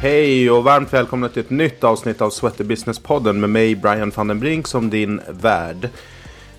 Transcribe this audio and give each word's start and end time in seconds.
Hej 0.00 0.50
och 0.50 0.64
varmt 0.64 0.92
välkomna 0.92 1.28
till 1.28 1.40
ett 1.40 1.50
nytt 1.50 1.84
avsnitt 1.84 2.20
av 2.20 2.30
Sweater 2.30 2.64
Business-podden 2.64 3.40
med 3.40 3.50
mig 3.50 3.74
Brian 3.74 4.12
van 4.14 4.28
den 4.28 4.40
Brink 4.40 4.66
som 4.66 4.90
din 4.90 5.20
värd. 5.28 5.88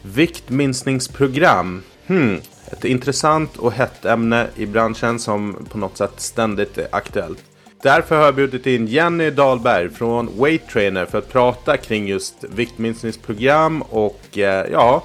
Viktminskningsprogram. 0.02 1.84
Hmm, 2.08 2.40
ett 2.72 2.86
intressant 2.86 3.58
och 3.58 3.72
hett 3.72 4.06
ämne 4.06 4.48
i 4.56 4.66
branschen 4.66 5.20
som 5.20 5.68
på 5.72 5.78
något 5.78 5.98
sätt 5.98 6.12
ständigt 6.18 6.78
är 6.78 6.88
aktuellt. 6.92 7.44
Därför 7.84 8.18
har 8.18 8.26
jag 8.26 8.36
bjudit 8.36 8.68
in 8.68 8.88
Jenny 8.88 9.30
Dahlberg 9.30 9.90
från 9.90 10.30
Weight 10.42 10.70
Trainer 10.70 11.06
för 11.06 11.18
att 11.18 11.32
prata 11.32 11.78
kring 11.78 12.08
just 12.08 12.44
viktminskningsprogram 12.50 13.82
och 13.82 14.38
eh, 14.38 14.66
ja, 14.72 15.04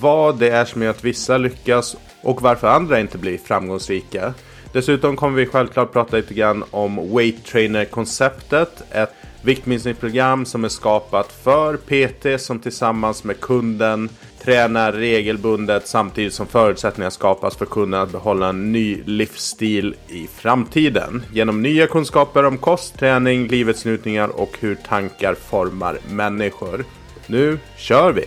vad 0.00 0.38
det 0.38 0.50
är 0.50 0.64
som 0.64 0.82
gör 0.82 0.90
att 0.90 1.04
vissa 1.04 1.38
lyckas 1.38 1.96
och 2.22 2.42
varför 2.42 2.68
andra 2.68 3.00
inte 3.00 3.18
blir 3.18 3.38
framgångsrika. 3.38 4.34
Dessutom 4.72 5.16
kommer 5.16 5.36
vi 5.36 5.46
självklart 5.46 5.92
prata 5.92 6.16
lite 6.16 6.34
grann 6.34 6.64
om 6.70 7.16
Weight 7.16 7.44
Trainer-konceptet. 7.44 8.82
Ett 8.90 9.12
viktminskningsprogram 9.42 10.44
som 10.44 10.64
är 10.64 10.68
skapat 10.68 11.32
för 11.32 11.76
PT 11.76 12.42
som 12.42 12.58
tillsammans 12.58 13.24
med 13.24 13.40
kunden 13.40 14.08
tränar 14.42 14.92
regelbundet 14.92 15.88
samtidigt 15.88 16.34
som 16.34 16.46
förutsättningar 16.46 17.10
skapas 17.10 17.56
för 17.56 17.66
kunden 17.66 18.00
att 18.00 18.12
behålla 18.12 18.48
en 18.48 18.72
ny 18.72 19.02
livsstil 19.04 19.94
i 20.08 20.26
framtiden. 20.26 21.22
Genom 21.32 21.62
nya 21.62 21.86
kunskaper 21.86 22.44
om 22.44 22.58
kost, 22.58 22.98
träning, 22.98 23.48
livets 23.48 23.84
njutningar 23.84 24.28
och 24.28 24.56
hur 24.60 24.74
tankar 24.74 25.34
formar 25.34 25.98
människor. 26.10 26.84
Nu 27.26 27.58
kör 27.76 28.12
vi! 28.12 28.24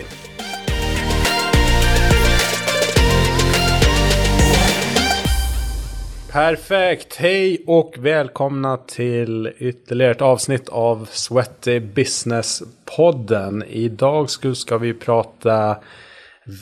Perfekt! 6.36 7.16
Hej 7.16 7.64
och 7.68 7.96
välkomna 7.98 8.78
till 8.78 9.54
ytterligare 9.58 10.12
ett 10.12 10.22
avsnitt 10.22 10.70
av 10.70 11.08
Sweaty 11.12 11.80
Business-podden. 11.80 13.64
Idag 13.64 14.30
ska 14.30 14.78
vi 14.78 14.94
prata 14.94 15.78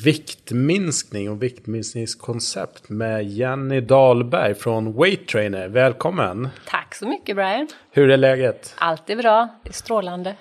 viktminskning 0.03 1.29
och 1.29 1.43
viktminskningskoncept 1.43 2.89
med 2.89 3.25
Jenny 3.25 3.81
Dahlberg 3.81 4.55
från 4.55 4.93
Weight 4.93 5.27
Trainer. 5.27 5.67
Välkommen! 5.67 6.49
Tack 6.67 6.95
så 6.95 7.07
mycket 7.07 7.35
Brian! 7.35 7.67
Hur 7.91 8.09
är 8.09 8.17
läget? 8.17 8.75
Allt 8.77 9.09
är 9.09 9.15
bra, 9.15 9.47
det 9.63 9.69
är 9.69 9.73
strålande. 9.73 10.35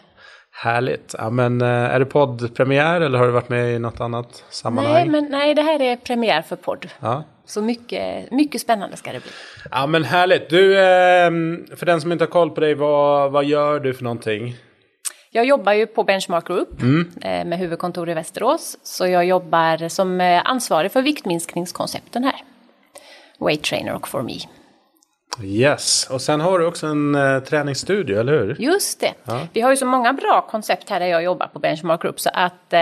Härligt! 0.51 1.15
Ja, 1.19 1.31
men, 1.31 1.61
eh, 1.61 1.69
är 1.69 1.99
det 1.99 2.07
poddpremiär 2.07 3.01
eller 3.01 3.19
har 3.19 3.27
du 3.27 3.33
varit 3.33 3.49
med 3.49 3.75
i 3.75 3.79
något 3.79 4.01
annat 4.01 4.45
sammanhang? 4.51 4.95
Nej, 4.95 5.09
men, 5.09 5.25
nej 5.31 5.55
det 5.55 5.63
här 5.63 5.83
är 5.83 5.97
premiär 5.97 6.43
för 6.43 6.57
podd. 6.57 6.89
Ja. 7.01 7.25
Så 7.53 7.63
mycket, 7.63 8.31
mycket 8.31 8.61
spännande 8.61 8.97
ska 8.97 9.13
det 9.13 9.21
bli. 9.21 9.31
Ja 9.71 9.87
men 9.87 10.05
härligt. 10.05 10.51
Du, 10.51 10.81
ehm, 10.81 11.67
för 11.77 11.87
den 11.87 12.01
som 12.01 12.13
inte 12.13 12.25
har 12.25 12.31
koll 12.31 12.51
på 12.51 12.61
dig, 12.61 12.75
vad, 12.75 13.33
vad 13.33 13.45
gör 13.45 13.81
du 13.81 13.95
för 13.95 14.05
någonting? 14.05 14.57
Jag 15.31 15.45
jobbar 15.45 15.73
ju 15.73 15.87
på 15.87 16.05
Benchmark 16.05 16.47
Group 16.47 16.83
eh, 17.23 17.45
med 17.45 17.59
huvudkontor 17.59 18.11
i 18.11 18.15
Västerås. 18.15 18.79
Så 18.83 19.07
jag 19.07 19.25
jobbar 19.25 19.89
som 19.89 20.21
eh, 20.21 20.43
ansvarig 20.45 20.93
för 20.93 21.03
viktminskningskoncepten 21.03 22.25
här. 22.25 22.37
Weight 23.39 23.63
Trainer 23.63 23.95
och 23.95 24.09
For 24.09 24.23
Me. 24.23 24.39
Yes, 25.41 26.11
och 26.11 26.21
sen 26.21 26.41
har 26.41 26.59
du 26.59 26.67
också 26.67 26.87
en 26.87 27.15
eh, 27.15 27.41
träningsstudio, 27.41 28.21
eller 28.21 28.33
hur? 28.33 28.57
Just 28.59 29.01
det. 29.01 29.15
Vi 29.53 29.61
har 29.61 29.71
ju 29.71 29.77
så 29.77 29.87
många 29.87 30.13
bra 30.13 30.47
koncept 30.51 30.91
här 30.91 31.01
där 31.01 31.07
jag 31.07 31.23
jobbar 31.23 31.47
på 31.47 31.59
Benchmark 31.59 32.03
Group 32.03 32.21
så 32.21 32.31
att 32.35 32.73
eh, 32.73 32.81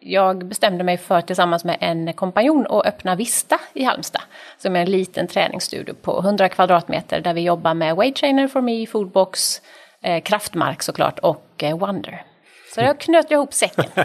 jag 0.00 0.46
bestämde 0.46 0.84
mig 0.84 0.98
för 0.98 1.20
tillsammans 1.20 1.64
med 1.64 1.76
en 1.80 2.12
kompanjon 2.12 2.66
att 2.70 2.86
öppna 2.86 3.14
Vista 3.14 3.58
i 3.72 3.84
Halmstad. 3.84 4.22
Som 4.58 4.76
är 4.76 4.80
en 4.80 4.90
liten 4.90 5.26
träningsstudio 5.26 5.94
på 5.94 6.18
100 6.18 6.48
kvadratmeter 6.48 7.20
där 7.20 7.34
vi 7.34 7.40
jobbar 7.40 7.74
med 7.74 7.96
Weight 7.96 8.16
Trainer 8.16 8.48
for 8.48 8.60
me, 8.60 8.86
Foodbox, 8.86 9.60
eh, 10.02 10.22
Kraftmark 10.22 10.82
såklart 10.82 11.18
och 11.18 11.62
eh, 11.62 11.78
Wonder. 11.78 12.29
Så 12.74 12.80
jag 12.80 13.00
knöt 13.00 13.26
jag 13.30 13.38
ihop 13.38 13.54
säcken. 13.54 13.84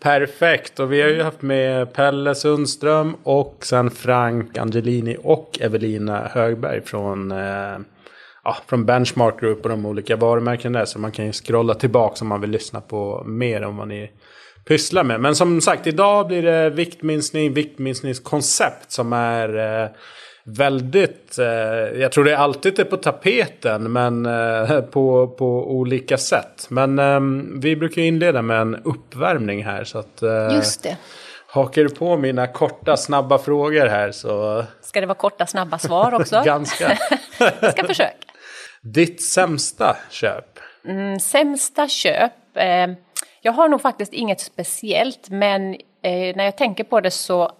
Perfekt, 0.00 0.80
och 0.80 0.92
vi 0.92 1.02
har 1.02 1.08
ju 1.08 1.22
haft 1.22 1.42
med 1.42 1.92
Pelle 1.92 2.34
Sundström 2.34 3.16
och 3.22 3.58
sen 3.60 3.90
Frank 3.90 4.58
Angelini 4.58 5.16
och 5.22 5.58
Evelina 5.60 6.28
Högberg 6.32 6.80
från, 6.80 7.32
eh, 7.32 7.78
ja, 8.44 8.56
från 8.66 8.86
Benchmark 8.86 9.40
Group 9.40 9.62
och 9.62 9.68
de 9.68 9.86
olika 9.86 10.16
varumärkena 10.16 10.78
där. 10.78 10.86
Så 10.86 10.98
man 10.98 11.12
kan 11.12 11.26
ju 11.26 11.32
scrolla 11.32 11.74
tillbaka 11.74 12.16
om 12.20 12.28
man 12.28 12.40
vill 12.40 12.50
lyssna 12.50 12.80
på 12.80 13.22
mer 13.26 13.64
om 13.64 13.76
vad 13.76 13.88
ni 13.88 14.10
pysslar 14.64 15.04
med. 15.04 15.20
Men 15.20 15.36
som 15.36 15.60
sagt, 15.60 15.86
idag 15.86 16.26
blir 16.26 16.42
det 16.42 16.70
viktminskning, 16.70 17.54
viktminskningskoncept 17.54 18.92
som 18.92 19.12
är 19.12 19.82
eh, 19.82 19.88
väldigt, 20.48 21.38
eh, 21.38 21.46
jag 22.00 22.12
tror 22.12 22.24
det 22.24 22.38
alltid 22.38 22.78
är 22.78 22.84
på 22.84 22.96
tapeten 22.96 23.92
men 23.92 24.26
eh, 24.26 24.80
på, 24.80 25.28
på 25.28 25.70
olika 25.70 26.18
sätt. 26.18 26.66
Men 26.68 26.98
eh, 26.98 27.20
vi 27.60 27.76
brukar 27.76 28.02
inleda 28.02 28.42
med 28.42 28.60
en 28.60 28.76
uppvärmning 28.84 29.64
här 29.64 29.84
så 29.84 29.98
att 29.98 30.22
eh, 30.22 30.54
Just 30.54 30.82
det. 30.82 30.96
hakar 31.46 31.82
du 31.82 31.88
på 31.88 32.16
mina 32.16 32.46
korta 32.46 32.96
snabba 32.96 33.38
frågor 33.38 33.86
här 33.86 34.12
så 34.12 34.64
Ska 34.80 35.00
det 35.00 35.06
vara 35.06 35.18
korta 35.18 35.46
snabba 35.46 35.78
svar 35.78 36.14
också? 36.14 36.42
ganska. 36.44 36.98
jag 37.60 37.72
ska 37.72 37.86
försöka. 37.86 38.12
Ditt 38.82 39.22
sämsta 39.22 39.96
köp? 40.10 40.58
Mm, 40.88 41.20
sämsta 41.20 41.88
köp? 41.88 42.32
Eh, 42.54 42.86
jag 43.42 43.52
har 43.52 43.68
nog 43.68 43.80
faktiskt 43.80 44.12
inget 44.12 44.40
speciellt 44.40 45.30
men 45.30 45.74
eh, 46.02 46.36
när 46.36 46.44
jag 46.44 46.56
tänker 46.56 46.84
på 46.84 47.00
det 47.00 47.10
så 47.10 47.52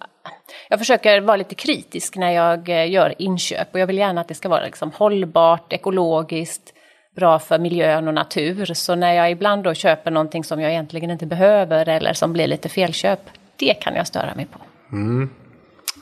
jag 0.69 0.79
försöker 0.79 1.21
vara 1.21 1.37
lite 1.37 1.55
kritisk 1.55 2.17
när 2.17 2.31
jag 2.31 2.69
eh, 2.69 2.91
gör 2.91 3.15
inköp 3.19 3.69
och 3.73 3.81
jag 3.81 3.87
vill 3.87 3.99
gärna 3.99 4.21
att 4.21 4.29
det 4.29 4.35
ska 4.35 4.49
vara 4.49 4.65
liksom 4.65 4.93
hållbart, 4.93 5.73
ekologiskt, 5.73 6.73
bra 7.17 7.39
för 7.39 7.59
miljön 7.59 8.09
och 8.09 8.15
natur. 8.15 8.75
Så 8.75 8.95
när 8.95 9.13
jag 9.13 9.31
ibland 9.31 9.65
då 9.65 9.75
köper 9.75 10.11
någonting 10.11 10.45
som 10.45 10.61
jag 10.61 10.71
egentligen 10.71 11.11
inte 11.11 11.27
behöver 11.27 11.89
eller 11.89 12.13
som 12.13 12.33
blir 12.33 12.47
lite 12.47 12.69
felköp, 12.69 13.21
det 13.57 13.75
kan 13.75 13.95
jag 13.95 14.07
störa 14.07 14.35
mig 14.35 14.47
på. 14.47 14.59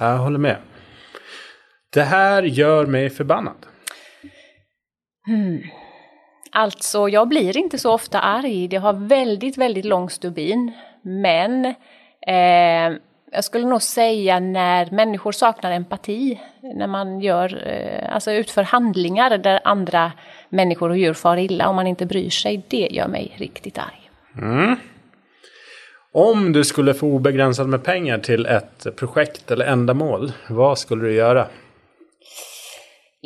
Jag 0.01 0.19
håller 0.19 0.39
med. 0.39 0.57
Det 1.93 2.03
här 2.03 2.43
gör 2.43 2.87
mig 2.87 3.11
förbannad. 3.11 3.67
Alltså, 6.53 7.09
jag 7.09 7.29
blir 7.29 7.57
inte 7.57 7.79
så 7.79 7.93
ofta 7.93 8.21
arg. 8.21 8.69
Det 8.69 8.77
har 8.77 8.93
väldigt, 8.93 9.59
väldigt 9.59 9.85
lång 9.85 10.11
stubin. 10.11 10.73
Men 11.03 11.65
eh, 12.27 12.99
jag 13.35 13.45
skulle 13.45 13.67
nog 13.67 13.83
säga 13.83 14.41
när 14.41 14.91
människor 14.91 15.33
saknar 15.33 15.71
empati. 15.71 16.41
När 16.61 16.87
man 16.87 17.21
gör, 17.21 17.69
eh, 17.69 18.15
alltså 18.15 18.33
utför 18.33 18.63
handlingar 18.63 19.39
där 19.39 19.61
andra 19.65 20.13
människor 20.49 20.91
och 20.91 20.99
djur 20.99 21.15
far 21.15 21.37
illa 21.37 21.69
och 21.69 21.75
man 21.75 21.87
inte 21.87 22.07
bryr 22.07 22.31
sig. 22.31 22.63
Det 22.69 22.89
gör 22.91 23.09
mig 23.09 23.35
riktigt 23.37 23.79
arg. 23.79 24.11
Mm. 24.39 24.77
Om 26.13 26.53
du 26.53 26.65
skulle 26.65 26.95
få 26.95 27.07
obegränsat 27.07 27.69
med 27.69 27.85
pengar 27.85 28.19
till 28.19 28.47
ett 28.47 28.87
projekt 28.97 29.51
eller 29.51 29.67
ändamål, 29.67 30.33
vad 30.49 30.79
skulle 30.79 31.05
du 31.05 31.15
göra? 31.15 31.47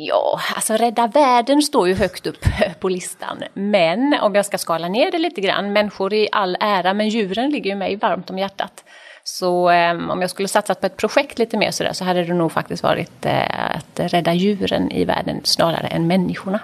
Ja, 0.01 0.39
alltså 0.55 0.73
rädda 0.73 1.07
världen 1.07 1.61
står 1.61 1.87
ju 1.87 1.93
högt 1.93 2.27
upp 2.27 2.45
på 2.79 2.89
listan. 2.89 3.43
Men 3.53 4.13
om 4.21 4.35
jag 4.35 4.45
ska 4.45 4.57
skala 4.57 4.87
ner 4.87 5.11
det 5.11 5.17
lite 5.17 5.41
grann, 5.41 5.73
människor 5.73 6.13
i 6.13 6.29
all 6.31 6.57
ära, 6.59 6.93
men 6.93 7.09
djuren 7.09 7.49
ligger 7.49 7.69
ju 7.69 7.75
mig 7.75 7.95
varmt 7.95 8.29
om 8.29 8.37
hjärtat. 8.37 8.83
Så 9.23 9.69
eh, 9.69 10.09
om 10.11 10.21
jag 10.21 10.29
skulle 10.29 10.47
satsat 10.47 10.81
på 10.81 10.85
ett 10.85 10.97
projekt 10.97 11.39
lite 11.39 11.57
mer 11.57 11.71
sådär 11.71 11.93
så 11.93 12.05
hade 12.05 12.23
det 12.23 12.33
nog 12.33 12.51
faktiskt 12.51 12.83
varit 12.83 13.25
eh, 13.25 13.75
att 13.75 13.99
rädda 13.99 14.33
djuren 14.33 14.91
i 14.91 15.05
världen 15.05 15.41
snarare 15.43 15.87
än 15.87 16.07
människorna. 16.07 16.59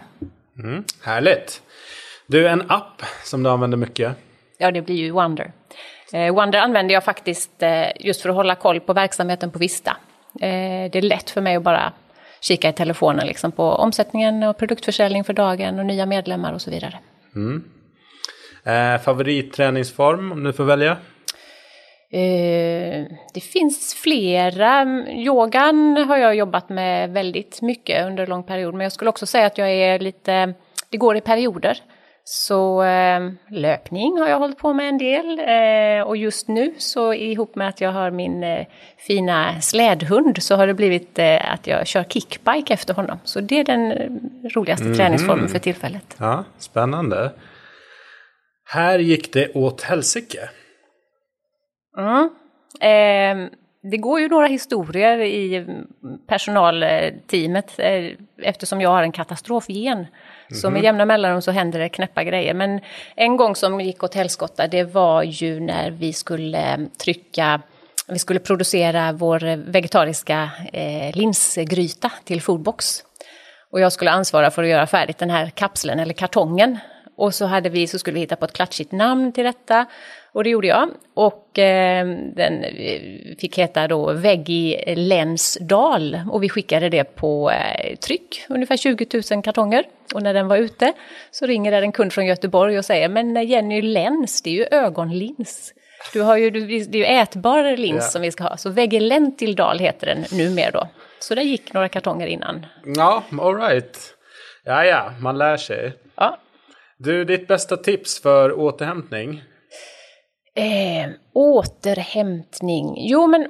Härligt! 1.04 1.62
Du, 2.28 2.48
en 2.48 2.72
app 2.72 3.02
som 3.24 3.44
du 3.44 3.50
använder 3.50 3.78
mycket. 3.78 4.16
Ja, 4.58 4.72
det 4.72 4.82
blir 4.82 4.96
ju 4.96 5.12
Wonder. 5.12 5.52
Eh, 6.14 6.36
Wonder 6.36 6.60
använder 6.60 6.94
jag 6.94 7.04
faktiskt 7.04 7.64
eh, 7.64 7.88
just 8.00 8.22
för 8.22 8.30
att 8.30 8.36
hålla 8.36 8.56
koll 8.56 8.80
på 8.80 8.94
verksamheten 8.94 9.52
på 9.52 9.60
Vista. 9.60 9.98
Eh, 10.42 10.92
det 10.92 10.96
är 10.96 11.02
lätt 11.02 11.30
för 11.30 11.42
mig 11.42 11.56
att 11.56 11.64
bara 11.64 11.94
kika 12.48 12.70
i 12.70 12.74
telefonen 12.74 13.28
liksom, 13.28 13.52
på 13.52 13.64
omsättningen 13.64 14.44
och 14.44 14.58
produktförsäljning 14.58 15.24
för 15.24 15.34
dagen 15.34 15.80
och 15.80 15.86
nya 15.86 16.06
medlemmar 16.06 16.54
och 16.54 16.62
så 16.62 16.72
vidare. 16.72 17.00
Eh, 18.64 19.02
favoritträningsform 19.02 20.32
om 20.32 20.44
du 20.44 20.54
får 20.54 20.64
välja? 20.64 20.92
Eh, 22.12 23.06
det 23.34 23.42
finns 23.42 23.94
flera. 23.94 24.86
Yogan 25.10 25.98
har 25.98 26.18
jag 26.18 26.36
jobbat 26.36 26.70
med 26.70 27.14
väldigt 27.14 27.62
mycket 27.62 28.08
under 28.08 28.28
lång 28.28 28.44
period. 28.44 28.74
Men 28.74 28.84
jag 28.84 28.92
skulle 28.92 29.10
också 29.10 29.26
säga 29.26 29.46
att 29.46 29.58
jag 29.58 29.72
är 29.72 30.00
lite, 30.00 30.54
det 30.90 30.98
går 30.98 31.18
i 31.18 31.22
perioder. 31.22 31.82
Så 32.28 32.84
eh, 32.84 33.32
löpning 33.50 34.18
har 34.18 34.28
jag 34.28 34.40
hållit 34.40 34.58
på 34.58 34.74
med 34.74 34.90
en 34.90 34.98
del. 34.98 35.40
Eh, 35.40 36.08
och 36.08 36.18
just 36.18 36.48
nu 36.48 36.74
så 36.78 37.14
ihop 37.14 37.56
med 37.56 37.68
att 37.70 37.82
jag 37.82 37.92
har 37.92 38.12
min 38.12 38.44
eh, 38.44 38.66
fina 38.98 39.62
slädhund 39.62 40.44
så 40.44 40.56
har 40.56 40.68
det 40.68 40.74
blivit 40.74 41.20
eh, 41.20 41.54
att 41.54 41.68
jag 41.68 41.88
kör 41.88 42.04
kickbike 42.04 42.74
efter 42.74 42.94
honom. 42.94 43.20
Så 43.24 43.42
det 43.42 43.60
är 43.60 43.64
den 43.64 43.92
eh, 43.92 44.10
roligaste 44.56 44.96
träningsformen 44.96 45.50
för 45.50 45.60
tillfället. 45.60 46.16
Ja, 46.20 46.44
spännande. 46.58 47.32
Här 48.68 49.00
gick 49.00 49.34
det 49.34 49.54
åt 49.54 49.82
helsike. 49.82 50.50
Mm. 51.98 52.30
Eh, 52.82 53.50
det 53.92 53.98
går 53.98 54.20
ju 54.20 54.30
några 54.30 54.48
historier 54.48 55.18
i 55.18 55.66
personalteamet. 56.28 57.80
Eh, 57.80 58.12
eftersom 58.44 58.82
jag 58.82 58.90
har 58.90 59.04
en 59.04 59.12
katastrofgen. 59.12 60.06
Så 60.54 60.70
med 60.70 60.84
jämna 60.84 61.06
mellanrum 61.06 61.42
så 61.42 61.52
händer 61.52 61.80
det 61.80 61.90
knäppa 61.90 62.24
grejer. 62.24 62.54
Men 62.54 62.80
en 63.16 63.38
gång 63.38 63.56
som 63.56 63.82
gick 63.82 64.04
åt 64.04 64.16
helskotta, 64.16 64.68
det 64.68 64.84
var 64.84 65.24
ju 65.24 65.60
när 65.60 65.92
vi 65.92 66.14
skulle 66.14 66.88
trycka 66.98 67.62
vi 68.08 68.20
skulle 68.20 68.40
producera 68.40 69.12
vår 69.12 69.72
vegetariska 69.72 70.50
eh, 70.74 71.16
linsgryta 71.16 72.12
till 72.24 72.42
Foodbox. 72.42 73.04
Och 73.72 73.80
jag 73.80 73.94
skulle 73.94 74.12
ansvara 74.12 74.52
för 74.52 74.64
att 74.64 74.70
göra 74.70 74.88
färdigt 74.88 75.18
den 75.18 75.30
här 75.30 75.50
kapseln 75.50 76.00
eller 76.00 76.14
kartongen. 76.14 76.80
Och 77.16 77.34
så, 77.34 77.46
hade 77.46 77.70
vi, 77.70 77.88
så 77.88 78.00
skulle 78.00 78.14
vi 78.14 78.20
hitta 78.20 78.36
på 78.36 78.46
ett 78.46 78.54
klatschigt 78.54 78.92
namn 78.92 79.32
till 79.32 79.44
detta. 79.44 79.86
Och 80.32 80.44
det 80.44 80.50
gjorde 80.50 80.68
jag. 80.68 80.90
Och 81.14 81.60
eh, 81.60 82.08
den 82.36 82.66
fick 83.40 83.58
heta 83.58 83.88
då 83.88 84.14
Veggie 84.14 84.96
Länsdal. 84.96 86.20
Och 86.32 86.44
vi 86.44 86.50
skickade 86.50 86.90
det 86.90 87.04
på 87.04 87.52
eh, 87.52 87.96
tryck, 87.96 88.46
ungefär 88.50 88.78
20 88.78 89.08
000 89.32 89.44
kartonger. 89.44 89.84
Och 90.14 90.24
när 90.24 90.34
den 90.34 90.48
var 90.48 90.58
ute 90.58 90.94
så 91.32 91.46
ringer 91.46 91.72
det 91.72 91.78
en 91.78 91.92
kund 91.92 92.14
från 92.14 92.26
Göteborg 92.26 92.78
och 92.78 92.86
säger 92.86 93.10
Men 93.10 93.48
Jenny 93.48 93.82
Läns, 93.82 94.42
det 94.42 94.50
är 94.50 94.54
ju 94.54 94.66
ögonlins. 94.72 95.74
Du 96.14 96.22
har 96.22 96.38
ju, 96.38 96.50
det 96.50 96.76
är 96.76 96.96
ju 96.96 97.06
ätbar 97.06 97.78
lins 97.78 97.96
yeah. 97.96 98.10
som 98.10 98.22
vi 98.22 98.32
ska 98.32 98.44
ha, 98.44 98.58
så 98.58 98.70
Vegelentildal 98.70 99.80
heter 99.80 100.08
den 100.08 100.26
numera 100.32 100.72
då. 100.72 100.88
Så 101.20 101.36
det 101.36 101.42
gick 101.42 101.74
några 101.74 101.90
kartonger 101.90 102.28
innan. 102.28 102.66
Ja, 102.86 103.24
alright. 103.42 104.16
Ja, 104.64 104.86
ja, 104.86 105.12
man 105.20 105.38
lär 105.38 105.58
sig. 105.58 105.94
Ja. 106.16 106.38
Du, 106.98 107.26
ditt 107.26 107.48
bästa 107.48 107.78
tips 107.78 108.22
för 108.22 108.60
återhämtning? 108.60 109.44
Eh, 110.56 111.10
återhämtning? 111.34 112.96
Jo, 112.98 113.28
men 113.28 113.48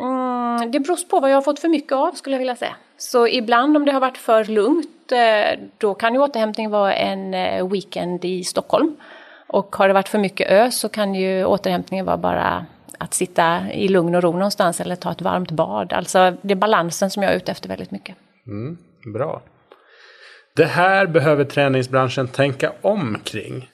mm, 0.00 0.70
det 0.70 0.80
beror 0.80 1.08
på 1.08 1.20
vad 1.20 1.30
jag 1.30 1.36
har 1.36 1.42
fått 1.42 1.60
för 1.60 1.68
mycket 1.68 1.92
av 1.92 2.12
skulle 2.12 2.34
jag 2.34 2.38
vilja 2.38 2.56
säga. 2.56 2.76
Så 2.96 3.28
ibland 3.28 3.76
om 3.76 3.84
det 3.84 3.92
har 3.92 4.00
varit 4.00 4.18
för 4.18 4.44
lugnt, 4.44 5.12
eh, 5.12 5.60
då 5.78 5.94
kan 5.94 6.14
ju 6.14 6.20
återhämtning 6.20 6.70
vara 6.70 6.94
en 6.94 7.34
eh, 7.34 7.68
weekend 7.68 8.24
i 8.24 8.44
Stockholm. 8.44 8.96
Och 9.46 9.76
har 9.76 9.88
det 9.88 9.94
varit 9.94 10.08
för 10.08 10.18
mycket 10.18 10.50
ö 10.50 10.70
så 10.70 10.88
kan 10.88 11.14
ju 11.14 11.44
återhämtningen 11.44 12.06
vara 12.06 12.16
bara 12.16 12.66
att 12.98 13.14
sitta 13.14 13.72
i 13.72 13.88
lugn 13.88 14.14
och 14.14 14.22
ro 14.22 14.32
någonstans 14.32 14.80
eller 14.80 14.96
ta 14.96 15.12
ett 15.12 15.22
varmt 15.22 15.50
bad. 15.50 15.92
Alltså 15.92 16.36
det 16.42 16.52
är 16.52 16.56
balansen 16.56 17.10
som 17.10 17.22
jag 17.22 17.32
är 17.32 17.36
ute 17.36 17.52
efter 17.52 17.68
väldigt 17.68 17.90
mycket. 17.90 18.16
Mm, 18.46 18.78
bra. 19.12 19.42
Det 20.58 20.66
här 20.66 21.06
behöver 21.06 21.44
träningsbranschen 21.44 22.28
tänka 22.28 22.72
om 22.82 23.18
kring. 23.24 23.70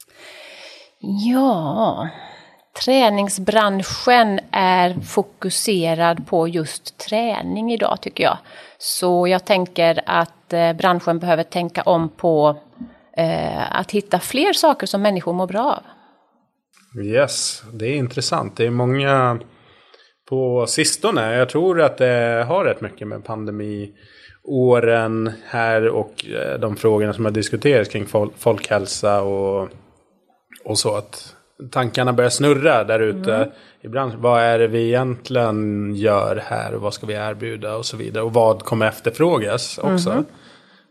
Ja, 1.26 2.08
träningsbranschen 2.84 4.40
är 4.50 5.00
fokuserad 5.00 6.26
på 6.26 6.48
just 6.48 6.98
träning 6.98 7.72
idag 7.72 7.98
tycker 8.00 8.24
jag. 8.24 8.38
Så 8.78 9.28
jag 9.28 9.44
tänker 9.44 10.00
att 10.06 10.52
eh, 10.52 10.72
branschen 10.72 11.18
behöver 11.18 11.42
tänka 11.42 11.82
om 11.82 12.08
på 12.08 12.56
eh, 13.16 13.78
att 13.78 13.90
hitta 13.90 14.18
fler 14.18 14.52
saker 14.52 14.86
som 14.86 15.02
människor 15.02 15.32
mår 15.32 15.46
bra 15.46 15.64
av. 15.64 15.82
Yes, 17.04 17.62
det 17.72 17.86
är 17.86 17.96
intressant. 17.96 18.56
Det 18.56 18.66
är 18.66 18.70
många 18.70 19.40
på 20.28 20.66
sistone. 20.66 21.36
Jag 21.36 21.48
tror 21.48 21.80
att 21.80 21.98
det 21.98 22.44
har 22.48 22.64
rätt 22.64 22.80
mycket 22.80 23.08
med 23.08 23.24
pandemiåren 24.44 25.32
här 25.46 25.88
och 25.88 26.26
eh, 26.26 26.58
de 26.58 26.76
frågorna 26.76 27.12
som 27.12 27.24
har 27.24 27.32
diskuterats 27.32 27.90
kring 27.90 28.06
folkhälsa 28.36 29.22
och, 29.22 29.68
och 30.64 30.78
så. 30.78 30.96
Att 30.96 31.34
tankarna 31.70 32.12
börjar 32.12 32.30
snurra 32.30 32.84
där 32.84 33.00
ute 33.00 33.34
mm. 33.34 33.48
i 33.80 33.88
branschen. 33.88 34.20
Vad 34.20 34.42
är 34.42 34.58
det 34.58 34.66
vi 34.66 34.86
egentligen 34.86 35.94
gör 35.94 36.42
här 36.46 36.74
och 36.74 36.80
vad 36.80 36.94
ska 36.94 37.06
vi 37.06 37.14
erbjuda 37.14 37.76
och 37.76 37.86
så 37.86 37.96
vidare. 37.96 38.24
Och 38.24 38.32
vad 38.32 38.62
kommer 38.62 38.86
efterfrågas 38.86 39.78
också. 39.78 40.10
Mm 40.10 40.24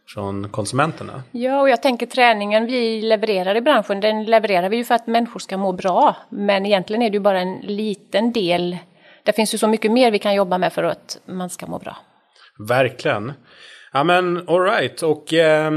från 0.08 0.50
konsumenterna. 0.50 1.24
Ja, 1.32 1.62
och 1.62 1.70
jag 1.70 1.82
tänker 1.82 2.06
träningen 2.06 2.66
vi 2.66 3.02
levererar 3.02 3.56
i 3.56 3.62
branschen, 3.62 4.00
den 4.00 4.24
levererar 4.24 4.70
vi 4.70 4.78
ju 4.78 4.84
för 4.84 4.96
att 4.96 5.08
människor 5.08 5.40
ska 5.40 5.58
må 5.58 5.72
bra. 5.72 6.16
Men 6.30 6.66
egentligen 6.66 7.02
är 7.02 7.10
det 7.10 7.14
ju 7.14 7.20
bara 7.20 7.40
en 7.40 7.60
liten 7.60 8.32
del. 8.32 8.78
Det 9.24 9.34
finns 9.34 9.54
ju 9.54 9.58
så 9.58 9.68
mycket 9.68 9.92
mer 9.92 10.12
vi 10.12 10.20
kan 10.20 10.36
jobba 10.36 10.58
med 10.58 10.74
för 10.74 10.84
att 10.84 11.20
man 11.26 11.50
ska 11.50 11.68
må 11.68 11.80
bra. 11.80 11.98
Verkligen. 12.60 13.34
Ja 13.94 14.04
men 14.04 14.50
alright, 14.50 15.02
och 15.02 15.34
eh, 15.34 15.72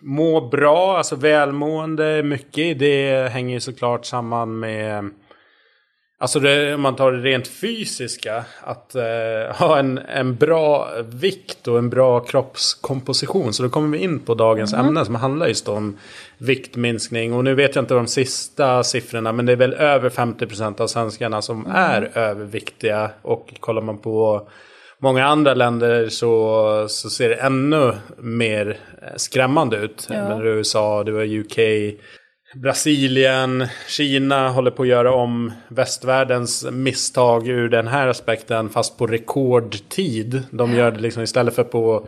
må 0.00 0.48
bra, 0.48 0.96
alltså 0.98 1.16
välmående, 1.16 2.22
mycket 2.22 2.78
det 2.78 3.32
hänger 3.32 3.54
ju 3.54 3.60
såklart 3.60 4.04
samman 4.04 4.58
med 4.58 5.10
Alltså 6.22 6.40
det, 6.40 6.74
om 6.74 6.80
man 6.80 6.96
tar 6.96 7.12
det 7.12 7.18
rent 7.18 7.48
fysiska, 7.48 8.44
att 8.60 8.94
eh, 8.94 9.56
ha 9.56 9.78
en, 9.78 9.98
en 9.98 10.36
bra 10.36 10.88
vikt 11.04 11.68
och 11.68 11.78
en 11.78 11.90
bra 11.90 12.20
kroppskomposition. 12.20 13.52
Så 13.52 13.62
då 13.62 13.68
kommer 13.68 13.98
vi 13.98 14.04
in 14.04 14.18
på 14.18 14.34
dagens 14.34 14.72
mm. 14.72 14.86
ämne 14.86 15.04
som 15.04 15.14
handlar 15.14 15.46
just 15.46 15.68
om 15.68 15.98
viktminskning. 16.38 17.34
Och 17.34 17.44
nu 17.44 17.54
vet 17.54 17.74
jag 17.74 17.82
inte 17.82 17.94
de 17.94 18.06
sista 18.06 18.84
siffrorna, 18.84 19.32
men 19.32 19.46
det 19.46 19.52
är 19.52 19.56
väl 19.56 19.72
över 19.72 20.10
50% 20.10 20.80
av 20.80 20.86
svenskarna 20.86 21.42
som 21.42 21.66
mm. 21.66 21.76
är 21.76 22.18
överviktiga. 22.18 23.10
Och 23.22 23.54
kollar 23.60 23.82
man 23.82 23.98
på 23.98 24.48
många 25.02 25.26
andra 25.26 25.54
länder 25.54 26.08
så, 26.08 26.86
så 26.88 27.10
ser 27.10 27.28
det 27.28 27.34
ännu 27.34 27.92
mer 28.18 28.76
skrämmande 29.16 29.76
ut. 29.76 30.06
Ja. 30.10 30.42
USA, 30.42 31.04
du 31.04 31.14
har 31.14 31.24
UK. 31.24 31.58
Brasilien, 32.54 33.66
Kina 33.88 34.48
håller 34.48 34.70
på 34.70 34.82
att 34.82 34.88
göra 34.88 35.14
om 35.14 35.52
västvärldens 35.68 36.66
misstag 36.72 37.48
ur 37.48 37.68
den 37.68 37.88
här 37.88 38.08
aspekten 38.08 38.68
fast 38.68 38.98
på 38.98 39.06
rekordtid. 39.06 40.42
De 40.50 40.74
gör 40.74 40.90
det 40.90 41.00
liksom 41.00 41.22
istället 41.22 41.54
för 41.54 41.64
på 41.64 42.06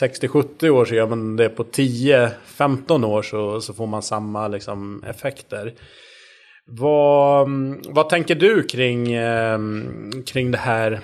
60-70 0.00 0.68
år 0.68 0.84
så 0.84 0.94
gör 0.94 1.06
man 1.06 1.36
det 1.36 1.48
på 1.48 1.64
10-15 1.64 3.06
år 3.06 3.22
så, 3.22 3.60
så 3.60 3.74
får 3.74 3.86
man 3.86 4.02
samma 4.02 4.48
liksom, 4.48 5.02
effekter. 5.06 5.72
Vad, 6.66 7.48
vad 7.88 8.08
tänker 8.08 8.34
du 8.34 8.62
kring, 8.62 9.12
eh, 9.12 9.58
kring 10.26 10.50
det 10.50 10.58
här 10.58 11.00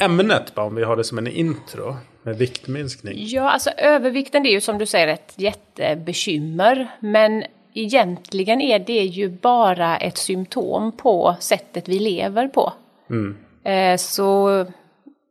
ämnet, 0.00 0.58
om 0.58 0.74
vi 0.74 0.84
har 0.84 0.96
det 0.96 1.04
som 1.04 1.18
en 1.18 1.26
intro? 1.26 1.96
Med 2.22 2.38
viktminskning. 2.38 3.14
Ja, 3.16 3.50
alltså 3.50 3.70
övervikten 3.70 4.42
det 4.42 4.48
är 4.48 4.52
ju 4.52 4.60
som 4.60 4.78
du 4.78 4.86
säger 4.86 5.08
ett 5.08 5.32
jättebekymmer. 5.36 6.88
Men 7.00 7.44
egentligen 7.74 8.60
är 8.60 8.78
det 8.78 9.04
ju 9.04 9.28
bara 9.28 9.96
ett 9.96 10.18
symptom 10.18 10.92
på 10.92 11.36
sättet 11.40 11.88
vi 11.88 11.98
lever 11.98 12.48
på. 12.48 12.72
Mm. 13.10 13.36
Eh, 13.64 13.96
så 13.96 14.66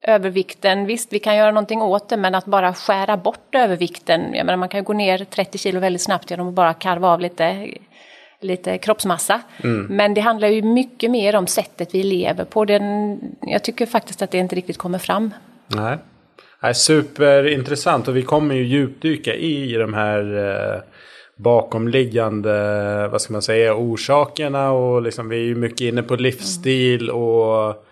övervikten, 0.01 0.85
visst 0.85 1.13
vi 1.13 1.19
kan 1.19 1.35
göra 1.35 1.51
någonting 1.51 1.81
åt 1.81 2.09
det 2.09 2.17
men 2.17 2.35
att 2.35 2.45
bara 2.45 2.73
skära 2.73 3.17
bort 3.17 3.55
övervikten, 3.55 4.21
jag 4.33 4.45
menar 4.45 4.57
man 4.57 4.69
kan 4.69 4.83
gå 4.83 4.93
ner 4.93 5.25
30 5.25 5.57
kilo 5.57 5.79
väldigt 5.79 6.01
snabbt 6.01 6.31
genom 6.31 6.47
att 6.47 6.53
bara 6.53 6.73
karva 6.73 7.09
av 7.09 7.19
lite, 7.19 7.67
lite 8.43 8.77
kroppsmassa. 8.77 9.41
Mm. 9.63 9.85
Men 9.85 10.13
det 10.13 10.21
handlar 10.21 10.47
ju 10.47 10.61
mycket 10.61 11.11
mer 11.11 11.35
om 11.35 11.47
sättet 11.47 11.95
vi 11.95 12.03
lever 12.03 12.45
på. 12.45 12.65
Den, 12.65 13.19
jag 13.41 13.63
tycker 13.63 13.85
faktiskt 13.85 14.21
att 14.21 14.31
det 14.31 14.37
inte 14.37 14.55
riktigt 14.55 14.77
kommer 14.77 14.99
fram. 14.99 15.33
Nej. 15.67 15.97
Nej, 16.63 16.75
superintressant 16.75 18.07
och 18.07 18.17
vi 18.17 18.21
kommer 18.21 18.55
ju 18.55 18.63
djupdyka 18.63 19.35
i 19.35 19.73
de 19.73 19.93
här 19.93 20.37
eh, 20.37 20.81
bakomliggande, 21.37 23.07
vad 23.07 23.21
ska 23.21 23.33
man 23.33 23.41
säga, 23.41 23.75
orsakerna 23.75 24.71
och 24.71 25.01
liksom 25.01 25.29
vi 25.29 25.35
är 25.35 25.45
ju 25.45 25.55
mycket 25.55 25.81
inne 25.81 26.03
på 26.03 26.15
livsstil 26.15 27.09
och 27.09 27.85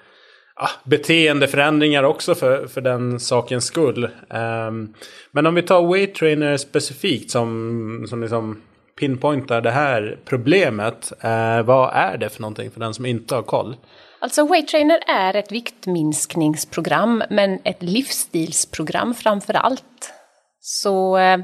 ja, 0.55 0.69
beteendeförändringar 0.83 2.03
också 2.03 2.35
för, 2.35 2.67
för 2.67 2.81
den 2.81 3.19
sakens 3.19 3.65
skull. 3.65 4.03
Um, 4.29 4.93
men 5.31 5.45
om 5.45 5.55
vi 5.55 5.61
tar 5.61 5.93
weight 5.93 6.15
trainer 6.15 6.57
specifikt 6.57 7.31
som, 7.31 8.05
som 8.09 8.21
liksom 8.21 8.61
pinpointar 8.99 9.61
det 9.61 9.71
här 9.71 10.19
problemet. 10.25 11.11
Eh, 11.21 11.61
vad 11.61 11.93
är 11.93 12.17
det 12.17 12.29
för 12.29 12.41
någonting 12.41 12.71
för 12.71 12.79
den 12.79 12.93
som 12.93 13.05
inte 13.05 13.35
har 13.35 13.41
koll? 13.41 13.75
Alltså 14.19 14.47
Weight 14.47 14.67
Trainer 14.67 14.99
är 15.07 15.35
ett 15.35 15.51
viktminskningsprogram 15.51 17.23
men 17.29 17.59
ett 17.63 17.83
livsstilsprogram 17.83 19.13
framför 19.13 19.53
allt. 19.53 20.13
Så 20.59 21.17
eh, 21.17 21.37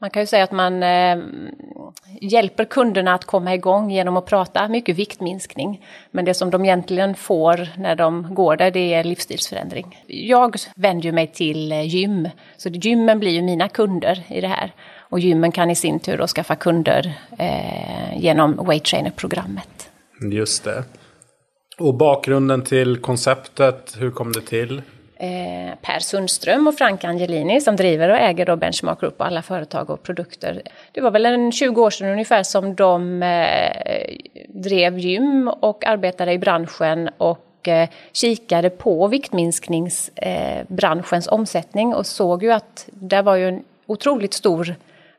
man 0.00 0.10
kan 0.10 0.22
ju 0.22 0.26
säga 0.26 0.44
att 0.44 0.52
man 0.52 0.82
eh, 0.82 1.18
hjälper 2.20 2.64
kunderna 2.64 3.14
att 3.14 3.24
komma 3.24 3.54
igång 3.54 3.90
genom 3.90 4.16
att 4.16 4.26
prata 4.26 4.68
mycket 4.68 4.96
viktminskning. 4.96 5.86
Men 6.10 6.24
det 6.24 6.34
som 6.34 6.50
de 6.50 6.64
egentligen 6.64 7.14
får 7.14 7.68
när 7.76 7.96
de 7.96 8.34
går 8.34 8.56
där, 8.56 8.70
det 8.70 8.94
är 8.94 9.04
livsstilsförändring. 9.04 10.04
Jag 10.06 10.56
vänder 10.76 11.12
mig 11.12 11.26
till 11.26 11.72
eh, 11.72 11.86
gym, 11.86 12.28
så 12.56 12.68
gymmen 12.68 13.18
blir 13.18 13.30
ju 13.30 13.42
mina 13.42 13.68
kunder 13.68 14.24
i 14.28 14.40
det 14.40 14.48
här. 14.48 14.72
Och 15.10 15.20
gymmen 15.20 15.52
kan 15.52 15.70
i 15.70 15.74
sin 15.74 16.00
tur 16.00 16.18
då 16.18 16.26
skaffa 16.26 16.56
kunder 16.56 17.14
eh, 17.38 18.18
genom 18.18 18.66
Weight 18.66 18.84
Trainer-programmet. 18.84 19.90
Just 20.32 20.64
det. 20.64 20.84
Och 21.78 21.94
bakgrunden 21.94 22.62
till 22.62 22.96
konceptet, 22.96 23.96
hur 23.98 24.10
kom 24.10 24.32
det 24.32 24.40
till? 24.40 24.82
Eh, 25.20 25.74
per 25.82 25.98
Sundström 25.98 26.66
och 26.66 26.74
Frank 26.74 27.04
Angelini 27.04 27.60
som 27.60 27.76
driver 27.76 28.08
och 28.08 28.16
äger 28.16 28.46
då 28.46 28.56
Benchmark 28.56 29.00
Group 29.00 29.20
och 29.20 29.26
alla 29.26 29.42
företag 29.42 29.90
och 29.90 30.02
produkter. 30.02 30.62
Det 30.92 31.00
var 31.00 31.10
väl 31.10 31.26
en 31.26 31.52
20 31.52 31.82
år 31.82 31.90
sedan 31.90 32.08
ungefär 32.08 32.42
som 32.42 32.74
de 32.74 33.22
eh, 33.22 34.16
drev 34.48 34.98
gym 34.98 35.48
och 35.48 35.86
arbetade 35.86 36.32
i 36.32 36.38
branschen 36.38 37.10
och 37.18 37.44
och 37.58 37.68
kikade 38.12 38.70
på 38.70 39.06
viktminskningsbranschens 39.06 41.26
eh, 41.26 41.32
omsättning 41.32 41.94
och 41.94 42.06
såg 42.06 42.42
ju 42.42 42.52
att 42.52 42.88
det 42.92 43.22
var 43.22 43.36
ju 43.36 43.48
en 43.48 43.64
otroligt 43.86 44.34
stor 44.34 44.74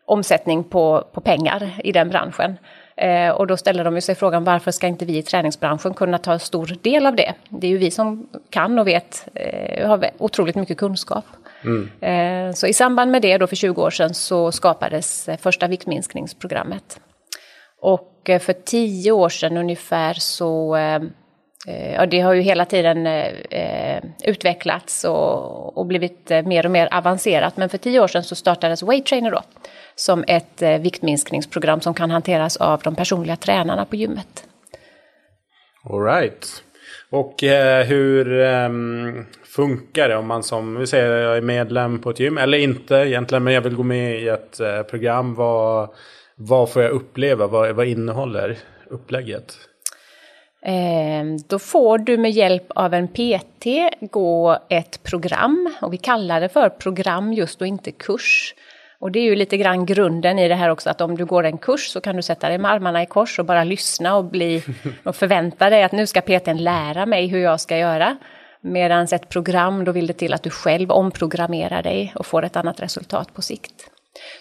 omsättning 0.05 0.63
på, 0.63 1.05
på 1.11 1.21
pengar 1.21 1.71
i 1.83 1.91
den 1.91 2.09
branschen. 2.09 2.57
Eh, 2.99 3.31
och 3.31 3.47
då 3.47 3.57
ställer 3.57 3.83
de 3.83 4.01
sig 4.01 4.15
frågan 4.15 4.43
varför 4.43 4.71
ska 4.71 4.87
inte 4.87 5.05
vi 5.05 5.17
i 5.17 5.23
träningsbranschen 5.23 5.93
kunna 5.93 6.17
ta 6.17 6.39
stor 6.39 6.77
del 6.81 7.05
av 7.05 7.15
det? 7.15 7.33
Det 7.49 7.67
är 7.67 7.71
ju 7.71 7.77
vi 7.77 7.91
som 7.91 8.29
kan 8.49 8.79
och 8.79 8.87
vet, 8.87 9.27
eh, 9.33 9.87
har 9.87 10.09
otroligt 10.17 10.55
mycket 10.55 10.77
kunskap. 10.77 11.25
Mm. 11.63 11.89
Eh, 12.01 12.53
så 12.53 12.67
i 12.67 12.73
samband 12.73 13.11
med 13.11 13.21
det 13.21 13.37
då 13.37 13.47
för 13.47 13.55
20 13.55 13.81
år 13.81 13.89
sedan 13.89 14.13
så 14.13 14.51
skapades 14.51 15.29
första 15.41 15.67
viktminskningsprogrammet. 15.67 16.99
Och 17.81 18.15
för 18.25 18.53
10 18.53 19.11
år 19.11 19.29
sedan 19.29 19.57
ungefär 19.57 20.13
så 20.13 20.77
Eh, 21.67 21.93
ja, 21.93 22.05
det 22.05 22.19
har 22.19 22.33
ju 22.33 22.41
hela 22.41 22.65
tiden 22.65 23.07
eh, 23.07 23.27
eh 23.49 24.03
utvecklats 24.23 25.03
och, 25.03 25.77
och 25.77 25.85
blivit 25.85 26.31
eh, 26.31 26.45
mer 26.45 26.65
och 26.65 26.71
mer 26.71 26.93
avancerat. 26.93 27.57
Men 27.57 27.69
för 27.69 27.77
tio 27.77 27.99
år 27.99 28.07
sedan 28.07 28.23
så 28.23 28.35
startades 28.35 28.83
Weight 28.83 29.05
Trainer 29.05 29.31
då 29.31 29.41
som 29.95 30.23
ett 30.27 30.61
eh, 30.61 30.77
viktminskningsprogram 30.77 31.81
som 31.81 31.93
kan 31.93 32.11
hanteras 32.11 32.57
av 32.57 32.81
de 32.83 32.95
personliga 32.95 33.35
tränarna 33.35 33.85
på 33.85 33.95
gymmet. 33.95 34.45
All 35.83 36.03
right. 36.03 36.63
Och 37.09 37.43
eh, 37.43 37.85
hur 37.85 38.41
eh, 38.41 38.69
funkar 39.43 40.09
det 40.09 40.15
om 40.15 40.27
man 40.27 40.43
som, 40.43 40.75
vi 40.75 40.87
säger 40.87 41.17
jag 41.17 41.37
är 41.37 41.41
medlem 41.41 41.99
på 41.99 42.09
ett 42.09 42.19
gym, 42.19 42.37
eller 42.37 42.57
inte 42.57 42.95
egentligen, 42.95 43.43
men 43.43 43.53
jag 43.53 43.61
vill 43.61 43.75
gå 43.75 43.83
med 43.83 44.21
i 44.21 44.27
ett 44.27 44.59
eh, 44.59 44.81
program. 44.81 45.35
Vad, 45.35 45.89
vad 46.35 46.71
får 46.71 46.81
jag 46.81 46.91
uppleva? 46.91 47.47
Vad, 47.47 47.75
vad 47.75 47.87
innehåller 47.87 48.57
upplägget? 48.89 49.68
Eh, 50.61 51.23
då 51.47 51.59
får 51.59 51.97
du 51.97 52.17
med 52.17 52.31
hjälp 52.31 52.71
av 52.75 52.93
en 52.93 53.07
PT 53.07 53.65
gå 54.01 54.57
ett 54.69 55.03
program 55.03 55.75
och 55.81 55.93
vi 55.93 55.97
kallar 55.97 56.41
det 56.41 56.49
för 56.49 56.69
program 56.69 57.33
just 57.33 57.61
och 57.61 57.67
inte 57.67 57.91
kurs. 57.91 58.55
Och 58.99 59.11
det 59.11 59.19
är 59.19 59.23
ju 59.23 59.35
lite 59.35 59.57
grann 59.57 59.85
grunden 59.85 60.39
i 60.39 60.47
det 60.47 60.55
här 60.55 60.69
också 60.69 60.89
att 60.89 61.01
om 61.01 61.17
du 61.17 61.25
går 61.25 61.43
en 61.43 61.57
kurs 61.57 61.87
så 61.87 62.01
kan 62.01 62.15
du 62.15 62.21
sätta 62.21 62.49
dig 62.49 62.57
med 62.57 62.71
armarna 62.71 63.03
i 63.03 63.05
kors 63.05 63.39
och 63.39 63.45
bara 63.45 63.63
lyssna 63.63 64.15
och, 64.15 64.25
bli, 64.25 64.63
och 65.03 65.15
förvänta 65.15 65.69
dig 65.69 65.83
att 65.83 65.91
nu 65.91 66.07
ska 66.07 66.21
PTn 66.21 66.57
lära 66.57 67.05
mig 67.05 67.27
hur 67.27 67.39
jag 67.39 67.59
ska 67.59 67.77
göra. 67.77 68.17
Medan 68.61 69.07
ett 69.11 69.29
program, 69.29 69.85
då 69.85 69.91
vill 69.91 70.07
det 70.07 70.13
till 70.13 70.33
att 70.33 70.43
du 70.43 70.49
själv 70.49 70.91
omprogrammerar 70.91 71.83
dig 71.83 72.13
och 72.15 72.25
får 72.25 72.45
ett 72.45 72.55
annat 72.55 72.79
resultat 72.79 73.33
på 73.33 73.41
sikt. 73.41 73.89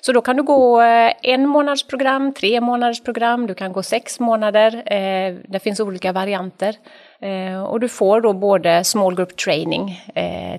Så 0.01 0.13
då 0.13 0.21
kan 0.21 0.37
du 0.37 0.43
gå 0.43 0.83
eh, 0.83 1.13
en 1.23 1.47
månads 1.47 1.87
program, 1.87 2.35
tre 2.35 2.61
månaders 2.61 3.03
program, 3.03 3.47
du 3.47 3.55
kan 3.55 3.73
gå 3.73 3.83
sex 3.83 4.21
månader. 4.21 4.93
Eh, 4.93 5.37
det 5.49 5.59
finns 5.63 5.81
olika 5.81 6.13
varianter. 6.13 6.75
Eh, 7.21 7.63
och 7.63 7.81
du 7.81 7.89
får 7.89 8.21
då 8.21 8.33
både 8.33 8.85
small 8.85 9.15
group 9.15 9.37
training 9.37 10.01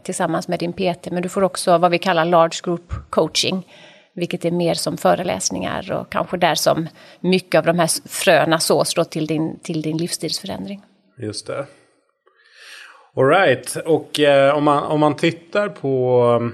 tillsammans 0.04 0.48
med 0.48 0.60
din 0.60 0.74
PT, 0.74 1.12
men 1.12 1.24
du 1.24 1.30
får 1.30 1.44
också 1.44 1.78
vad 1.78 1.92
vi 1.92 2.00
kallar 2.00 2.25
large 2.25 2.60
group 2.63 2.94
coaching 3.10 3.66
vilket 4.13 4.46
är 4.46 4.51
mer 4.51 4.74
som 4.74 4.98
föreläsningar 4.98 5.92
och 5.92 6.10
kanske 6.12 6.38
där 6.38 6.56
som 6.56 6.88
mycket 7.20 7.60
av 7.60 7.66
de 7.66 7.80
här 7.80 8.10
fröna 8.10 8.60
sås 8.60 8.94
då 8.94 9.04
till 9.04 9.28
din, 9.28 9.60
till 9.60 9.82
din 9.82 9.98
livsstilsförändring. 9.98 10.82
Just 11.18 11.48
det. 11.48 11.66
Alright, 13.16 13.75
och 13.86 14.20
eh, 14.20 14.56
om, 14.56 14.63
man, 14.63 14.84
om 14.84 15.00
man 15.00 15.16
tittar 15.16 15.70
på 15.70 16.51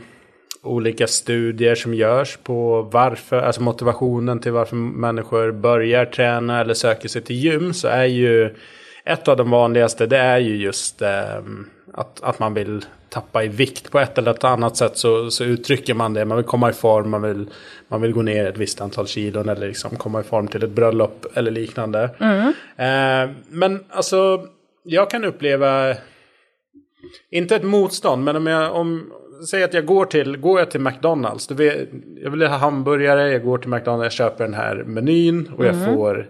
olika 0.66 1.08
studier 1.08 1.76
som 1.76 1.94
görs 1.94 2.38
på 2.44 2.82
varför, 2.82 3.42
alltså 3.42 3.62
motivationen 3.62 4.40
till 4.40 4.52
varför 4.52 4.76
människor 4.76 5.52
börjar 5.52 6.06
träna 6.06 6.62
eller 6.62 6.74
söker 6.74 7.10
sig 7.10 7.22
till 7.22 7.36
gym 7.36 7.74
så 7.74 7.88
är 7.88 8.06
ju 8.06 8.56
ett 9.06 9.28
av 9.28 9.38
de 9.38 9.50
vanligaste 9.50 10.06
det 10.06 10.18
är 10.18 10.38
ju 10.38 10.56
just 10.56 11.02
eh, 11.02 11.38
att, 11.94 12.24
att 12.24 12.40
man 12.40 12.54
vill 12.54 12.86
tappa 13.10 13.44
i 13.44 13.48
vikt 13.48 13.92
på 13.92 14.00
ett 14.00 14.18
eller 14.18 14.46
annat 14.46 14.78
sätt 14.78 14.98
så, 14.98 15.32
så 15.32 15.44
uttrycker 15.44 15.94
man 15.94 16.14
det. 16.14 16.26
Man 16.26 16.38
vill 16.38 16.46
komma 16.46 16.70
i 16.70 16.74
form, 16.74 17.10
man 17.10 17.22
vill, 17.22 17.50
man 17.88 18.02
vill 18.02 18.12
gå 18.12 18.22
ner 18.22 18.46
ett 18.46 18.58
visst 18.58 18.82
antal 18.82 19.08
kilon 19.08 19.50
eller 19.50 19.68
liksom 19.68 19.96
komma 19.96 20.20
i 20.20 20.24
form 20.24 20.48
till 20.48 20.64
ett 20.64 20.70
bröllop 20.70 21.26
eller 21.34 21.52
liknande. 21.52 22.10
Mm. 22.20 22.48
Eh, 22.78 23.36
men 23.50 23.84
alltså, 23.90 24.48
jag 24.84 25.10
kan 25.10 25.24
uppleva, 25.24 25.96
inte 27.32 27.56
ett 27.56 27.64
motstånd, 27.64 28.24
men 28.24 28.36
om 28.36 28.48
jag, 28.48 28.76
om, 28.76 29.12
säg 29.46 29.64
att 29.64 29.74
jag 29.74 29.86
går 29.86 30.06
till, 30.06 30.38
går 30.38 30.60
jag 30.60 30.72
till 30.72 30.82
McDonalds, 30.82 31.48
du 31.48 31.54
vet, 31.54 31.90
jag 32.24 32.32
vill 32.32 32.42
ha 32.42 32.58
hamburgare, 32.58 33.32
jag 33.32 33.44
går 33.44 33.58
till 33.58 33.70
McDonalds, 33.70 34.04
jag 34.04 34.12
köper 34.12 34.44
den 34.44 34.54
här 34.54 34.84
menyn 34.86 35.52
och 35.58 35.66
jag 35.66 35.76
mm. 35.76 35.96
får 35.96 36.28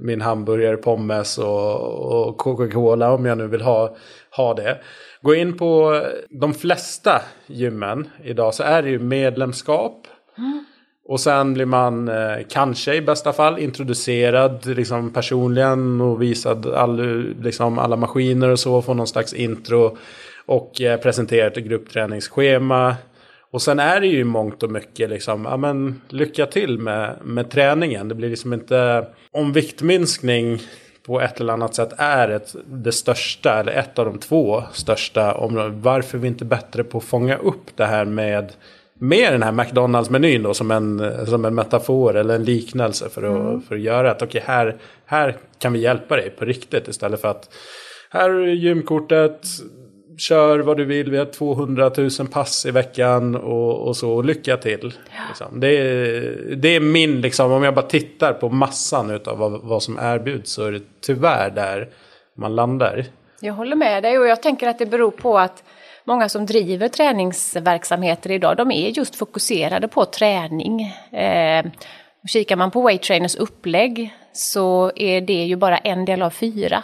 min 0.00 0.20
hamburgare, 0.20 0.76
pommes 0.76 1.38
och, 1.38 2.28
och 2.28 2.38
Coca-Cola 2.38 3.12
om 3.12 3.26
jag 3.26 3.38
nu 3.38 3.46
vill 3.46 3.60
ha, 3.60 3.96
ha 4.36 4.54
det. 4.54 4.78
Gå 5.22 5.34
in 5.34 5.58
på 5.58 6.02
de 6.30 6.54
flesta 6.54 7.22
gymmen 7.46 8.08
idag 8.24 8.54
så 8.54 8.62
är 8.62 8.82
det 8.82 8.90
ju 8.90 8.98
medlemskap. 8.98 10.06
Mm. 10.38 10.64
Och 11.08 11.20
sen 11.20 11.54
blir 11.54 11.66
man 11.66 12.08
eh, 12.08 12.36
kanske 12.48 12.94
i 12.94 13.00
bästa 13.00 13.32
fall 13.32 13.58
introducerad 13.58 14.66
liksom, 14.66 15.12
personligen 15.12 16.00
och 16.00 16.22
visad 16.22 16.66
all, 16.66 17.24
liksom, 17.42 17.78
alla 17.78 17.96
maskiner 17.96 18.48
och 18.48 18.58
så. 18.58 18.82
Får 18.82 18.94
någon 18.94 19.06
slags 19.06 19.32
intro 19.32 19.96
och 20.48 20.80
eh, 20.80 21.00
presenterat 21.00 21.56
ett 21.56 21.64
gruppträningsschema. 21.64 22.96
Och 23.50 23.62
sen 23.62 23.78
är 23.78 24.00
det 24.00 24.06
ju 24.06 24.24
mångt 24.24 24.62
och 24.62 24.70
mycket 24.70 25.10
liksom, 25.10 25.44
ja 25.44 25.56
men 25.56 26.00
lycka 26.08 26.46
till 26.46 26.78
med, 26.78 27.16
med 27.24 27.50
träningen. 27.50 28.08
Det 28.08 28.14
blir 28.14 28.30
liksom 28.30 28.52
inte, 28.52 29.06
om 29.30 29.52
viktminskning 29.52 30.58
på 31.06 31.20
ett 31.20 31.40
eller 31.40 31.52
annat 31.52 31.74
sätt 31.74 31.92
är 31.96 32.28
ett, 32.28 32.56
det 32.66 32.92
största, 32.92 33.60
eller 33.60 33.72
ett 33.72 33.98
av 33.98 34.04
de 34.04 34.18
två 34.18 34.62
största 34.72 35.34
områdena. 35.34 35.74
Varför 35.82 36.18
är 36.18 36.22
vi 36.22 36.28
inte 36.28 36.44
bättre 36.44 36.84
på 36.84 36.98
att 36.98 37.04
fånga 37.04 37.36
upp 37.36 37.76
det 37.76 37.86
här 37.86 38.04
med, 38.04 38.52
med 38.98 39.32
den 39.32 39.42
här 39.42 39.52
McDonalds-menyn 39.52 40.42
då 40.42 40.54
som 40.54 40.70
en, 40.70 41.26
som 41.26 41.44
en 41.44 41.54
metafor 41.54 42.16
eller 42.16 42.34
en 42.34 42.44
liknelse 42.44 43.08
för 43.08 43.22
att, 43.22 43.40
mm. 43.40 43.60
för 43.60 43.74
att 43.74 43.80
göra 43.80 44.10
att 44.10 44.22
okej, 44.22 44.42
okay, 44.42 44.54
här, 44.54 44.76
här 45.06 45.36
kan 45.58 45.72
vi 45.72 45.78
hjälpa 45.78 46.16
dig 46.16 46.30
på 46.30 46.44
riktigt 46.44 46.88
istället 46.88 47.20
för 47.20 47.28
att 47.28 47.50
här 48.10 48.30
är 48.30 48.46
gymkortet, 48.46 49.40
kör 50.18 50.58
vad 50.58 50.76
du 50.76 50.84
vill, 50.84 51.10
vi 51.10 51.18
har 51.18 51.24
200 51.24 51.90
000 51.96 52.10
pass 52.32 52.66
i 52.66 52.70
veckan 52.70 53.36
och, 53.36 53.88
och 53.88 53.96
så, 53.96 54.22
lycka 54.22 54.56
till. 54.56 54.94
Ja. 55.10 55.22
Liksom. 55.28 55.60
Det, 55.60 55.68
är, 55.68 56.56
det 56.56 56.68
är 56.68 56.80
min, 56.80 57.20
liksom, 57.20 57.52
om 57.52 57.62
jag 57.62 57.74
bara 57.74 57.86
tittar 57.86 58.32
på 58.32 58.48
massan 58.48 59.20
av 59.26 59.38
vad, 59.38 59.60
vad 59.62 59.82
som 59.82 59.98
erbjuds 60.02 60.52
så 60.52 60.64
är 60.64 60.72
det 60.72 60.82
tyvärr 61.00 61.50
där 61.50 61.88
man 62.36 62.54
landar. 62.54 63.04
Jag 63.40 63.54
håller 63.54 63.76
med 63.76 64.02
dig 64.02 64.18
och 64.18 64.26
jag 64.26 64.42
tänker 64.42 64.68
att 64.68 64.78
det 64.78 64.86
beror 64.86 65.10
på 65.10 65.38
att 65.38 65.64
många 66.04 66.28
som 66.28 66.46
driver 66.46 66.88
träningsverksamheter 66.88 68.30
idag, 68.30 68.56
de 68.56 68.70
är 68.70 68.88
just 68.88 69.16
fokuserade 69.16 69.88
på 69.88 70.04
träning. 70.04 70.82
Eh, 71.12 71.66
kikar 72.28 72.56
man 72.56 72.70
på 72.70 72.82
Weight 72.82 73.02
Trainers 73.02 73.36
upplägg 73.36 74.14
så 74.32 74.92
är 74.96 75.20
det 75.20 75.44
ju 75.44 75.56
bara 75.56 75.78
en 75.78 76.04
del 76.04 76.22
av 76.22 76.30
fyra. 76.30 76.82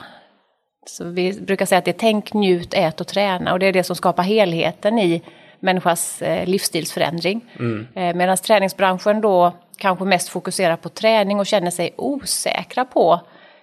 Så 0.86 1.04
vi 1.04 1.40
brukar 1.40 1.66
säga 1.66 1.78
att 1.78 1.84
det 1.84 1.90
är 1.90 1.98
tänk, 1.98 2.34
njut, 2.34 2.74
ät 2.74 3.00
och 3.00 3.06
träna 3.06 3.52
och 3.52 3.58
det 3.58 3.66
är 3.66 3.72
det 3.72 3.84
som 3.84 3.96
skapar 3.96 4.22
helheten 4.22 4.98
i 4.98 5.22
människas 5.60 6.22
eh, 6.22 6.46
livsstilsförändring. 6.46 7.40
Mm. 7.58 7.86
Eh, 7.94 8.14
Medan 8.14 8.36
träningsbranschen 8.36 9.20
då 9.20 9.52
kanske 9.76 10.04
mest 10.04 10.28
fokuserar 10.28 10.76
på 10.76 10.88
träning 10.88 11.40
och 11.40 11.46
känner 11.46 11.70
sig 11.70 11.94
osäkra 11.96 12.84
på 12.84 13.20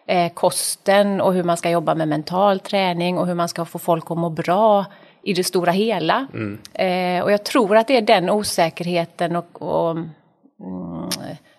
eh, 0.07 0.33
kosten 0.33 1.21
och 1.21 1.33
hur 1.33 1.43
man 1.43 1.57
ska 1.57 1.69
jobba 1.69 1.95
med 1.95 2.07
mental 2.07 2.59
träning 2.59 3.17
och 3.17 3.27
hur 3.27 3.33
man 3.33 3.49
ska 3.49 3.65
få 3.65 3.79
folk 3.79 4.11
att 4.11 4.17
må 4.17 4.29
bra 4.29 4.85
i 5.23 5.33
det 5.33 5.43
stora 5.43 5.71
hela. 5.71 6.27
Mm. 6.33 6.59
Eh, 6.73 7.23
och 7.23 7.31
jag 7.31 7.43
tror 7.43 7.77
att 7.77 7.87
det 7.87 7.97
är 7.97 8.01
den 8.01 8.29
osäkerheten 8.29 9.35
och, 9.35 9.61
och 9.61 9.91
mm, 9.91 11.09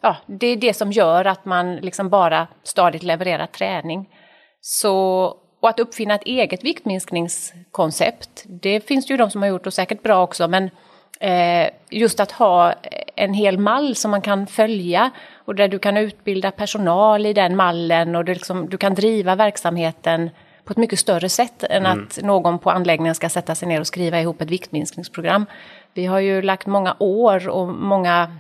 ja, 0.00 0.16
det 0.26 0.47
är 0.47 0.57
det 0.57 0.75
som 0.75 0.92
gör 0.92 1.25
att 1.25 1.45
man 1.45 1.76
liksom 1.76 2.09
bara 2.09 2.47
stadigt 2.62 3.02
levererar 3.02 3.47
träning. 3.47 4.09
Så 4.61 5.35
och 5.62 5.69
att 5.69 5.81
uppfinna 5.81 6.14
ett 6.14 6.25
eget 6.25 6.64
viktminskningskoncept, 6.64 8.45
det 8.47 8.81
finns 8.81 9.07
det 9.07 9.12
ju 9.12 9.16
de 9.16 9.31
som 9.31 9.42
har 9.42 9.49
gjort 9.49 9.66
och 9.66 9.75
säkert 9.75 10.02
bra 10.02 10.23
också, 10.23 10.49
men 10.49 10.71
eh, 11.21 11.71
just 11.90 12.21
att 12.21 12.33
ha 12.33 12.75
en 13.16 13.35
hel 13.35 13.59
mall 13.59 13.95
som 13.95 14.11
man 14.11 14.23
kan 14.23 14.47
följa 14.47 15.11
och 15.35 15.54
där 15.54 15.69
du 15.69 15.78
kan 15.78 15.97
utbilda 15.97 16.50
personal 16.50 17.26
i 17.26 17.33
den 17.33 17.57
mallen 17.57 18.16
och 18.16 18.25
du, 18.25 18.35
liksom, 18.35 18.69
du 18.69 18.76
kan 18.76 18.95
driva 18.95 19.35
verksamheten 19.35 20.31
på 20.64 20.71
ett 20.71 20.76
mycket 20.76 20.99
större 20.99 21.28
sätt 21.28 21.62
än 21.62 21.87
mm. 21.87 22.04
att 22.04 22.23
någon 22.23 22.59
på 22.59 22.71
anläggningen 22.71 23.14
ska 23.14 23.28
sätta 23.28 23.54
sig 23.54 23.69
ner 23.69 23.81
och 23.81 23.87
skriva 23.87 24.21
ihop 24.21 24.40
ett 24.40 24.50
viktminskningsprogram. 24.50 25.47
Vi 25.95 26.07
har 26.07 26.19
ju 26.19 26.42
lagt 26.42 26.66
många 26.66 26.97
år 26.99 27.49
och 27.49 27.69
många 27.69 28.37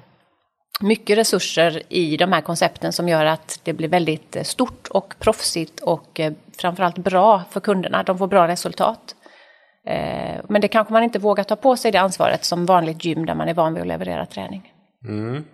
mycket 0.82 1.18
resurser 1.18 1.82
i 1.88 2.16
de 2.16 2.32
här 2.32 2.40
koncepten 2.40 2.92
som 2.92 3.08
gör 3.08 3.24
att 3.24 3.60
det 3.64 3.72
blir 3.72 3.88
väldigt 3.88 4.36
eh, 4.36 4.42
stort 4.42 4.88
och 4.88 5.14
proffsigt 5.18 5.80
och 5.80 6.20
eh, 6.20 6.32
framförallt 6.58 6.98
bra 6.98 7.42
för 7.50 7.60
kunderna. 7.60 8.02
De 8.02 8.18
får 8.18 8.26
bra 8.26 8.48
resultat. 8.48 9.14
Eh, 9.86 10.40
men 10.48 10.60
det 10.60 10.68
kanske 10.68 10.92
man 10.92 11.02
inte 11.02 11.18
vågar 11.18 11.44
ta 11.44 11.56
på 11.56 11.76
sig 11.76 11.92
det 11.92 11.98
ansvaret 11.98 12.44
som 12.44 12.66
vanligt 12.66 13.04
gym 13.04 13.26
där 13.26 13.34
man 13.34 13.48
är 13.48 13.54
van 13.54 13.74
vid 13.74 13.80
att 13.80 13.88
leverera 13.88 14.26
träning. 14.26 14.72
Mm. 15.08 15.44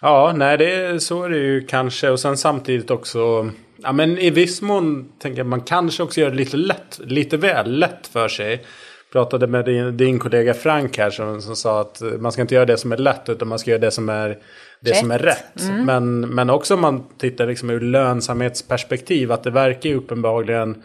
Ja, 0.00 0.32
nej, 0.36 0.58
det, 0.58 1.02
så 1.02 1.22
är 1.22 1.28
det 1.28 1.38
ju 1.38 1.66
kanske. 1.66 2.10
Och 2.10 2.20
sen 2.20 2.36
samtidigt 2.36 2.90
också 2.90 3.50
Ja, 3.82 3.92
men 3.92 4.18
i 4.18 4.30
viss 4.30 4.62
mån 4.62 5.12
tänker 5.18 5.38
jag 5.38 5.46
man 5.46 5.60
kanske 5.60 6.02
också 6.02 6.20
gör 6.20 6.30
det 6.30 6.36
lite 6.36 6.56
lätt, 6.56 7.00
lite 7.04 7.36
väl 7.36 7.78
lätt 7.78 8.06
för 8.06 8.28
sig. 8.28 8.64
Pratade 9.12 9.46
med 9.46 9.64
din, 9.64 9.96
din 9.96 10.18
kollega 10.18 10.54
Frank 10.54 10.98
här 10.98 11.10
som, 11.10 11.42
som 11.42 11.56
sa 11.56 11.80
att 11.80 12.02
man 12.18 12.32
ska 12.32 12.42
inte 12.42 12.54
göra 12.54 12.66
det 12.66 12.76
som 12.76 12.92
är 12.92 12.96
lätt 12.96 13.28
utan 13.28 13.48
man 13.48 13.58
ska 13.58 13.70
göra 13.70 13.80
det 13.80 13.90
som 13.90 14.08
är 14.08 14.38
det 14.80 14.90
Rätt. 14.90 14.98
som 14.98 15.10
är 15.10 15.18
rätt. 15.18 15.60
Mm. 15.60 15.86
Men, 15.86 16.20
men 16.20 16.50
också 16.50 16.74
om 16.74 16.80
man 16.80 17.04
tittar 17.18 17.46
liksom 17.46 17.70
ur 17.70 17.80
lönsamhetsperspektiv 17.80 19.32
att 19.32 19.42
det 19.42 19.50
verkar 19.50 19.90
ju 19.90 19.96
uppenbarligen 19.96 20.82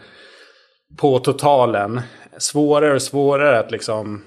på 0.96 1.18
totalen 1.18 2.00
svårare 2.38 2.94
och 2.94 3.02
svårare 3.02 3.58
att 3.58 3.70
liksom 3.70 4.22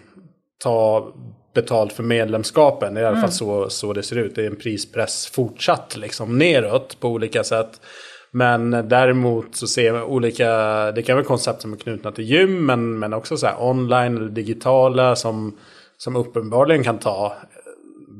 ta 0.64 1.14
betalt 1.54 1.94
för 1.94 2.04
medlemskapen. 2.04 2.94
Det 2.94 3.00
är 3.00 3.04
i 3.04 3.08
alla 3.08 3.22
fall 3.22 3.32
så, 3.32 3.70
så 3.70 3.94
det 3.94 4.04
ser 4.04 4.16
ut. 4.16 4.36
Det 4.36 4.42
är 4.44 4.48
en 4.48 4.56
prispress 4.56 5.28
fortsatt 5.28 5.98
liksom 5.98 6.38
neråt 6.38 7.00
på 7.00 7.08
olika 7.08 7.44
sätt. 7.44 7.82
Men 8.32 8.72
däremot 8.72 9.56
så 9.56 9.68
ser 9.68 9.94
vi 9.94 10.00
olika, 10.00 10.48
det 10.92 11.02
kan 11.02 11.16
vara 11.16 11.26
koncept 11.26 11.62
som 11.62 11.74
är 11.74 11.78
knutna 11.78 12.12
till 12.12 12.24
gym 12.24 12.66
men, 12.66 13.00
men 13.00 13.14
också 13.14 13.38
så 13.38 13.48
online 13.60 14.18
eller 14.18 14.30
digitala 14.30 15.16
som, 15.16 15.58
som 15.98 16.16
uppenbarligen 16.16 16.84
kan 16.84 16.98
ta 16.98 17.34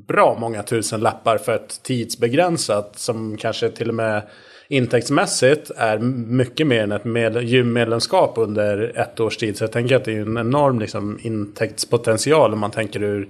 bra 0.08 0.38
många 0.40 0.64
tusen 0.64 1.00
lappar 1.00 1.38
för 1.38 1.56
ett 1.56 1.84
tidsbegränsat 1.84 3.00
som 3.00 3.38
kanske 3.38 3.70
till 3.70 3.90
och 3.90 3.96
med 3.96 4.22
intäktsmässigt 4.70 5.72
är 5.78 5.98
mycket 6.28 6.68
mer 6.68 6.84
än 6.84 6.92
ett 6.92 7.06
med, 7.06 7.44
gymmedlemskap 7.44 8.34
under 8.38 8.98
ett 8.98 9.20
års 9.20 9.38
tid. 9.38 9.58
Så 9.58 9.64
jag 9.64 9.72
tänker 9.72 9.96
att 9.96 10.06
det 10.06 10.14
är 10.14 10.22
en 10.22 10.38
enorm 10.38 10.80
liksom, 10.80 11.20
intäktspotential 11.22 12.54
om 12.54 12.60
man 12.60 12.72
tänker 12.72 13.04
ur 13.04 13.30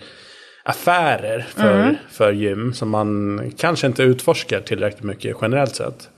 affärer 0.64 1.46
för, 1.50 1.98
för 2.12 2.32
gym 2.32 2.74
som 2.74 2.90
man 2.90 3.42
kanske 3.58 3.88
inte 3.88 4.04
utforskar 4.04 4.62
tillräckligt 4.62 5.04
mycket 5.04 5.38
generellt 5.42 5.76
sett. 5.76 6.10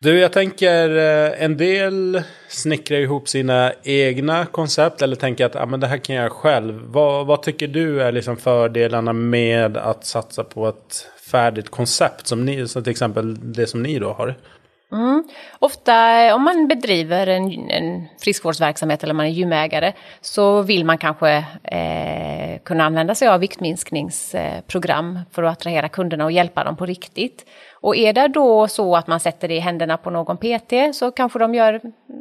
Du, 0.00 0.18
jag 0.18 0.32
tänker 0.32 0.96
eh, 0.96 1.44
en 1.44 1.56
del 1.56 2.22
snickrar 2.48 2.98
ihop 2.98 3.28
sina 3.28 3.72
egna 3.82 4.46
koncept 4.46 5.02
eller 5.02 5.16
tänker 5.16 5.46
att 5.46 5.56
ah, 5.56 5.66
men 5.66 5.80
det 5.80 5.86
här 5.86 5.98
kan 5.98 6.16
jag 6.16 6.32
själv. 6.32 6.80
Vad, 6.86 7.26
vad 7.26 7.42
tycker 7.42 7.68
du 7.68 8.02
är 8.02 8.12
liksom 8.12 8.36
fördelarna 8.36 9.12
med 9.12 9.76
att 9.76 10.04
satsa 10.04 10.44
på 10.44 10.68
ett 10.68 11.06
färdigt 11.30 11.68
koncept 11.70 12.26
som 12.26 12.44
ni, 12.44 12.68
som 12.68 12.84
till 12.84 12.90
exempel 12.90 13.52
det 13.52 13.66
som 13.66 13.82
ni 13.82 13.98
då 13.98 14.12
har? 14.12 14.34
Mm. 14.92 15.24
Ofta 15.58 16.34
om 16.34 16.42
man 16.42 16.68
bedriver 16.68 17.26
en, 17.26 17.70
en 17.70 18.08
friskvårdsverksamhet 18.20 19.04
eller 19.04 19.14
man 19.14 19.26
är 19.26 19.30
gymägare 19.30 19.92
så 20.20 20.62
vill 20.62 20.84
man 20.84 20.98
kanske 20.98 21.44
eh, 21.62 22.58
kunna 22.64 22.84
använda 22.84 23.14
sig 23.14 23.28
av 23.28 23.40
viktminskningsprogram 23.40 25.20
för 25.32 25.42
att 25.42 25.52
attrahera 25.52 25.88
kunderna 25.88 26.24
och 26.24 26.32
hjälpa 26.32 26.64
dem 26.64 26.76
på 26.76 26.86
riktigt. 26.86 27.44
Och 27.80 27.96
är 27.96 28.12
det 28.12 28.28
då 28.28 28.68
så 28.68 28.96
att 28.96 29.06
man 29.06 29.20
sätter 29.20 29.48
det 29.48 29.54
i 29.54 29.58
händerna 29.58 29.96
på 29.96 30.10
någon 30.10 30.36
PT 30.36 30.72
så 30.94 31.10
kanske 31.10 31.38
de 31.38 31.54
gör 31.54 31.74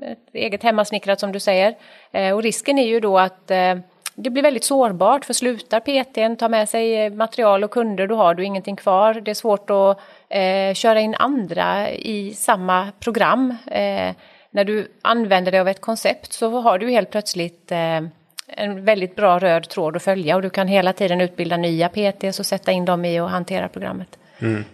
ett 0.03 0.33
eget 0.33 0.63
hemmasnickrat 0.63 1.19
som 1.19 1.31
du 1.31 1.39
säger. 1.39 1.75
Eh, 2.11 2.33
och 2.33 2.43
risken 2.43 2.79
är 2.79 2.87
ju 2.87 2.99
då 2.99 3.19
att 3.19 3.51
eh, 3.51 3.75
det 4.15 4.29
blir 4.29 4.43
väldigt 4.43 4.63
sårbart 4.63 5.25
för 5.25 5.33
slutar 5.33 5.79
PTn, 5.79 6.35
ta 6.35 6.49
med 6.49 6.69
sig 6.69 7.05
eh, 7.05 7.13
material 7.13 7.63
och 7.63 7.71
kunder, 7.71 8.07
då 8.07 8.15
har 8.15 8.33
du 8.33 8.43
ingenting 8.43 8.75
kvar. 8.75 9.13
Det 9.13 9.31
är 9.31 9.35
svårt 9.35 9.69
att 9.69 9.99
eh, 10.29 10.73
köra 10.73 10.99
in 10.99 11.15
andra 11.15 11.89
i 11.91 12.33
samma 12.33 12.87
program. 12.99 13.55
Eh, 13.65 14.15
när 14.51 14.63
du 14.63 14.91
använder 15.01 15.51
dig 15.51 15.61
av 15.61 15.67
ett 15.67 15.81
koncept 15.81 16.33
så 16.33 16.59
har 16.59 16.79
du 16.79 16.89
helt 16.89 17.11
plötsligt 17.11 17.71
eh, 17.71 18.01
en 18.47 18.85
väldigt 18.85 19.15
bra 19.15 19.39
röd 19.39 19.69
tråd 19.69 19.95
att 19.95 20.03
följa 20.03 20.35
och 20.35 20.41
du 20.41 20.49
kan 20.49 20.67
hela 20.67 20.93
tiden 20.93 21.21
utbilda 21.21 21.57
nya 21.57 21.89
PTs 21.89 22.39
och 22.39 22.45
sätta 22.45 22.71
in 22.71 22.85
dem 22.85 23.05
i 23.05 23.19
och 23.19 23.29
hantera 23.29 23.67
programmet. 23.67 24.17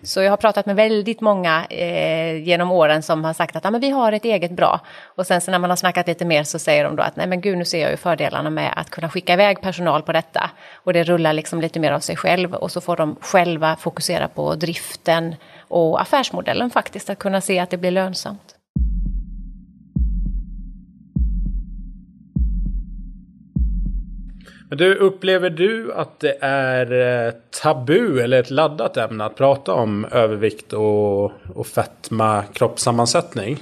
Så 0.04 0.22
jag 0.22 0.30
har 0.30 0.38
pratat 0.38 0.66
med 0.66 0.76
väldigt 0.76 1.22
många 1.22 1.66
eh, 1.70 2.36
genom 2.44 2.72
åren 2.72 3.04
som 3.04 3.24
har 3.24 3.34
sagt 3.34 3.56
att 3.56 3.66
ah, 3.66 3.72
men 3.72 3.82
vi 3.82 3.90
har 3.90 4.12
ett 4.12 4.26
eget 4.26 4.52
bra. 4.52 4.80
Och 5.04 5.28
sen 5.28 5.42
så 5.42 5.52
när 5.52 5.60
man 5.60 5.70
har 5.70 5.78
snackat 5.78 6.08
lite 6.08 6.26
mer 6.26 6.44
så 6.44 6.60
säger 6.60 6.84
de 6.84 6.96
då 6.96 7.04
att 7.04 7.16
nej 7.16 7.28
men 7.28 7.42
gud 7.42 7.58
nu 7.58 7.66
ser 7.66 7.82
jag 7.82 7.92
ju 7.92 7.98
fördelarna 7.98 8.50
med 8.50 8.74
att 8.76 8.90
kunna 8.90 9.10
skicka 9.10 9.34
iväg 9.34 9.62
personal 9.62 10.02
på 10.02 10.12
detta. 10.12 10.50
Och 10.74 10.94
det 10.94 11.04
rullar 11.04 11.34
liksom 11.34 11.62
lite 11.62 11.80
mer 11.80 11.92
av 11.92 12.00
sig 12.00 12.16
själv 12.16 12.54
och 12.54 12.72
så 12.72 12.82
får 12.82 12.98
de 12.98 13.16
själva 13.22 13.76
fokusera 13.76 14.28
på 14.28 14.56
driften 14.56 15.36
och 15.68 16.02
affärsmodellen 16.02 16.70
faktiskt, 16.70 17.10
att 17.10 17.20
kunna 17.20 17.42
se 17.42 17.60
att 17.60 17.70
det 17.70 17.78
blir 17.78 17.92
lönsamt. 17.92 18.53
Men 24.70 24.78
du, 24.78 24.96
upplever 24.96 25.50
du 25.50 25.94
att 25.94 26.20
det 26.20 26.38
är 26.42 26.92
eh, 27.28 27.34
tabu 27.64 28.20
eller 28.22 28.40
ett 28.40 28.52
laddat 28.52 28.98
ämne 28.98 29.26
att 29.26 29.36
prata 29.36 29.74
om 29.74 30.06
övervikt 30.06 30.74
och, 30.74 31.32
och 31.56 31.68
fetma 31.68 32.44
kroppssammansättning? 32.54 33.58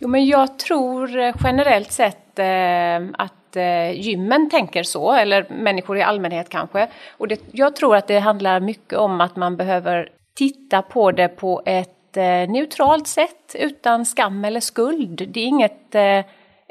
Jo, 0.00 0.08
men 0.08 0.26
jag 0.26 0.58
tror 0.58 1.18
eh, 1.18 1.34
generellt 1.44 1.92
sett 1.92 2.38
eh, 2.38 3.24
att 3.24 3.56
eh, 3.56 4.00
gymmen 4.00 4.50
tänker 4.50 4.82
så, 4.82 5.12
eller 5.12 5.46
människor 5.50 5.98
i 5.98 6.02
allmänhet 6.02 6.48
kanske. 6.48 6.88
Och 7.18 7.28
det, 7.28 7.40
jag 7.52 7.76
tror 7.76 7.96
att 7.96 8.06
det 8.06 8.18
handlar 8.18 8.60
mycket 8.60 8.98
om 8.98 9.20
att 9.20 9.36
man 9.36 9.56
behöver 9.56 10.08
titta 10.34 10.82
på 10.82 11.12
det 11.12 11.28
på 11.28 11.62
ett 11.66 12.16
eh, 12.16 12.24
neutralt 12.24 13.06
sätt, 13.06 13.54
utan 13.54 14.06
skam 14.06 14.44
eller 14.44 14.60
skuld. 14.60 15.28
Det 15.28 15.40
är 15.40 15.44
inget, 15.44 15.94
eh, 15.94 16.20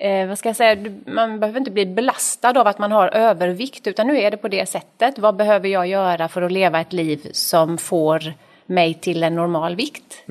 eh, 0.01 0.27
vad 0.27 0.37
ska 0.37 0.49
jag 0.49 0.55
säga, 0.55 0.91
man 1.05 1.39
behöver 1.39 1.59
inte 1.59 1.71
bli 1.71 1.85
belastad 1.85 2.59
av 2.59 2.67
att 2.67 2.79
man 2.79 2.91
har 2.91 3.07
övervikt, 3.07 3.87
utan 3.87 4.07
nu 4.07 4.19
är 4.19 4.31
det 4.31 4.37
på 4.37 4.47
det 4.47 4.69
sättet. 4.69 5.19
Vad 5.19 5.35
behöver 5.35 5.69
jag 5.69 5.87
göra 5.87 6.27
för 6.27 6.41
att 6.41 6.51
leva 6.51 6.81
ett 6.81 6.93
liv 6.93 7.29
som 7.31 7.77
får 7.77 8.33
mig 8.65 8.93
till 8.93 9.23
en 9.23 9.35
normal 9.35 9.75
vikt? 9.75 10.23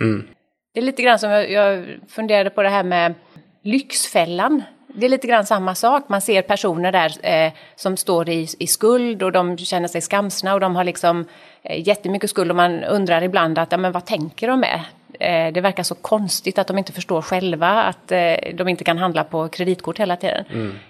Det 0.75 0.81
är 0.81 0.85
lite 0.85 1.03
grann 1.03 1.19
som 1.19 1.31
jag, 1.31 1.51
jag 1.51 1.87
funderade 2.09 2.51
på 2.51 2.63
det 2.63 2.69
här 2.69 2.83
med 2.83 3.15
Lyxfällan. 3.63 4.63
Det 4.95 5.07
är 5.07 5.11
lite 5.11 5.27
grann 5.27 5.47
samma 5.47 5.75
sak. 5.75 6.09
Man 6.09 6.21
ser 6.21 6.43
personer 6.43 6.93
där 6.93 7.13
eh, 7.23 7.53
som 7.77 7.97
står 7.97 8.29
i, 8.29 8.49
i 8.59 8.67
skuld 8.67 9.23
och 9.23 9.33
de 9.33 9.59
känner 9.59 9.89
sig 9.89 10.01
skamsna 10.01 10.55
och 10.55 10.61
de 10.61 10.77
har 10.77 10.85
liksom 10.85 11.25
eh, 11.63 11.89
jättemycket 11.89 12.31
skuld 12.31 12.51
och 12.51 12.57
man 12.57 12.85
undrar 12.85 13.23
ibland 13.23 13.59
att, 13.59 13.73
ja, 13.73 13.79
men 13.79 13.93
vad 13.93 14.07
tänker 14.07 14.49
de 14.49 14.61
med? 14.61 14.81
Eh, 15.21 15.53
det 15.53 15.61
verkar 15.61 15.83
så 15.83 15.95
konstigt 15.95 16.59
att 16.59 16.67
de 16.67 16.79
inte 16.79 16.93
förstår 16.93 17.23
själva 17.23 17.69
att 17.69 18.13
eh, 18.13 18.35
de 18.55 18.69
inte 18.69 18.85
kan 18.85 18.99
handla 18.99 19.25
på 19.25 19.49
kreditkort 19.49 20.01
hela 20.01 20.17
tiden. 20.17 20.45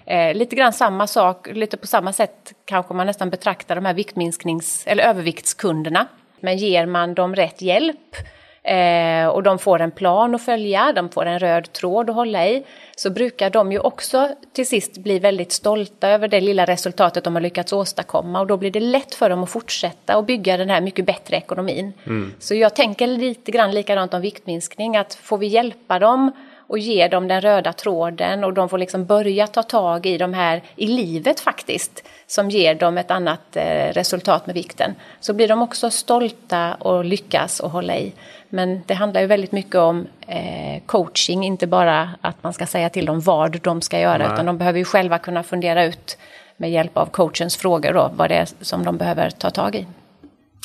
Eh, 0.05 0.33
lite 0.33 0.55
grann 0.55 0.73
samma 0.73 1.07
sak, 1.07 1.47
lite 1.53 1.77
på 1.77 1.87
samma 1.87 2.13
sätt 2.13 2.53
kanske 2.65 2.93
man 2.93 3.07
nästan 3.07 3.29
betraktar 3.29 3.75
de 3.75 3.85
här 3.85 3.93
viktminsknings 3.93 4.87
eller 4.87 5.03
överviktskunderna. 5.03 6.07
Men 6.39 6.57
ger 6.57 6.85
man 6.85 7.13
dem 7.13 7.35
rätt 7.35 7.61
hjälp 7.61 8.15
eh, 8.63 9.27
och 9.27 9.43
de 9.43 9.59
får 9.59 9.81
en 9.81 9.91
plan 9.91 10.35
att 10.35 10.41
följa, 10.41 10.93
de 10.93 11.09
får 11.09 11.25
en 11.25 11.39
röd 11.39 11.73
tråd 11.73 12.09
att 12.09 12.15
hålla 12.15 12.47
i, 12.47 12.63
så 12.95 13.09
brukar 13.09 13.49
de 13.49 13.71
ju 13.71 13.79
också 13.79 14.29
till 14.53 14.67
sist 14.67 14.97
bli 14.97 15.19
väldigt 15.19 15.51
stolta 15.51 16.09
över 16.09 16.27
det 16.27 16.41
lilla 16.41 16.65
resultatet 16.65 17.23
de 17.23 17.35
har 17.35 17.41
lyckats 17.41 17.73
åstadkomma 17.73 18.39
och 18.39 18.47
då 18.47 18.57
blir 18.57 18.71
det 18.71 18.79
lätt 18.79 19.15
för 19.15 19.29
dem 19.29 19.43
att 19.43 19.49
fortsätta 19.49 20.17
och 20.17 20.23
bygga 20.23 20.57
den 20.57 20.69
här 20.69 20.81
mycket 20.81 21.05
bättre 21.05 21.37
ekonomin. 21.37 21.93
Så 22.39 22.55
jag 22.55 22.75
tänker 22.75 23.07
lite 23.07 23.51
grann 23.51 23.71
likadant 23.71 24.13
om 24.13 24.21
viktminskning, 24.21 24.97
att 24.97 25.13
får 25.13 25.37
vi 25.37 25.47
hjälpa 25.47 25.99
dem 25.99 26.31
och 26.71 26.79
ge 26.79 27.07
dem 27.07 27.27
den 27.27 27.41
röda 27.41 27.73
tråden 27.73 28.43
och 28.43 28.53
de 28.53 28.69
får 28.69 28.77
liksom 28.77 29.05
börja 29.05 29.47
ta 29.47 29.63
tag 29.63 30.05
i 30.05 30.17
de 30.17 30.33
här 30.33 30.61
i 30.75 30.87
livet 30.87 31.39
faktiskt 31.39 32.03
som 32.27 32.49
ger 32.49 32.75
dem 32.75 32.97
ett 32.97 33.11
annat 33.11 33.55
eh, 33.55 33.93
resultat 33.93 34.45
med 34.45 34.55
vikten 34.55 34.95
så 35.19 35.33
blir 35.33 35.47
de 35.47 35.61
också 35.61 35.89
stolta 35.89 36.73
och 36.73 37.05
lyckas 37.05 37.59
och 37.59 37.71
hålla 37.71 37.97
i. 37.97 38.13
Men 38.51 38.81
det 38.85 38.93
handlar 38.93 39.21
ju 39.21 39.27
väldigt 39.27 39.51
mycket 39.51 39.75
om 39.75 40.07
eh, 40.27 40.81
coaching, 40.85 41.43
inte 41.43 41.67
bara 41.67 42.09
att 42.21 42.43
man 42.43 42.53
ska 42.53 42.65
säga 42.65 42.89
till 42.89 43.05
dem 43.05 43.19
vad 43.19 43.61
de 43.61 43.81
ska 43.81 43.99
göra 43.99 44.17
Nej. 44.17 44.33
utan 44.33 44.45
de 44.45 44.57
behöver 44.57 44.79
ju 44.79 44.85
själva 44.85 45.17
kunna 45.17 45.43
fundera 45.43 45.85
ut 45.85 46.17
med 46.57 46.71
hjälp 46.71 46.97
av 46.97 47.05
coachens 47.05 47.57
frågor 47.57 47.93
då 47.93 48.11
vad 48.15 48.29
det 48.29 48.35
är 48.35 48.47
som 48.61 48.85
de 48.85 48.97
behöver 48.97 49.29
ta 49.29 49.49
tag 49.49 49.75
i 49.75 49.87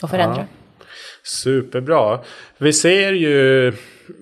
och 0.02 0.10
förändra. 0.10 0.46
Superbra. 1.24 2.18
Vi 2.58 2.72
ser 2.72 3.12
ju 3.12 3.72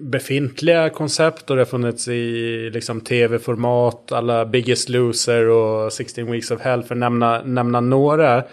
befintliga 0.01 0.91
koncept 0.91 1.51
och 1.51 1.57
det 1.57 1.61
har 1.61 1.67
funnits 1.67 2.09
i 2.09 2.71
liksom, 2.73 3.01
tv-format, 3.01 4.13
alla 4.13 4.47
Biggest 4.47 4.89
Loser 4.89 5.49
och 5.49 5.93
16 5.93 6.33
Weeks 6.33 6.51
of 6.51 6.61
Hell 6.61 6.83
för 6.83 6.95
att 6.95 6.99
nämna, 6.99 7.43
nämna 7.43 7.81
några 7.81 8.45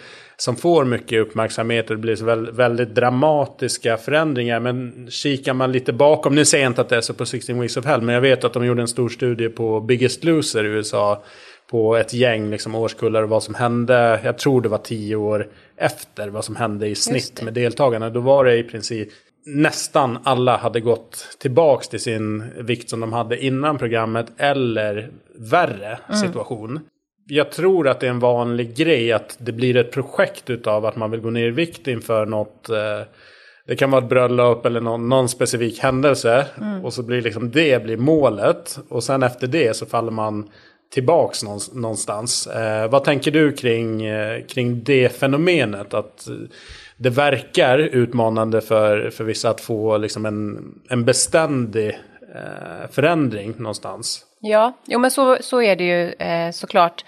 som 0.42 0.56
får 0.56 0.86
mycket 0.86 1.22
uppmärksamhet 1.22 1.90
och 1.90 1.96
det 1.96 2.02
blir 2.02 2.52
väldigt 2.52 2.96
dramatiska 2.96 3.98
förändringar. 3.98 4.60
Men 4.60 5.08
kikar 5.10 5.54
man 5.54 5.72
lite 5.72 5.94
bakom, 5.94 6.36
nu 6.36 6.46
säger 6.46 6.64
jag 6.64 6.70
inte 6.70 6.82
att 6.82 6.90
det 6.90 6.96
är 6.96 7.02
så 7.02 7.14
på 7.14 7.26
16 7.26 7.60
Weeks 7.60 7.78
of 7.78 7.86
Hell, 7.86 8.02
men 8.02 8.16
jag 8.16 8.22
vet 8.22 8.44
att 8.44 8.54
de 8.54 8.66
gjorde 8.66 8.82
en 8.82 8.88
stor 8.88 9.10
studie 9.10 9.50
på 9.50 9.80
Biggest 9.80 10.24
Loser 10.24 10.64
i 10.64 10.68
USA 10.68 11.24
på 11.72 11.96
ett 11.96 12.14
gäng 12.14 12.50
liksom, 12.50 12.76
årskullar 12.76 13.24
och 13.24 13.30
vad 13.30 13.44
som 13.44 13.56
hände. 13.56 14.20
Jag 14.24 14.38
tror 14.38 14.62
det 14.62 14.70
var 14.70 14.78
tio 14.78 15.16
år 15.16 15.48
efter 15.78 16.30
vad 16.30 16.46
som 16.46 16.56
hände 16.56 16.88
i 16.88 16.96
snitt 16.96 17.42
med 17.42 17.54
deltagarna. 17.54 18.10
Då 18.10 18.20
var 18.20 18.46
det 18.46 18.58
i 18.58 18.64
princip 18.64 19.10
nästan 19.46 20.18
alla 20.24 20.58
hade 20.58 20.80
gått 20.80 21.38
tillbaks 21.40 21.88
till 21.88 22.00
sin 22.00 22.44
vikt 22.58 22.90
som 22.90 23.00
de 23.00 23.14
hade 23.14 23.46
innan 23.46 23.78
programmet 23.78 24.32
eller 24.38 25.12
värre 25.36 26.00
situation. 26.22 26.80
Jag 27.34 27.52
tror 27.52 27.88
att 27.88 28.00
det 28.00 28.06
är 28.06 28.10
en 28.10 28.20
vanlig 28.20 28.76
grej 28.76 29.12
att 29.12 29.38
det 29.40 29.52
blir 29.52 29.78
ett 29.78 29.92
projekt 29.92 30.50
utav 30.50 30.86
att 30.86 30.96
man 30.96 31.12
vill 31.12 31.20
gå 31.20 31.30
ner 31.30 31.48
i 31.48 31.52
vikt 31.52 31.88
inför 31.88 32.26
något, 32.26 32.70
eh, 32.70 33.02
det 33.68 33.76
kan 33.76 33.92
vara 33.92 34.04
ett 34.04 34.10
bröllop 34.10 34.66
eller 34.66 34.82
någon, 34.82 35.10
någon 35.10 35.30
specifik 35.30 35.80
händelse. 35.80 36.46
Mm. 36.62 36.86
Och 36.86 36.94
så 36.94 37.04
blir 37.04 37.22
liksom 37.22 37.52
det 37.52 37.84
blir 37.84 37.98
målet. 37.98 38.80
Och 38.90 39.04
sen 39.04 39.24
efter 39.24 39.48
det 39.48 39.76
så 39.76 39.86
faller 39.86 40.12
man 40.12 40.50
tillbaks 40.94 41.44
någonstans. 41.74 42.48
Eh, 42.48 42.90
vad 42.90 43.04
tänker 43.04 43.32
du 43.32 43.52
kring, 43.52 44.06
eh, 44.06 44.46
kring 44.46 44.84
det 44.84 45.10
fenomenet? 45.10 45.94
Att 45.94 46.28
det 46.98 47.10
verkar 47.10 47.78
utmanande 47.80 48.62
för, 48.62 49.10
för 49.10 49.24
vissa 49.24 49.50
att 49.50 49.62
få 49.62 49.98
liksom 49.98 50.26
en, 50.26 50.74
en 50.90 51.06
beständig 51.06 52.00
eh, 52.36 52.90
förändring 52.92 53.54
någonstans. 53.58 54.26
Ja, 54.40 54.78
jo 54.86 55.00
men 55.00 55.12
så, 55.12 55.38
så 55.42 55.62
är 55.62 55.76
det 55.76 55.84
ju 55.84 56.12
eh, 56.12 56.52
såklart. 56.52 57.04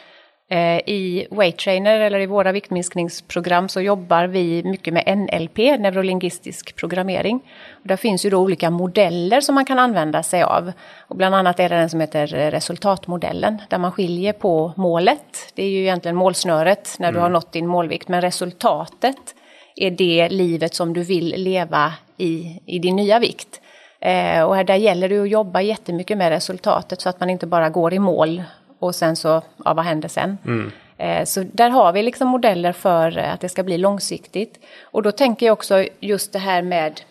Eh, 0.49 0.89
I 0.89 1.27
Weight 1.31 1.57
Trainer 1.57 1.99
eller 1.99 2.19
i 2.19 2.25
våra 2.25 2.51
viktminskningsprogram 2.51 3.69
så 3.69 3.81
jobbar 3.81 4.27
vi 4.27 4.63
mycket 4.63 4.93
med 4.93 5.17
NLP, 5.17 5.57
neurolinguistisk 5.57 6.75
programmering. 6.75 7.39
Och 7.71 7.87
där 7.87 7.95
finns 7.95 8.25
ju 8.25 8.29
då 8.29 8.37
olika 8.37 8.69
modeller 8.69 9.41
som 9.41 9.55
man 9.55 9.65
kan 9.65 9.79
använda 9.79 10.23
sig 10.23 10.43
av. 10.43 10.71
Och 11.07 11.15
bland 11.15 11.35
annat 11.35 11.59
är 11.59 11.69
det 11.69 11.75
den 11.75 11.89
som 11.89 11.99
heter 11.99 12.27
resultatmodellen 12.27 13.61
där 13.69 13.77
man 13.77 13.91
skiljer 13.91 14.33
på 14.33 14.73
målet. 14.75 15.51
Det 15.55 15.63
är 15.63 15.69
ju 15.69 15.81
egentligen 15.81 16.15
målsnöret 16.15 16.95
när 16.99 17.11
du 17.11 17.17
mm. 17.17 17.21
har 17.21 17.29
nått 17.29 17.51
din 17.51 17.67
målvikt, 17.67 18.07
men 18.07 18.21
resultatet 18.21 19.35
är 19.75 19.91
det 19.91 20.29
livet 20.29 20.73
som 20.73 20.93
du 20.93 21.03
vill 21.03 21.33
leva 21.37 21.93
i, 22.17 22.59
i 22.65 22.79
din 22.79 22.95
nya 22.95 23.19
vikt. 23.19 23.61
Eh, 24.01 24.43
och 24.43 24.65
där 24.65 24.75
gäller 24.75 25.09
det 25.09 25.19
att 25.19 25.29
jobba 25.29 25.61
jättemycket 25.61 26.17
med 26.17 26.29
resultatet 26.29 27.01
så 27.01 27.09
att 27.09 27.19
man 27.19 27.29
inte 27.29 27.47
bara 27.47 27.69
går 27.69 27.93
i 27.93 27.99
mål 27.99 28.43
och 28.83 28.95
sen 28.95 29.15
så, 29.15 29.41
ja 29.65 29.73
vad 29.73 29.85
händer 29.85 30.09
sen? 30.09 30.37
Mm. 30.45 30.71
Eh, 30.97 31.25
så 31.25 31.43
där 31.51 31.69
har 31.69 31.93
vi 31.93 32.03
liksom 32.03 32.27
modeller 32.27 32.71
för 32.71 33.17
att 33.17 33.39
det 33.39 33.49
ska 33.49 33.63
bli 33.63 33.77
långsiktigt. 33.77 34.65
Och 34.81 35.03
då 35.03 35.11
tänker 35.11 35.45
jag 35.45 35.53
också 35.53 35.85
just 35.99 36.33
det 36.33 36.39
här 36.39 36.61
med 36.61 37.01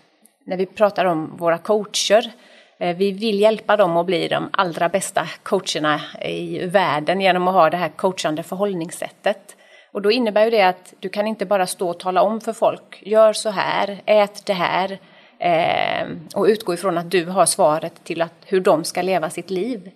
när 0.47 0.57
vi 0.57 0.67
pratar 0.67 1.05
om 1.05 1.37
våra 1.37 1.59
coacher. 1.59 2.33
Eh, 2.79 2.97
vi 2.97 3.13
vill 3.13 3.41
hjälpa 3.41 3.77
dem 3.77 3.97
att 3.97 4.07
bli 4.07 4.29
de 4.29 4.49
allra 4.53 4.89
bästa 4.89 5.29
coacherna 5.43 6.01
i 6.25 6.67
världen 6.67 7.21
genom 7.21 7.49
att 7.49 7.55
ha 7.55 7.71
det 7.71 7.77
här 7.77 7.89
coachande 7.89 8.43
förhållningssättet. 8.43 9.57
Och 9.93 10.03
då 10.03 10.11
innebär 10.11 10.45
ju 10.45 10.51
det 10.51 10.63
att 10.63 10.95
du 11.01 11.09
kan 11.09 11.27
inte 11.27 11.47
bara 11.47 11.67
stå 11.67 11.89
och 11.89 11.99
tala 11.99 12.23
om 12.23 12.41
för 12.41 12.53
folk, 12.53 13.03
gör 13.07 13.33
så 13.33 13.51
här, 13.51 14.03
ät 14.07 14.47
det 14.47 14.53
här 14.53 14.99
eh, 15.39 16.09
och 16.35 16.45
utgå 16.45 16.75
ifrån 16.75 16.99
att 16.99 17.11
du 17.11 17.27
har 17.27 17.47
svaret 17.47 18.05
till 18.05 18.23
att, 18.23 18.35
hur 18.47 18.61
de 18.61 18.85
ska 18.85 19.03
leva 19.03 19.31
sitt 19.31 19.51
liv. 19.51 19.91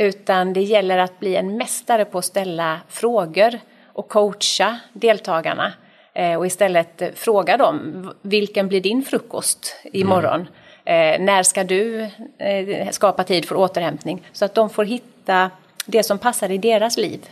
Utan 0.00 0.52
det 0.52 0.62
gäller 0.62 0.98
att 0.98 1.20
bli 1.20 1.36
en 1.36 1.56
mästare 1.56 2.04
på 2.04 2.18
att 2.18 2.24
ställa 2.24 2.80
frågor 2.88 3.60
och 3.86 4.08
coacha 4.08 4.80
deltagarna 4.92 5.72
eh, 6.14 6.34
och 6.34 6.46
istället 6.46 7.02
fråga 7.14 7.56
dem, 7.56 8.12
vilken 8.22 8.68
blir 8.68 8.80
din 8.80 9.02
frukost 9.02 9.76
imorgon? 9.92 10.48
Mm. 10.84 11.20
Eh, 11.20 11.24
när 11.26 11.42
ska 11.42 11.64
du 11.64 12.08
eh, 12.38 12.90
skapa 12.90 13.24
tid 13.24 13.44
för 13.44 13.56
återhämtning? 13.56 14.22
Så 14.32 14.44
att 14.44 14.54
de 14.54 14.70
får 14.70 14.84
hitta 14.84 15.50
det 15.86 16.02
som 16.02 16.18
passar 16.18 16.50
i 16.50 16.58
deras 16.58 16.96
liv. 16.96 17.28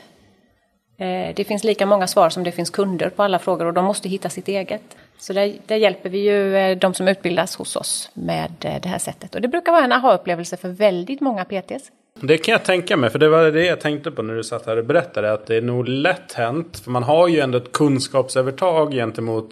Det 1.35 1.46
finns 1.46 1.64
lika 1.64 1.87
många 1.87 2.07
svar 2.07 2.31
som 2.31 2.44
det 2.44 2.52
finns 2.52 2.70
kunder 2.70 3.09
på 3.09 3.22
alla 3.22 3.38
frågor 3.38 3.66
och 3.66 3.74
de 3.74 3.85
måste 3.85 4.09
hitta 4.09 4.28
sitt 4.28 4.48
eget. 4.48 4.96
Så 5.18 5.33
där, 5.33 5.54
där 5.66 5.76
hjälper 5.76 6.09
vi 6.09 6.18
ju 6.18 6.74
de 6.74 6.94
som 6.94 7.09
utbildas 7.09 7.57
hos 7.57 7.76
oss 7.76 8.11
med 8.14 8.52
det 8.83 8.88
här 8.88 8.98
sättet. 8.98 9.35
Och 9.35 9.40
det 9.40 9.48
brukar 9.48 9.72
vara 9.72 9.85
en 9.85 9.92
aha-upplevelse 9.92 10.57
för 10.57 10.68
väldigt 10.68 11.20
många 11.20 11.44
PTs. 11.44 11.90
Det 12.20 12.38
kan 12.38 12.52
jag 12.52 12.64
tänka 12.64 12.96
mig, 12.96 13.11
för 13.11 13.18
det 13.18 13.28
var 13.28 13.50
det 13.50 13.64
jag 13.64 13.81
tänkte 13.81 14.11
på 14.11 14.22
när 14.22 14.35
du 14.35 14.44
satt 14.44 14.66
här 14.66 14.76
och 14.76 14.85
berättade. 14.85 15.33
Att 15.33 15.46
det 15.46 15.57
är 15.57 15.62
nog 15.62 15.88
lätt 15.88 16.33
hänt, 16.33 16.78
för 16.85 16.90
man 16.90 17.02
har 17.02 17.28
ju 17.28 17.40
ändå 17.40 17.59
ett 17.59 17.72
kunskapsövertag 17.72 18.92
gentemot 18.92 19.50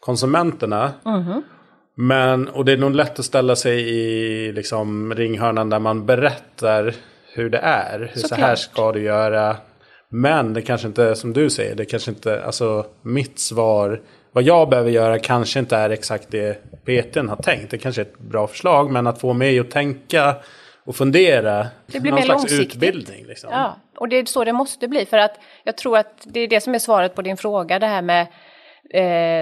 konsumenterna. 0.00 0.92
Mm. 1.06 1.42
Men, 1.96 2.48
och 2.48 2.64
det 2.64 2.72
är 2.72 2.76
nog 2.76 2.94
lätt 2.94 3.18
att 3.18 3.24
ställa 3.24 3.56
sig 3.56 3.80
i 3.80 4.52
liksom, 4.52 5.14
ringhörnan 5.14 5.70
där 5.70 5.78
man 5.78 6.06
berättar 6.06 6.94
hur 7.32 7.50
det 7.50 7.58
är. 7.58 8.10
Hur 8.14 8.20
så, 8.20 8.34
här 8.34 8.54
ska 8.54 8.92
du 8.92 9.02
göra. 9.02 9.56
Men 10.08 10.54
det 10.54 10.62
kanske 10.62 10.86
inte 10.86 11.04
är 11.04 11.14
som 11.14 11.32
du 11.32 11.50
säger. 11.50 11.74
Det 11.74 11.84
kanske 11.84 12.10
inte, 12.10 12.44
alltså 12.44 12.86
mitt 13.02 13.38
svar. 13.38 14.00
Vad 14.32 14.44
jag 14.44 14.68
behöver 14.68 14.90
göra 14.90 15.18
kanske 15.18 15.58
inte 15.58 15.76
är 15.76 15.90
exakt 15.90 16.26
det 16.30 16.58
PTn 16.84 17.28
har 17.28 17.36
tänkt. 17.36 17.70
Det 17.70 17.78
kanske 17.78 18.02
är 18.02 18.06
ett 18.06 18.18
bra 18.18 18.46
förslag. 18.46 18.90
Men 18.90 19.06
att 19.06 19.20
få 19.20 19.32
mig 19.32 19.58
att 19.58 19.70
tänka 19.70 20.34
och 20.86 20.96
fundera. 20.96 21.66
Det 21.86 22.00
blir 22.00 22.10
någon 22.10 22.20
mer 22.20 22.26
slags 22.26 22.42
långsiktigt. 22.42 22.82
utbildning. 22.82 23.26
Liksom. 23.26 23.50
Ja, 23.52 23.76
och 23.96 24.08
det 24.08 24.16
är 24.16 24.24
så 24.24 24.44
det 24.44 24.52
måste 24.52 24.88
bli. 24.88 25.06
För 25.06 25.18
att 25.18 25.38
jag 25.64 25.76
tror 25.76 25.98
att 25.98 26.22
det 26.24 26.40
är 26.40 26.48
det 26.48 26.60
som 26.60 26.74
är 26.74 26.78
svaret 26.78 27.14
på 27.14 27.22
din 27.22 27.36
fråga. 27.36 27.78
Det 27.78 27.86
här 27.86 28.02
med 28.02 28.26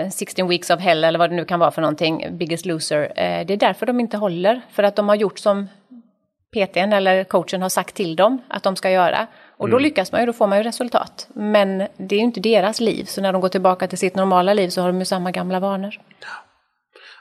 eh, 0.04 0.10
16 0.10 0.48
weeks 0.48 0.70
of 0.70 0.80
hell 0.80 1.04
eller 1.04 1.18
vad 1.18 1.30
det 1.30 1.36
nu 1.36 1.44
kan 1.44 1.60
vara 1.60 1.70
för 1.70 1.82
någonting. 1.82 2.38
Biggest 2.38 2.66
loser. 2.66 3.02
Eh, 3.02 3.46
det 3.46 3.52
är 3.52 3.56
därför 3.56 3.86
de 3.86 4.00
inte 4.00 4.16
håller. 4.16 4.60
För 4.70 4.82
att 4.82 4.96
de 4.96 5.08
har 5.08 5.16
gjort 5.16 5.38
som 5.38 5.68
PTn 6.52 6.92
eller 6.92 7.24
coachen 7.24 7.62
har 7.62 7.68
sagt 7.68 7.94
till 7.94 8.16
dem 8.16 8.42
att 8.48 8.62
de 8.62 8.76
ska 8.76 8.90
göra. 8.90 9.26
Och 9.56 9.68
då 9.68 9.76
mm. 9.76 9.82
lyckas 9.82 10.12
man 10.12 10.20
ju, 10.20 10.26
då 10.26 10.32
får 10.32 10.46
man 10.46 10.58
ju 10.58 10.64
resultat. 10.64 11.28
Men 11.34 11.78
det 11.78 12.14
är 12.14 12.18
ju 12.18 12.24
inte 12.24 12.40
deras 12.40 12.80
liv, 12.80 13.04
så 13.04 13.20
när 13.20 13.32
de 13.32 13.40
går 13.40 13.48
tillbaka 13.48 13.86
till 13.86 13.98
sitt 13.98 14.14
normala 14.14 14.54
liv 14.54 14.68
så 14.68 14.80
har 14.80 14.88
de 14.88 14.98
ju 14.98 15.04
samma 15.04 15.30
gamla 15.30 15.60
vanor. 15.60 16.00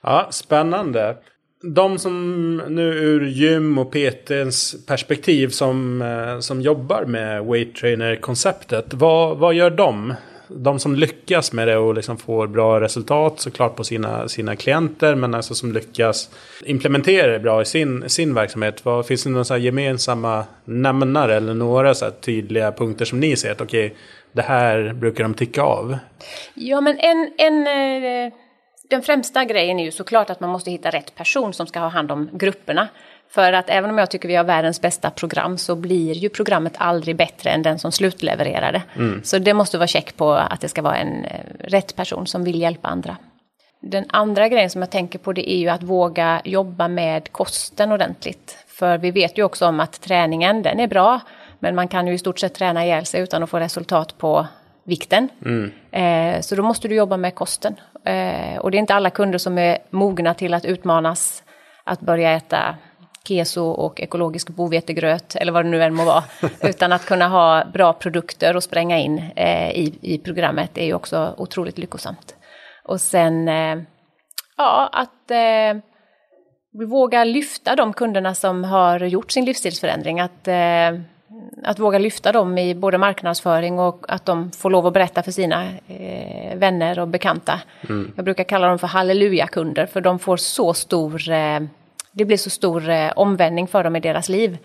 Ja, 0.04 0.28
spännande. 0.32 1.18
De 1.64 2.00
som 2.00 2.58
nu 2.58 2.84
ur 2.84 3.26
gym 3.28 3.78
och 3.78 3.92
PTns 3.92 4.86
perspektiv 4.86 5.48
som, 5.48 6.02
eh, 6.02 6.40
som 6.40 6.62
jobbar 6.62 7.06
med 7.06 7.46
weight 7.46 7.76
trainer-konceptet, 7.76 8.94
vad, 8.94 9.38
vad 9.38 9.54
gör 9.54 9.70
de? 9.70 10.14
de 10.56 10.80
som 10.80 10.96
lyckas 10.96 11.54
med 11.54 11.68
det 11.68 11.78
och 11.78 11.94
liksom 11.94 12.18
får 12.18 12.48
bra 12.48 12.82
resultat 12.82 13.40
såklart 13.40 13.76
på 13.76 13.84
sina, 13.84 14.28
sina 14.28 14.56
klienter. 14.56 15.16
Men 15.16 15.34
alltså 15.34 15.56
som 15.56 15.72
lyckas 15.72 16.30
implementera 16.66 17.32
det 17.32 17.40
bra 17.40 17.62
i 17.62 17.66
sin, 17.66 18.10
sin 18.10 18.34
verksamhet. 18.34 18.86
Vad, 18.86 19.06
finns 19.06 19.24
det 19.24 19.30
några 19.30 19.44
så 19.44 19.58
gemensamma 19.58 20.46
nämnare 20.66 21.36
eller 21.36 21.54
några 21.54 21.96
så 21.96 22.12
tydliga 22.12 22.72
punkter 22.72 23.06
som 23.06 23.20
ni 23.20 23.36
ser 23.36 23.52
att 23.52 23.62
okej, 23.62 23.86
okay, 23.86 23.98
det 24.32 24.42
här 24.42 24.94
brukar 24.94 25.24
de 25.24 25.34
ticka 25.34 25.62
av? 25.62 25.98
Ja, 26.54 26.82
men 26.82 27.00
en, 27.00 27.32
en 27.38 27.68
eh, 27.68 28.34
den 28.92 29.02
främsta 29.02 29.46
grejen 29.46 29.80
är 29.80 29.84
ju 29.84 29.92
såklart 29.92 30.30
att 30.30 30.40
man 30.40 30.50
måste 30.50 30.72
hitta 30.72 30.90
rätt 30.90 31.16
person 31.16 31.54
som 31.54 31.68
ska 31.68 31.80
ha 31.80 31.88
hand 31.88 32.12
om 32.12 32.30
grupperna. 32.34 32.88
För 33.30 33.54
att 33.54 33.70
även 33.70 33.90
om 33.90 33.98
jag 33.98 34.12
tycker 34.12 34.28
vi 34.28 34.36
har 34.36 34.44
världens 34.44 34.82
bästa 34.82 35.10
program 35.10 35.58
så 35.58 35.76
blir 35.76 36.14
ju 36.14 36.30
programmet 36.30 36.74
aldrig 36.78 37.16
bättre 37.16 37.50
än 37.50 37.62
den 37.62 37.80
som 37.80 37.92
slutlevererar 37.92 38.72
det. 38.72 38.84
Mm. 38.96 39.24
Så 39.24 39.40
det 39.40 39.54
måste 39.54 39.78
vara 39.78 39.88
check 39.88 40.18
på 40.18 40.32
att 40.34 40.62
det 40.62 40.70
ska 40.70 40.82
vara 40.82 40.96
en 40.96 41.26
eh, 41.26 41.40
rätt 41.60 41.96
person 41.96 42.28
som 42.28 42.44
vill 42.44 42.62
hjälpa 42.62 42.88
andra. 42.88 43.18
Den 43.82 44.06
andra 44.10 44.48
grejen 44.48 44.70
som 44.70 44.82
jag 44.82 44.92
tänker 44.92 45.20
på 45.20 45.34
det 45.34 45.52
är 45.52 45.58
ju 45.58 45.70
att 45.70 45.84
våga 45.84 46.42
jobba 46.46 46.88
med 46.88 47.32
kosten 47.32 47.92
ordentligt. 47.92 48.58
För 48.68 48.98
vi 48.98 49.12
vet 49.12 49.38
ju 49.38 49.44
också 49.44 49.66
om 49.66 49.80
att 49.80 50.02
träningen 50.02 50.62
den 50.62 50.80
är 50.80 50.88
bra 50.88 51.20
men 51.60 51.76
man 51.76 51.88
kan 51.88 52.08
ju 52.08 52.14
i 52.14 52.18
stort 52.18 52.40
sett 52.40 52.54
träna 52.54 52.86
ihjäl 52.86 53.06
sig 53.06 53.22
utan 53.22 53.44
att 53.44 53.50
få 53.50 53.60
resultat 53.60 54.18
på 54.18 54.48
vikten. 54.84 55.30
Mm. 55.46 55.72
Eh, 55.92 56.42
så 56.42 56.56
då 56.56 56.64
måste 56.64 56.88
du 56.88 56.96
jobba 56.96 57.18
med 57.18 57.36
kosten. 57.36 57.76
Eh, 58.04 58.58
och 58.58 58.72
det 58.72 58.78
är 58.78 58.80
inte 58.80 58.96
alla 58.96 59.10
kunder 59.10 59.38
som 59.38 59.58
är 59.58 59.78
mogna 59.90 60.34
till 60.34 60.54
att 60.54 60.66
utmanas 60.66 61.44
att 61.84 62.00
börja 62.00 62.32
äta 62.32 62.76
keso 63.28 63.66
och 63.66 64.02
ekologisk 64.02 64.50
bovetegröt 64.50 65.36
eller 65.36 65.52
vad 65.52 65.66
det 65.66 65.70
nu 65.70 65.84
än 65.84 65.94
må 65.94 66.06
vara. 66.06 66.24
utan 66.64 66.94
att 66.94 67.06
kunna 67.06 67.28
ha 67.28 67.66
bra 67.74 67.94
produkter 67.94 68.56
och 68.56 68.64
spränga 68.64 69.00
in 69.00 69.24
eh, 69.36 69.72
i, 69.72 69.94
i 70.02 70.18
programmet 70.18 70.78
är 70.78 70.86
ju 70.86 70.94
också 70.94 71.36
otroligt 71.38 71.78
lyckosamt. 71.78 72.36
Och 72.84 73.02
sen, 73.02 73.48
eh, 73.48 73.78
ja, 74.58 74.90
att 74.92 75.32
eh, 75.32 75.82
våga 76.88 77.24
lyfta 77.24 77.76
de 77.76 77.94
kunderna 77.94 78.36
som 78.36 78.64
har 78.64 79.00
gjort 79.00 79.32
sin 79.32 79.46
livsstilsförändring. 79.46 80.20
Att, 80.20 80.48
eh, 80.48 81.00
att 81.64 81.80
våga 81.80 82.00
lyfta 82.00 82.32
dem 82.32 82.58
i 82.58 82.76
både 82.76 82.98
marknadsföring 82.98 83.80
och 83.80 84.06
att 84.08 84.26
de 84.26 84.52
får 84.52 84.70
lov 84.70 84.88
att 84.88 84.94
berätta 84.94 85.24
för 85.24 85.32
sina 85.32 85.68
eh, 85.88 86.58
vänner 86.58 87.00
och 87.00 87.08
bekanta. 87.08 87.62
Mm. 87.90 88.12
Jag 88.16 88.26
brukar 88.26 88.44
kalla 88.44 88.68
dem 88.68 88.80
för 88.80 88.88
halleluja-kunder 88.88 89.86
för 89.86 90.02
de 90.02 90.20
får 90.20 90.38
så 90.38 90.74
stor 90.74 91.30
eh, 91.30 91.60
det 92.12 92.26
blir 92.26 92.38
så 92.38 92.50
stor 92.50 92.90
eh, 92.90 93.12
omvändning 93.16 93.68
för 93.68 93.84
dem 93.84 93.96
i 93.96 94.00
deras 94.00 94.30
liv. 94.30 94.58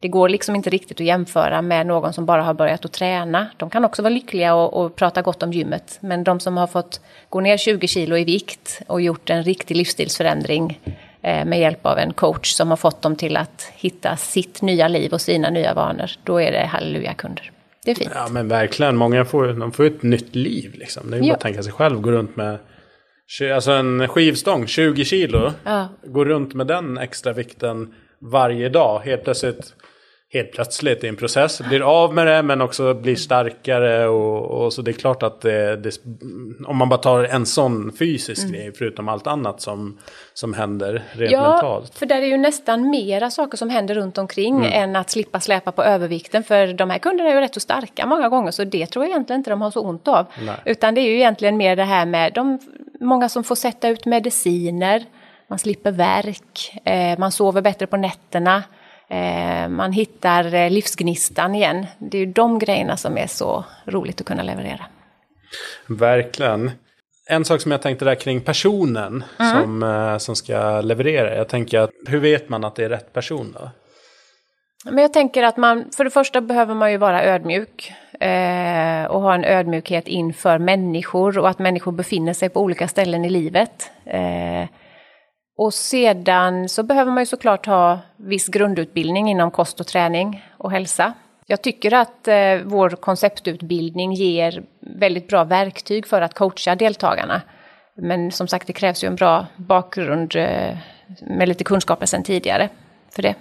Det 0.00 0.08
går 0.08 0.28
liksom 0.28 0.54
inte 0.54 0.70
riktigt 0.70 1.00
att 1.00 1.06
jämföra 1.06 1.62
med 1.62 1.86
någon 1.86 2.12
som 2.12 2.26
bara 2.26 2.42
har 2.42 2.54
börjat 2.54 2.84
att 2.84 2.92
träna. 2.92 3.46
De 3.56 3.70
kan 3.70 3.84
också 3.84 4.02
vara 4.02 4.14
lyckliga 4.14 4.54
och, 4.54 4.84
och 4.84 4.96
prata 4.96 5.22
gott 5.22 5.42
om 5.42 5.52
gymmet. 5.52 5.98
Men 6.00 6.24
de 6.24 6.40
som 6.40 6.56
har 6.56 6.66
fått 6.66 7.00
gå 7.28 7.40
ner 7.40 7.56
20 7.56 7.88
kilo 7.88 8.16
i 8.16 8.24
vikt 8.24 8.82
och 8.86 9.00
gjort 9.00 9.30
en 9.30 9.42
riktig 9.42 9.76
livsstilsförändring 9.76 10.80
med 11.44 11.60
hjälp 11.60 11.86
av 11.86 11.98
en 11.98 12.12
coach 12.12 12.52
som 12.52 12.70
har 12.70 12.76
fått 12.76 13.02
dem 13.02 13.16
till 13.16 13.36
att 13.36 13.72
hitta 13.74 14.16
sitt 14.16 14.62
nya 14.62 14.88
liv 14.88 15.12
och 15.12 15.20
sina 15.20 15.50
nya 15.50 15.74
vanor. 15.74 16.10
Då 16.24 16.40
är 16.40 16.52
det 16.52 16.66
halleluja-kunder. 16.66 17.50
Det 17.84 17.90
är 17.90 17.94
fint. 17.94 18.10
Ja 18.14 18.28
men 18.30 18.48
verkligen, 18.48 18.96
många 18.96 19.24
får, 19.24 19.46
de 19.46 19.72
får 19.72 19.84
ett 19.84 20.02
nytt 20.02 20.34
liv. 20.34 20.74
Liksom. 20.74 21.10
Det 21.10 21.16
är 21.16 21.20
ja. 21.20 21.26
bara 21.26 21.34
att 21.34 21.40
tänka 21.40 21.62
sig 21.62 21.72
själv, 21.72 22.00
gå 22.00 22.10
runt 22.10 22.36
med 22.36 22.58
Alltså 23.54 23.72
en 23.72 24.08
skivstång, 24.08 24.66
20 24.66 25.04
kilo. 25.04 25.52
Ja. 25.64 25.88
Går 26.04 26.24
runt 26.24 26.54
med 26.54 26.66
den 26.66 26.98
extra 26.98 27.32
vikten 27.32 27.94
varje 28.18 28.68
dag. 28.68 29.00
Helt 29.00 29.24
plötsligt 29.24 29.74
helt 30.32 30.52
plötsligt 30.52 31.04
i 31.04 31.08
en 31.08 31.16
process. 31.16 31.60
Blir 31.60 31.80
av 31.80 32.14
med 32.14 32.26
det 32.26 32.42
men 32.42 32.60
också 32.60 32.94
blir 32.94 33.16
starkare. 33.16 34.08
Och, 34.08 34.64
och 34.64 34.72
så 34.72 34.82
det 34.82 34.90
är 34.90 34.92
klart 34.92 35.22
att 35.22 35.40
det, 35.40 35.76
det, 35.76 36.00
om 36.66 36.76
man 36.76 36.88
bara 36.88 37.00
tar 37.00 37.24
en 37.24 37.46
sån 37.46 37.92
fysisk 37.98 38.42
mm. 38.42 38.52
grej 38.52 38.72
förutom 38.78 39.08
allt 39.08 39.26
annat 39.26 39.60
som, 39.60 39.98
som 40.34 40.54
händer 40.54 41.02
rent 41.12 41.32
ja, 41.32 41.52
mentalt. 41.52 41.98
för 41.98 42.06
där 42.06 42.22
är 42.22 42.26
ju 42.26 42.36
nästan 42.36 42.90
mera 42.90 43.30
saker 43.30 43.56
som 43.56 43.70
händer 43.70 43.94
runt 43.94 44.18
omkring 44.18 44.56
mm. 44.56 44.72
än 44.72 44.96
att 44.96 45.10
slippa 45.10 45.40
släpa 45.40 45.72
på 45.72 45.82
övervikten. 45.82 46.44
För 46.44 46.66
de 46.72 46.90
här 46.90 46.98
kunderna 46.98 47.30
är 47.30 47.34
ju 47.34 47.40
rätt 47.40 47.54
så 47.54 47.60
starka 47.60 48.06
många 48.06 48.28
gånger 48.28 48.50
så 48.50 48.64
det 48.64 48.86
tror 48.86 49.04
jag 49.04 49.10
egentligen 49.10 49.40
inte 49.40 49.50
de 49.50 49.62
har 49.62 49.70
så 49.70 49.80
ont 49.80 50.08
av. 50.08 50.26
Nej. 50.42 50.56
Utan 50.64 50.94
det 50.94 51.00
är 51.00 51.08
ju 51.08 51.16
egentligen 51.16 51.56
mer 51.56 51.76
det 51.76 51.84
här 51.84 52.06
med 52.06 52.32
de, 52.32 52.58
många 53.00 53.28
som 53.28 53.44
får 53.44 53.54
sätta 53.54 53.88
ut 53.88 54.06
mediciner, 54.06 55.04
man 55.48 55.58
slipper 55.58 55.92
verk, 55.92 56.80
eh, 56.84 57.18
man 57.18 57.32
sover 57.32 57.62
bättre 57.62 57.86
på 57.86 57.96
nätterna. 57.96 58.62
Eh, 59.10 59.68
man 59.68 59.92
hittar 59.92 60.54
eh, 60.54 60.70
livsgnistan 60.70 61.54
igen. 61.54 61.86
Det 61.98 62.18
är 62.18 62.26
ju 62.26 62.32
de 62.32 62.58
grejerna 62.58 62.96
som 62.96 63.18
är 63.18 63.26
så 63.26 63.64
roligt 63.86 64.20
att 64.20 64.26
kunna 64.26 64.42
leverera. 64.42 64.86
Verkligen. 65.86 66.70
En 67.30 67.44
sak 67.44 67.60
som 67.60 67.72
jag 67.72 67.82
tänkte 67.82 68.04
där 68.04 68.14
kring 68.14 68.40
personen 68.40 69.24
mm. 69.38 69.52
som, 69.52 69.82
eh, 69.82 70.18
som 70.18 70.36
ska 70.36 70.80
leverera. 70.80 71.36
Jag 71.36 71.48
tänker 71.48 71.78
att 71.78 71.90
hur 72.06 72.18
vet 72.18 72.48
man 72.48 72.64
att 72.64 72.74
det 72.76 72.84
är 72.84 72.88
rätt 72.88 73.12
person 73.12 73.56
då? 73.58 73.70
Men 74.84 74.98
jag 74.98 75.12
tänker 75.12 75.42
att 75.42 75.56
man, 75.56 75.84
för 75.96 76.04
det 76.04 76.10
första 76.10 76.40
behöver 76.40 76.74
man 76.74 76.90
ju 76.90 76.96
vara 76.96 77.24
ödmjuk 77.24 77.92
eh, 78.20 79.04
och 79.04 79.20
ha 79.20 79.34
en 79.34 79.44
ödmjukhet 79.44 80.08
inför 80.08 80.58
människor 80.58 81.38
och 81.38 81.48
att 81.48 81.58
människor 81.58 81.92
befinner 81.92 82.32
sig 82.32 82.48
på 82.48 82.60
olika 82.60 82.88
ställen 82.88 83.24
i 83.24 83.30
livet. 83.30 83.90
Eh, 84.04 84.68
och 85.58 85.74
sedan 85.74 86.68
så 86.68 86.82
behöver 86.82 87.10
man 87.10 87.22
ju 87.22 87.26
såklart 87.26 87.66
ha 87.66 87.98
viss 88.16 88.48
grundutbildning 88.48 89.30
inom 89.30 89.50
kost 89.50 89.80
och 89.80 89.86
träning 89.86 90.44
och 90.56 90.70
hälsa. 90.70 91.12
Jag 91.46 91.62
tycker 91.62 91.94
att 91.94 92.28
eh, 92.28 92.56
vår 92.64 92.90
konceptutbildning 92.90 94.12
ger 94.12 94.62
väldigt 94.80 95.28
bra 95.28 95.44
verktyg 95.44 96.06
för 96.06 96.20
att 96.20 96.34
coacha 96.34 96.74
deltagarna. 96.74 97.42
Men 97.94 98.32
som 98.32 98.48
sagt, 98.48 98.66
det 98.66 98.72
krävs 98.72 99.04
ju 99.04 99.06
en 99.06 99.16
bra 99.16 99.46
bakgrund 99.56 100.36
eh, 100.36 100.76
med 101.20 101.48
lite 101.48 101.64
kunskaper 101.64 102.06
sedan 102.06 102.22
tidigare 102.22 102.68
för 103.10 103.22
det. 103.22 103.34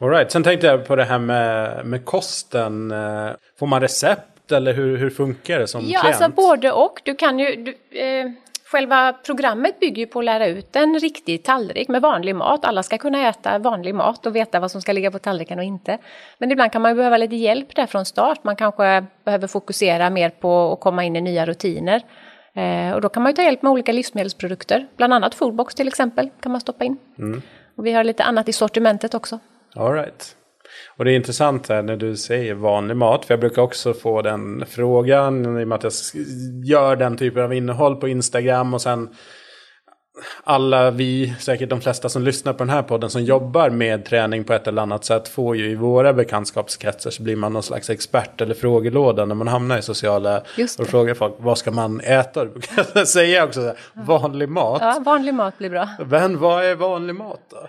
All 0.00 0.10
right. 0.10 0.32
Sen 0.32 0.42
tänkte 0.42 0.66
jag 0.66 0.86
på 0.86 0.96
det 0.96 1.04
här 1.04 1.18
med, 1.18 1.86
med 1.86 2.04
kosten. 2.04 2.90
Eh, 2.90 3.30
får 3.58 3.66
man 3.66 3.80
recept 3.80 4.52
eller 4.52 4.72
hur, 4.72 4.96
hur 4.96 5.10
funkar 5.10 5.58
det 5.58 5.66
som 5.66 5.80
ja, 5.80 6.00
klient? 6.00 6.20
Ja, 6.20 6.26
alltså 6.26 6.42
både 6.42 6.72
och. 6.72 7.00
Du 7.04 7.14
kan 7.14 7.38
ju, 7.38 7.56
du, 7.56 7.98
eh, 7.98 8.30
Själva 8.70 9.12
programmet 9.12 9.80
bygger 9.80 10.02
ju 10.02 10.06
på 10.06 10.18
att 10.18 10.24
lära 10.24 10.46
ut 10.46 10.76
en 10.76 10.98
riktig 10.98 11.44
tallrik 11.44 11.88
med 11.88 12.02
vanlig 12.02 12.34
mat. 12.34 12.64
Alla 12.64 12.82
ska 12.82 12.98
kunna 12.98 13.28
äta 13.28 13.58
vanlig 13.58 13.94
mat 13.94 14.26
och 14.26 14.36
veta 14.36 14.60
vad 14.60 14.70
som 14.70 14.82
ska 14.82 14.92
ligga 14.92 15.10
på 15.10 15.18
tallriken 15.18 15.58
och 15.58 15.64
inte. 15.64 15.98
Men 16.38 16.52
ibland 16.52 16.72
kan 16.72 16.82
man 16.82 16.96
behöva 16.96 17.16
lite 17.16 17.36
hjälp 17.36 17.76
där 17.76 17.86
från 17.86 18.04
start. 18.04 18.44
Man 18.44 18.56
kanske 18.56 19.04
behöver 19.24 19.46
fokusera 19.46 20.10
mer 20.10 20.30
på 20.30 20.72
att 20.72 20.80
komma 20.80 21.04
in 21.04 21.16
i 21.16 21.20
nya 21.20 21.46
rutiner. 21.46 22.02
Eh, 22.54 22.92
och 22.94 23.00
då 23.00 23.08
kan 23.08 23.22
man 23.22 23.32
ju 23.32 23.36
ta 23.36 23.42
hjälp 23.42 23.62
med 23.62 23.72
olika 23.72 23.92
livsmedelsprodukter. 23.92 24.86
Bland 24.96 25.14
annat 25.14 25.34
Foodbox 25.34 25.74
till 25.74 25.88
exempel 25.88 26.30
kan 26.40 26.52
man 26.52 26.60
stoppa 26.60 26.84
in. 26.84 26.96
Mm. 27.18 27.42
Och 27.76 27.86
vi 27.86 27.92
har 27.92 28.04
lite 28.04 28.24
annat 28.24 28.48
i 28.48 28.52
sortimentet 28.52 29.14
också. 29.14 29.38
All 29.76 29.92
right. 29.92 30.36
Och 30.98 31.04
det 31.04 31.12
är 31.12 31.16
intressant 31.16 31.68
här 31.68 31.82
när 31.82 31.96
du 31.96 32.16
säger 32.16 32.54
vanlig 32.54 32.96
mat. 32.96 33.24
För 33.24 33.34
jag 33.34 33.40
brukar 33.40 33.62
också 33.62 33.94
få 33.94 34.22
den 34.22 34.64
frågan 34.68 35.60
i 35.60 35.64
och 35.64 35.68
med 35.68 35.76
att 35.76 35.84
jag 35.84 35.92
gör 36.64 36.96
den 36.96 37.16
typen 37.16 37.42
av 37.42 37.54
innehåll 37.54 37.96
på 37.96 38.08
Instagram. 38.08 38.74
Och 38.74 38.82
sen 38.82 39.08
alla 40.44 40.90
vi, 40.90 41.34
säkert 41.38 41.70
de 41.70 41.80
flesta 41.80 42.08
som 42.08 42.22
lyssnar 42.22 42.52
på 42.52 42.58
den 42.58 42.70
här 42.70 42.82
podden 42.82 43.10
som 43.10 43.24
jobbar 43.24 43.70
med 43.70 44.04
träning 44.04 44.44
på 44.44 44.52
ett 44.52 44.66
eller 44.66 44.82
annat 44.82 45.04
sätt 45.04 45.28
får 45.28 45.56
ju 45.56 45.70
i 45.70 45.74
våra 45.74 46.12
bekantskapskretsar 46.12 47.10
så 47.10 47.22
blir 47.22 47.36
man 47.36 47.52
någon 47.52 47.62
slags 47.62 47.90
expert 47.90 48.40
eller 48.40 48.54
frågelåda 48.54 49.24
när 49.24 49.34
man 49.34 49.48
hamnar 49.48 49.78
i 49.78 49.82
sociala 49.82 50.42
och 50.78 50.86
frågar 50.86 51.14
folk 51.14 51.34
vad 51.38 51.58
ska 51.58 51.70
man 51.70 52.00
äta? 52.00 52.44
Du 52.44 52.50
brukar 52.50 53.04
säga 53.04 53.44
också 53.44 53.60
så 53.60 53.66
här, 53.66 53.76
vanlig 53.92 54.48
mat. 54.48 54.82
Ja, 54.82 55.02
vanlig 55.04 55.34
mat 55.34 55.58
blir 55.58 55.70
bra. 55.70 55.88
Men 56.06 56.38
vad 56.38 56.64
är 56.64 56.74
vanlig 56.74 57.14
mat 57.14 57.40
då? 57.50 57.68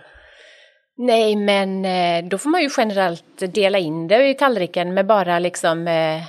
Nej, 1.02 1.36
men 1.36 1.86
eh, 1.86 2.30
då 2.30 2.38
får 2.38 2.50
man 2.50 2.62
ju 2.62 2.70
generellt 2.78 3.54
dela 3.54 3.78
in 3.78 4.08
det 4.08 4.30
i 4.30 4.34
tallriken 4.34 4.94
med 4.94 5.06
bara 5.06 5.40
liksom 5.40 5.88
eh, 5.88 6.22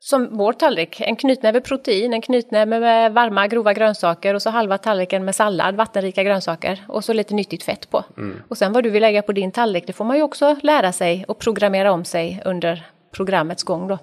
som 0.00 0.36
vår 0.36 0.52
tallrik, 0.52 1.00
en 1.00 1.16
knytnäve 1.16 1.60
protein, 1.60 2.12
en 2.12 2.22
knytnäve 2.22 2.80
med 2.80 3.12
varma 3.12 3.46
grova 3.46 3.72
grönsaker 3.72 4.34
och 4.34 4.42
så 4.42 4.50
halva 4.50 4.78
tallriken 4.78 5.24
med 5.24 5.34
sallad, 5.34 5.76
vattenrika 5.76 6.22
grönsaker 6.22 6.84
och 6.88 7.04
så 7.04 7.12
lite 7.12 7.34
nyttigt 7.34 7.62
fett 7.62 7.90
på. 7.90 8.04
Mm. 8.16 8.42
Och 8.48 8.58
sen 8.58 8.72
vad 8.72 8.84
du 8.84 8.90
vill 8.90 9.02
lägga 9.02 9.22
på 9.22 9.32
din 9.32 9.52
tallrik, 9.52 9.86
det 9.86 9.92
får 9.92 10.04
man 10.04 10.16
ju 10.16 10.22
också 10.22 10.56
lära 10.62 10.92
sig 10.92 11.24
och 11.28 11.38
programmera 11.38 11.92
om 11.92 12.04
sig 12.04 12.42
under 12.44 12.86
programmets 13.12 13.62
gång 13.62 13.88
då. 13.88 13.98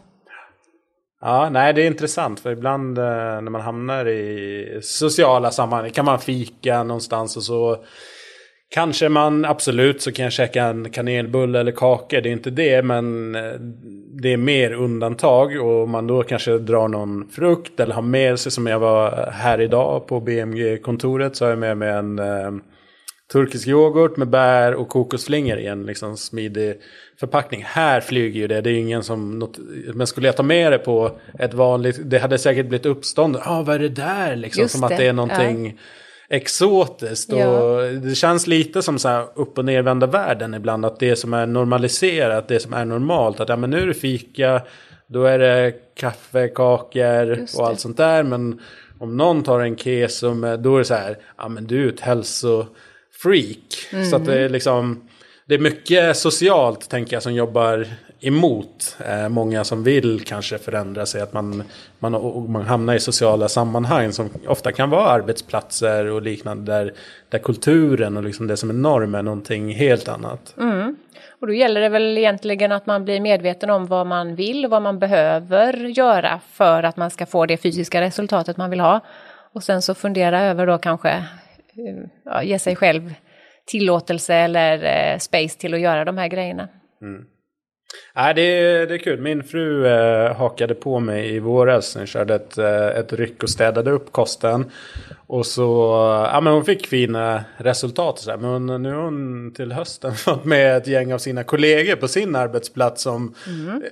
Ja, 1.21 1.49
nej 1.49 1.73
det 1.73 1.81
är 1.81 1.87
intressant 1.87 2.39
för 2.39 2.51
ibland 2.51 2.97
eh, 2.97 3.03
när 3.03 3.49
man 3.49 3.61
hamnar 3.61 4.07
i 4.07 4.79
sociala 4.81 5.51
sammanhang 5.51 5.91
kan 5.91 6.05
man 6.05 6.19
fika 6.19 6.83
någonstans 6.83 7.37
och 7.37 7.43
så 7.43 7.77
Kanske 8.73 9.09
man, 9.09 9.45
absolut, 9.45 10.01
så 10.01 10.12
kan 10.12 10.23
jag 10.23 10.33
käka 10.33 10.63
en 10.63 10.89
kanelbulle 10.89 11.59
eller 11.59 11.71
kaka. 11.71 12.21
Det 12.21 12.29
är 12.29 12.33
inte 12.33 12.49
det, 12.49 12.81
men 12.81 13.36
eh, 13.36 13.51
det 14.21 14.33
är 14.33 14.38
mer 14.38 14.73
undantag. 14.73 15.62
Och 15.62 15.89
man 15.89 16.07
då 16.07 16.23
kanske 16.23 16.57
drar 16.57 16.88
någon 16.88 17.29
frukt 17.29 17.79
eller 17.79 17.95
har 17.95 18.01
med 18.01 18.39
sig, 18.39 18.51
som 18.51 18.67
jag 18.67 18.79
var 18.79 19.29
här 19.31 19.62
idag 19.62 20.07
på 20.07 20.19
BMG-kontoret, 20.19 21.36
så 21.36 21.45
har 21.45 21.49
jag 21.49 21.59
med 21.59 21.77
mig 21.77 21.89
en 21.89 22.19
eh, 22.19 22.51
turkisk 23.33 23.67
yoghurt 23.67 24.17
med 24.17 24.29
bär 24.29 24.73
och 24.73 24.89
kokosflingor 24.89 25.57
i 25.57 25.65
en 25.65 25.86
liksom 25.86 26.17
smidig 26.17 26.75
förpackning. 27.19 27.63
Här 27.65 28.01
flyger 28.01 28.39
ju 28.39 28.47
det, 28.47 28.62
det 28.62 28.69
är 28.69 28.75
ingen 28.75 29.03
som... 29.03 29.39
Not 29.39 29.59
men 29.93 30.07
skulle 30.07 30.27
jag 30.27 30.38
ta 30.38 30.43
med 30.43 30.71
det 30.71 30.77
på 30.77 31.12
ett 31.39 31.53
vanligt... 31.53 31.99
Det 32.03 32.19
hade 32.19 32.38
säkert 32.38 32.65
blivit 32.65 32.86
uppstånd. 32.86 33.36
Ja, 33.36 33.59
ah, 33.59 33.63
vad 33.63 33.75
är 33.75 33.79
det 33.79 33.89
där 33.89 34.36
liksom? 34.36 34.62
Just 34.62 34.71
som 34.71 34.81
det. 34.81 34.88
att 34.88 34.97
det 34.97 35.07
är 35.07 35.13
någonting... 35.13 35.67
Ja 35.67 35.83
exotiskt. 36.33 37.31
Ja. 37.31 37.47
Och 37.47 37.93
det 37.93 38.15
känns 38.15 38.47
lite 38.47 38.81
som 38.81 38.99
så 38.99 39.07
här 39.07 39.25
upp 39.35 39.57
och 39.57 39.65
nervända 39.65 40.07
världen 40.07 40.53
ibland. 40.53 40.85
Att 40.85 40.99
det 40.99 41.15
som 41.15 41.33
är 41.33 41.45
normaliserat, 41.45 42.47
det 42.47 42.59
som 42.59 42.73
är 42.73 42.85
normalt. 42.85 43.39
Att 43.39 43.49
ja, 43.49 43.55
men 43.55 43.69
nu 43.69 43.81
är 43.81 43.87
det 43.87 43.93
fika, 43.93 44.61
då 45.07 45.25
är 45.25 45.39
det 45.39 45.73
kaffe, 45.95 46.47
kakor 46.47 47.45
och 47.57 47.67
allt 47.67 47.79
sånt 47.79 47.97
där. 47.97 48.23
Men 48.23 48.59
om 48.99 49.17
någon 49.17 49.43
tar 49.43 49.59
en 49.59 49.77
keso, 49.77 50.57
då 50.57 50.75
är 50.75 50.79
det 50.79 50.85
så 50.85 50.93
här, 50.93 51.17
ja 51.37 51.47
men 51.47 51.67
du 51.67 51.85
är 51.85 51.93
ett 51.93 51.99
hälsofreak. 51.99 53.87
Mm. 53.91 54.05
Så 54.05 54.15
att 54.15 54.25
det 54.25 54.39
är 54.39 54.49
liksom, 54.49 55.09
det 55.45 55.55
är 55.55 55.59
mycket 55.59 56.17
socialt 56.17 56.89
tänker 56.89 57.15
jag 57.15 57.23
som 57.23 57.33
jobbar 57.33 57.87
emot 58.23 58.97
eh, 59.05 59.29
många 59.29 59.63
som 59.63 59.83
vill 59.83 60.23
kanske 60.25 60.57
förändra 60.57 61.05
sig. 61.05 61.21
Att 61.21 61.33
man, 61.33 61.63
man, 61.99 62.12
man 62.51 62.62
hamnar 62.62 62.95
i 62.95 62.99
sociala 62.99 63.49
sammanhang 63.49 64.12
som 64.12 64.29
ofta 64.47 64.71
kan 64.71 64.89
vara 64.89 65.07
arbetsplatser 65.07 66.05
och 66.05 66.21
liknande. 66.21 66.71
Där, 66.71 66.93
där 67.29 67.39
kulturen 67.39 68.17
och 68.17 68.23
liksom 68.23 68.47
det 68.47 68.57
som 68.57 68.69
är 68.69 68.73
norm 68.73 69.15
är 69.15 69.23
någonting 69.23 69.73
helt 69.73 70.07
annat. 70.07 70.55
Mm. 70.57 70.95
Och 71.43 71.47
då 71.47 71.53
gäller 71.53 71.81
det 71.81 71.89
väl 71.89 72.17
egentligen 72.17 72.71
att 72.71 72.86
man 72.86 73.05
blir 73.05 73.19
medveten 73.19 73.69
om 73.69 73.86
vad 73.86 74.07
man 74.07 74.36
vill 74.36 74.65
och 74.65 74.71
vad 74.71 74.81
man 74.81 74.99
behöver 74.99 75.73
göra 75.73 76.39
för 76.51 76.83
att 76.83 76.97
man 76.97 77.12
ska 77.12 77.25
få 77.25 77.45
det 77.45 77.57
fysiska 77.57 78.01
resultatet 78.01 78.57
man 78.57 78.69
vill 78.69 78.79
ha. 78.79 78.99
Och 79.53 79.63
sen 79.63 79.81
så 79.81 79.93
fundera 79.93 80.41
över 80.41 80.67
då 80.67 80.77
kanske, 80.77 81.09
eh, 81.09 81.23
ja, 82.25 82.43
ge 82.43 82.59
sig 82.59 82.75
själv 82.75 83.13
tillåtelse 83.65 84.36
eller 84.36 84.83
eh, 84.83 85.17
space 85.17 85.59
till 85.59 85.73
att 85.73 85.79
göra 85.79 86.05
de 86.05 86.17
här 86.17 86.27
grejerna. 86.27 86.67
Mm. 87.01 87.25
Nej, 88.15 88.34
det, 88.34 88.41
är, 88.41 88.88
det 88.88 88.93
är 88.93 88.97
kul. 88.97 89.21
Min 89.21 89.43
fru 89.43 89.88
eh, 89.88 90.36
hakade 90.36 90.75
på 90.75 90.99
mig 90.99 91.36
i 91.36 91.39
våras. 91.39 91.95
Hon 91.95 92.08
körde 92.08 92.36
ett, 92.36 92.58
eh, 92.58 92.88
ett 92.88 93.13
ryck 93.13 93.43
och 93.43 93.49
städade 93.49 93.91
upp 93.91 94.12
kosten. 94.12 94.71
Och 95.27 95.45
så, 95.45 95.63
ja 96.34 96.41
men 96.41 96.53
hon 96.53 96.65
fick 96.65 96.88
fina 96.88 97.43
resultat. 97.58 98.19
Så 98.19 98.32
här. 98.32 98.38
Men 98.38 98.84
nu 98.84 98.93
har 98.93 99.03
hon 99.03 99.51
till 99.56 99.71
hösten 99.71 100.13
fått 100.15 100.45
med 100.45 100.77
ett 100.77 100.88
gäng 100.88 101.13
av 101.13 101.17
sina 101.17 101.43
kollegor 101.43 101.95
på 101.95 102.08
sin 102.08 102.36
arbetsplats 102.36 103.01
som, 103.01 103.36
mm. 103.47 103.84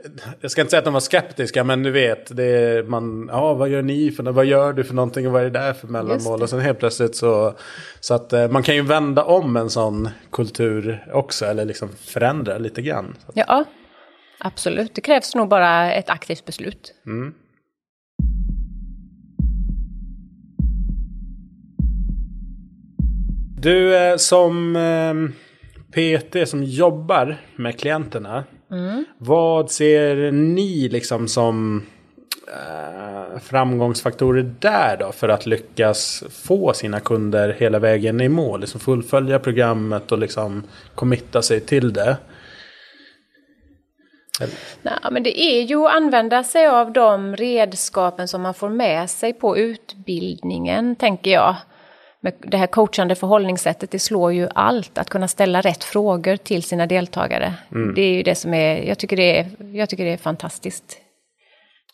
jag 0.42 0.52
ska 0.52 0.62
inte 0.62 0.72
säga 0.72 0.80
att 0.80 0.86
de 0.86 0.94
var 0.94 1.00
skeptiska, 1.00 1.64
men 1.64 1.84
du 1.84 1.92
vet, 1.92 2.38
det 2.38 2.44
är, 2.44 2.84
man, 2.84 3.30
ja 3.32 3.54
vad 3.54 3.70
gör 3.70 3.82
ni 3.82 4.12
för 4.12 4.24
vad 4.24 4.46
gör 4.46 4.74
du 4.74 4.84
för 4.84 4.94
någonting 4.94 5.28
och 5.28 5.34
vad 5.34 5.42
är 5.42 5.46
det 5.46 5.60
där 5.60 5.74
för 5.74 5.88
mellanmål? 5.88 6.42
Och 6.42 6.50
sen 6.50 6.60
helt 6.60 6.80
plötsligt 6.80 7.16
så, 7.16 7.54
så 8.00 8.14
att 8.14 8.34
eh, 8.34 8.48
man 8.48 8.64
kan 8.64 8.76
ju 8.76 8.82
vända 8.82 9.24
om 9.24 9.58
en 9.58 9.70
sån 9.70 10.10
kultur 10.32 11.06
också, 11.14 11.46
eller 11.46 11.66
liksom 11.66 11.90
förändra 12.06 12.58
lite 12.58 12.82
grann. 12.82 13.16
Ja, 13.34 13.66
Absolut, 14.43 14.95
det 14.95 15.01
krävs 15.01 15.36
nog 15.36 15.47
bara 15.47 15.93
ett 15.93 16.10
aktivt 16.10 16.45
beslut. 16.45 16.93
Mm. 17.06 17.34
Du 23.62 23.97
eh, 23.97 24.17
som 24.17 24.75
eh, 24.75 25.13
PT 25.91 26.49
som 26.49 26.63
jobbar 26.63 27.38
med 27.56 27.80
klienterna. 27.80 28.43
Mm. 28.71 29.06
Vad 29.17 29.71
ser 29.71 30.32
ni 30.32 30.89
liksom 30.89 31.27
som 31.27 31.84
eh, 32.47 33.39
framgångsfaktorer 33.39 34.56
där 34.60 34.97
då 34.99 35.12
för 35.12 35.30
att 35.30 35.45
lyckas 35.45 36.23
få 36.30 36.73
sina 36.73 36.99
kunder 36.99 37.56
hela 37.60 37.80
vägen 37.80 38.21
i 38.21 38.30
mål? 38.30 38.62
Liksom 38.62 38.80
fullfölja 38.80 39.39
programmet 39.39 40.12
och 40.12 40.19
liksom 40.19 40.63
committa 40.95 41.41
sig 41.41 41.60
till 41.60 41.93
det. 41.93 42.17
Nej, 44.82 44.93
men 45.12 45.23
det 45.23 45.41
är 45.41 45.62
ju 45.62 45.86
att 45.86 45.95
använda 45.95 46.43
sig 46.43 46.67
av 46.67 46.91
de 46.91 47.36
redskapen 47.36 48.27
som 48.27 48.41
man 48.41 48.54
får 48.54 48.69
med 48.69 49.10
sig 49.10 49.34
på 49.34 49.58
utbildningen, 49.58 50.95
tänker 50.95 51.32
jag. 51.32 51.56
Det 52.39 52.58
här 52.58 52.67
coachande 52.67 53.15
förhållningssättet, 53.15 53.91
det 53.91 53.99
slår 53.99 54.34
ju 54.34 54.47
allt. 54.56 54.97
Att 54.97 55.10
kunna 55.10 55.27
ställa 55.27 55.62
rätt 55.62 55.84
frågor 55.84 56.36
till 56.36 56.63
sina 56.63 56.88
deltagare. 56.88 57.54
Mm. 57.71 57.93
Det 57.93 58.01
är 58.01 58.13
ju 58.13 58.23
det 58.23 58.36
som 58.36 58.54
är, 58.54 58.84
jag 58.84 58.97
tycker 58.97 59.17
det 59.17 59.39
är, 59.39 59.47
jag 59.73 59.89
tycker 59.89 60.06
det 60.06 60.13
är 60.13 60.17
fantastiskt. 60.17 60.97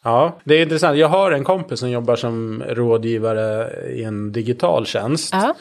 Ja, 0.03 0.39
det 0.43 0.55
är 0.55 0.61
intressant. 0.61 0.97
Jag 0.97 1.07
har 1.07 1.31
en 1.31 1.43
kompis 1.43 1.79
som 1.79 1.89
jobbar 1.89 2.15
som 2.15 2.63
rådgivare 2.67 3.69
i 3.89 4.03
en 4.03 4.31
digital 4.31 4.85
tjänst. 4.85 5.33
Ja. 5.33 5.55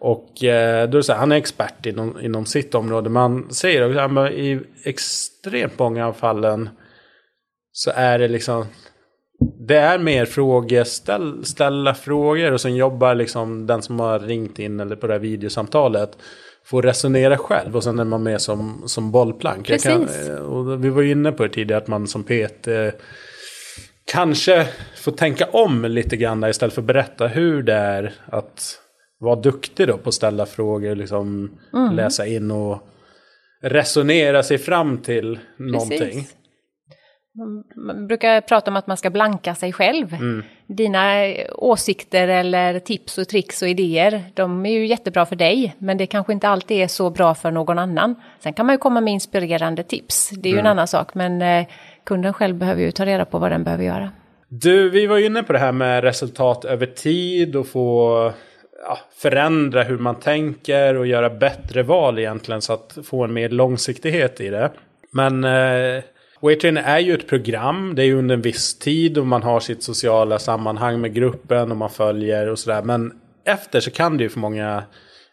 Och 0.00 0.44
eh, 0.44 0.88
då 0.88 0.98
är 0.98 1.02
så 1.02 1.12
här, 1.12 1.20
han 1.20 1.32
är 1.32 1.36
expert 1.36 1.86
inom, 1.86 2.20
inom 2.20 2.46
sitt 2.46 2.74
område. 2.74 3.10
Man 3.10 3.50
säger 3.50 3.82
att 3.82 4.32
i 4.32 4.60
extremt 5.48 5.78
många 5.78 6.06
av 6.06 6.12
fallen 6.12 6.68
så 7.72 7.90
är 7.94 8.18
det 8.18 8.28
liksom 8.28 8.66
det 9.40 9.76
är 9.76 9.98
mer 9.98 10.24
frågor, 10.24 10.84
ställ, 10.84 11.44
ställa 11.44 11.94
frågor 11.94 12.52
och 12.52 12.60
sen 12.60 12.76
jobbar 12.76 13.14
liksom 13.14 13.66
den 13.66 13.82
som 13.82 14.00
har 14.00 14.18
ringt 14.18 14.58
in 14.58 14.80
eller 14.80 14.96
på 14.96 15.06
det 15.06 15.12
här 15.12 15.20
videosamtalet 15.20 16.18
får 16.64 16.82
resonera 16.82 17.38
själv 17.38 17.76
och 17.76 17.84
sen 17.84 17.98
är 17.98 18.04
man 18.04 18.22
med 18.22 18.40
som, 18.40 18.82
som 18.86 19.12
bollplank. 19.12 19.82
Kan, 19.82 20.08
och 20.38 20.84
vi 20.84 20.88
var 20.88 21.02
ju 21.02 21.10
inne 21.10 21.32
på 21.32 21.42
det 21.42 21.48
tidigare 21.48 21.82
att 21.82 21.88
man 21.88 22.06
som 22.06 22.24
PT 22.24 22.68
kanske 24.12 24.66
får 24.96 25.12
tänka 25.12 25.46
om 25.46 25.84
lite 25.84 26.16
grann 26.16 26.40
där 26.40 26.48
istället 26.48 26.74
för 26.74 26.82
att 26.82 26.86
berätta 26.86 27.26
hur 27.26 27.62
det 27.62 27.74
är 27.74 28.14
att 28.26 28.78
vara 29.20 29.36
duktig 29.36 29.88
då 29.88 29.98
på 29.98 30.08
att 30.08 30.14
ställa 30.14 30.46
frågor, 30.46 30.94
liksom 30.94 31.50
mm. 31.74 31.94
läsa 31.94 32.26
in 32.26 32.50
och 32.50 32.82
resonera 33.60 34.42
sig 34.42 34.58
fram 34.58 34.98
till 34.98 35.38
någonting. 35.56 35.98
Precis. 35.98 36.34
Man 37.76 38.06
brukar 38.06 38.40
prata 38.40 38.70
om 38.70 38.76
att 38.76 38.86
man 38.86 38.96
ska 38.96 39.10
blanka 39.10 39.54
sig 39.54 39.72
själv. 39.72 40.14
Mm. 40.14 40.42
Dina 40.66 41.26
åsikter 41.54 42.28
eller 42.28 42.78
tips 42.78 43.18
och 43.18 43.28
tricks 43.28 43.62
och 43.62 43.68
idéer, 43.68 44.24
de 44.34 44.66
är 44.66 44.70
ju 44.70 44.86
jättebra 44.86 45.26
för 45.26 45.36
dig, 45.36 45.74
men 45.78 45.98
det 45.98 46.06
kanske 46.06 46.32
inte 46.32 46.48
alltid 46.48 46.76
är 46.76 46.88
så 46.88 47.10
bra 47.10 47.34
för 47.34 47.50
någon 47.50 47.78
annan. 47.78 48.14
Sen 48.40 48.52
kan 48.52 48.66
man 48.66 48.74
ju 48.74 48.78
komma 48.78 49.00
med 49.00 49.12
inspirerande 49.12 49.82
tips, 49.82 50.30
det 50.30 50.48
är 50.48 50.52
ju 50.52 50.58
mm. 50.58 50.66
en 50.66 50.70
annan 50.70 50.86
sak, 50.86 51.14
men 51.14 51.42
eh, 51.42 51.66
kunden 52.04 52.32
själv 52.32 52.56
behöver 52.56 52.82
ju 52.82 52.90
ta 52.90 53.06
reda 53.06 53.24
på 53.24 53.38
vad 53.38 53.50
den 53.50 53.64
behöver 53.64 53.84
göra. 53.84 54.10
Du, 54.48 54.90
vi 54.90 55.06
var 55.06 55.18
inne 55.18 55.42
på 55.42 55.52
det 55.52 55.58
här 55.58 55.72
med 55.72 56.04
resultat 56.04 56.64
över 56.64 56.86
tid 56.86 57.56
och 57.56 57.66
få 57.66 58.32
ja, 58.88 58.98
förändra 59.16 59.82
hur 59.82 59.98
man 59.98 60.14
tänker 60.14 60.96
och 60.96 61.06
göra 61.06 61.30
bättre 61.30 61.82
val 61.82 62.18
egentligen 62.18 62.62
så 62.62 62.72
att 62.72 62.98
få 63.04 63.24
en 63.24 63.32
mer 63.32 63.48
långsiktighet 63.48 64.40
i 64.40 64.48
det. 64.48 64.70
Men 65.10 65.44
eh, 65.44 66.02
Weightrainer 66.40 66.82
är 66.82 66.98
ju 66.98 67.14
ett 67.14 67.28
program, 67.28 67.94
det 67.94 68.02
är 68.02 68.06
ju 68.06 68.18
under 68.18 68.34
en 68.34 68.42
viss 68.42 68.78
tid 68.78 69.18
och 69.18 69.26
man 69.26 69.42
har 69.42 69.60
sitt 69.60 69.82
sociala 69.82 70.38
sammanhang 70.38 71.00
med 71.00 71.14
gruppen 71.14 71.70
och 71.70 71.76
man 71.76 71.90
följer 71.90 72.46
och 72.46 72.58
sådär. 72.58 72.82
Men 72.82 73.12
efter 73.44 73.80
så 73.80 73.90
kan 73.90 74.16
det 74.16 74.22
ju 74.22 74.28
för 74.28 74.40
många, 74.40 74.82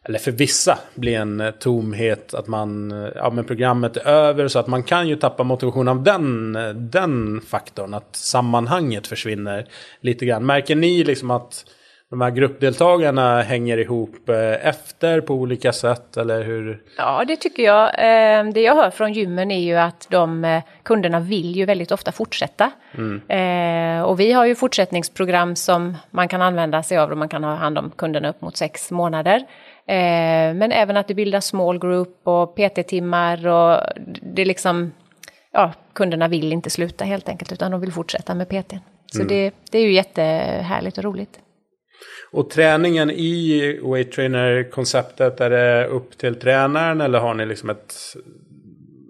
eller 0.03 0.19
för 0.19 0.31
vissa, 0.31 0.79
bli 0.95 1.13
en 1.13 1.41
eh, 1.41 1.51
tomhet 1.51 2.33
att 2.33 2.47
man, 2.47 2.91
eh, 2.91 3.09
ja 3.15 3.29
men 3.29 3.45
programmet 3.45 3.97
är 3.97 4.05
över 4.05 4.47
så 4.47 4.59
att 4.59 4.67
man 4.67 4.83
kan 4.83 5.07
ju 5.07 5.15
tappa 5.15 5.43
motivation 5.43 5.87
av 5.87 6.03
den, 6.03 6.55
eh, 6.55 6.69
den 6.69 7.41
faktorn, 7.41 7.93
att 7.93 8.15
sammanhanget 8.15 9.07
försvinner 9.07 9.67
lite 10.01 10.25
grann. 10.25 10.45
Märker 10.45 10.75
ni 10.75 11.03
liksom 11.03 11.31
att 11.31 11.65
de 12.09 12.21
här 12.21 12.31
gruppdeltagarna 12.31 13.41
hänger 13.41 13.77
ihop 13.77 14.29
eh, 14.29 14.67
efter 14.67 15.21
på 15.21 15.33
olika 15.33 15.73
sätt 15.73 16.17
eller 16.17 16.43
hur? 16.43 16.81
Ja, 16.97 17.23
det 17.27 17.35
tycker 17.35 17.63
jag. 17.63 17.85
Eh, 17.87 18.51
det 18.53 18.61
jag 18.61 18.75
hör 18.75 18.89
från 18.89 19.13
gymmen 19.13 19.51
är 19.51 19.59
ju 19.59 19.75
att 19.75 20.07
de 20.09 20.45
eh, 20.45 20.63
kunderna 20.83 21.19
vill 21.19 21.55
ju 21.55 21.65
väldigt 21.65 21.91
ofta 21.91 22.11
fortsätta. 22.11 22.71
Mm. 22.97 24.05
Och 24.05 24.19
vi 24.19 24.31
har 24.31 24.45
ju 24.45 24.55
fortsättningsprogram 24.55 25.55
som 25.55 25.97
man 26.11 26.27
kan 26.27 26.41
använda 26.41 26.83
sig 26.83 26.97
av 26.97 27.11
och 27.11 27.17
man 27.17 27.29
kan 27.29 27.43
ha 27.43 27.55
hand 27.55 27.77
om 27.77 27.91
kunderna 27.95 28.29
upp 28.29 28.41
mot 28.41 28.57
sex 28.57 28.91
månader. 28.91 29.45
Men 30.53 30.71
även 30.71 30.97
att 30.97 31.07
det 31.07 31.13
bildas 31.13 31.45
small 31.45 31.79
group 31.79 32.19
och 32.23 32.55
PT-timmar 32.55 33.47
och 33.47 33.81
det 34.21 34.41
är 34.41 34.45
liksom, 34.45 34.91
ja, 35.51 35.73
kunderna 35.93 36.27
vill 36.27 36.53
inte 36.53 36.69
sluta 36.69 37.05
helt 37.05 37.29
enkelt 37.29 37.51
utan 37.51 37.71
de 37.71 37.81
vill 37.81 37.91
fortsätta 37.91 38.33
med 38.33 38.49
PT. 38.49 38.73
Så 39.05 39.21
mm. 39.21 39.27
det, 39.27 39.53
det 39.71 39.77
är 39.77 39.83
ju 39.83 39.93
jättehärligt 39.93 40.97
och 40.97 41.03
roligt. 41.03 41.39
Och 42.31 42.49
träningen 42.49 43.11
i 43.11 43.79
Weight 43.83 44.11
Trainer-konceptet, 44.11 45.41
är 45.41 45.49
det 45.49 45.87
upp 45.87 46.17
till 46.17 46.35
tränaren 46.35 47.01
eller 47.01 47.19
har 47.19 47.33
ni 47.33 47.45
liksom 47.45 47.69
ett, 47.69 47.95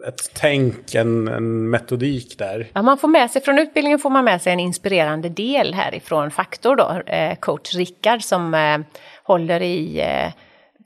ett 0.08 0.32
tänk, 0.34 0.96
en, 0.96 1.28
en 1.28 1.70
metodik 1.70 2.38
där? 2.38 2.68
Ja, 2.74 2.82
man 2.82 2.98
får 2.98 3.08
med 3.08 3.32
sig, 3.32 3.42
från 3.42 3.60
utbildningen 3.60 4.00
får 4.00 4.10
man 4.10 4.26
med 4.26 4.42
sig 4.42 4.54
en 4.54 4.60
inspirerande 4.60 5.30
del 5.30 5.74
härifrån 5.74 6.32
Faktor 6.32 6.76
då, 6.76 7.02
eh, 7.06 7.36
coach 7.36 7.76
Rickard 7.76 8.22
som 8.22 8.54
eh, 8.54 8.78
håller 9.24 9.62
i 9.62 10.02
eh, 10.02 10.34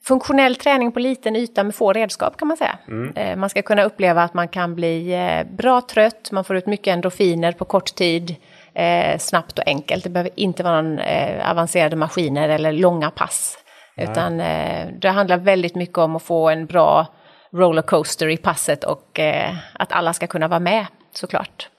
funktionell 0.03 0.55
träning 0.55 0.91
på 0.91 0.99
liten 0.99 1.35
yta 1.35 1.63
med 1.63 1.75
få 1.75 1.93
redskap 1.93 2.37
kan 2.37 2.47
man 2.47 2.57
säga. 2.57 2.77
Mm. 2.87 3.39
Man 3.39 3.49
ska 3.49 3.61
kunna 3.61 3.83
uppleva 3.83 4.23
att 4.23 4.33
man 4.33 4.47
kan 4.47 4.75
bli 4.75 5.15
bra 5.51 5.81
trött, 5.81 6.31
man 6.31 6.43
får 6.43 6.55
ut 6.55 6.65
mycket 6.65 6.93
endorfiner 6.93 7.51
på 7.51 7.65
kort 7.65 7.95
tid 7.95 8.35
eh, 8.73 9.17
snabbt 9.17 9.59
och 9.59 9.67
enkelt. 9.67 10.03
Det 10.03 10.09
behöver 10.09 10.31
inte 10.35 10.63
vara 10.63 10.81
någon 10.81 10.99
eh, 10.99 11.51
avancerade 11.51 11.95
maskiner 11.95 12.49
eller 12.49 12.71
långa 12.71 13.11
pass. 13.11 13.57
Nej. 13.97 14.07
Utan 14.11 14.39
eh, 14.39 14.87
det 15.01 15.09
handlar 15.09 15.37
väldigt 15.37 15.75
mycket 15.75 15.97
om 15.97 16.15
att 16.15 16.23
få 16.23 16.49
en 16.49 16.65
bra 16.65 17.07
rollercoaster 17.53 18.27
i 18.27 18.37
passet 18.37 18.83
och 18.83 19.19
eh, 19.19 19.55
att 19.73 19.91
alla 19.91 20.13
ska 20.13 20.27
kunna 20.27 20.47
vara 20.47 20.59
med 20.59 20.85
såklart. 21.13 21.69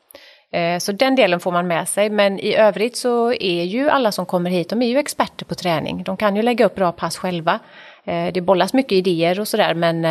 Eh, 0.52 0.78
så 0.78 0.92
den 0.92 1.16
delen 1.16 1.40
får 1.40 1.52
man 1.52 1.66
med 1.66 1.88
sig, 1.88 2.10
men 2.10 2.38
i 2.38 2.54
övrigt 2.54 2.96
så 2.96 3.32
är 3.32 3.64
ju 3.64 3.90
alla 3.90 4.12
som 4.12 4.26
kommer 4.26 4.50
hit, 4.50 4.68
de 4.68 4.82
är 4.82 4.86
ju 4.86 4.98
experter 4.98 5.44
på 5.44 5.54
träning. 5.54 6.02
De 6.02 6.16
kan 6.16 6.36
ju 6.36 6.42
lägga 6.42 6.66
upp 6.66 6.74
bra 6.74 6.92
pass 6.92 7.16
själva. 7.16 7.58
Eh, 8.04 8.32
det 8.32 8.40
bollas 8.40 8.72
mycket 8.72 8.92
idéer 8.92 9.40
och 9.40 9.48
sådär, 9.48 9.74
men 9.74 10.02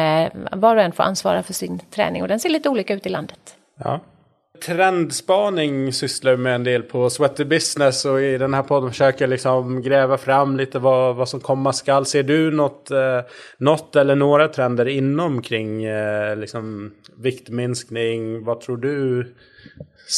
var 0.51 0.75
och 0.75 0.81
en 0.81 0.91
får 0.91 1.03
ansvara 1.03 1.43
för 1.43 1.53
sin 1.53 1.79
träning 1.79 2.21
och 2.21 2.27
den 2.27 2.39
ser 2.39 2.49
lite 2.49 2.69
olika 2.69 2.93
ut 2.93 3.05
i 3.05 3.09
landet. 3.09 3.55
Ja. 3.83 3.99
Trendspaning 4.61 5.93
sysslar 5.93 6.35
med 6.35 6.55
en 6.55 6.63
del 6.63 6.83
på 6.83 7.09
Sweater 7.09 7.45
Business 7.45 8.05
och 8.05 8.21
i 8.21 8.37
den 8.37 8.53
här 8.53 8.63
podden 8.63 8.89
försöker 8.89 9.21
jag 9.21 9.29
liksom 9.29 9.81
gräva 9.81 10.17
fram 10.17 10.57
lite 10.57 10.79
vad, 10.79 11.15
vad 11.15 11.29
som 11.29 11.39
komma 11.39 11.73
skall. 11.73 12.05
Ser 12.05 12.23
du 12.23 12.51
något, 12.51 12.91
eh, 12.91 13.19
något 13.57 13.95
eller 13.95 14.15
några 14.15 14.47
trender 14.47 14.87
inom 14.87 15.41
kring 15.41 15.83
eh, 15.83 16.37
liksom 16.37 16.91
viktminskning? 17.17 18.43
Vad 18.43 18.61
tror 18.61 18.77
du? 18.77 19.33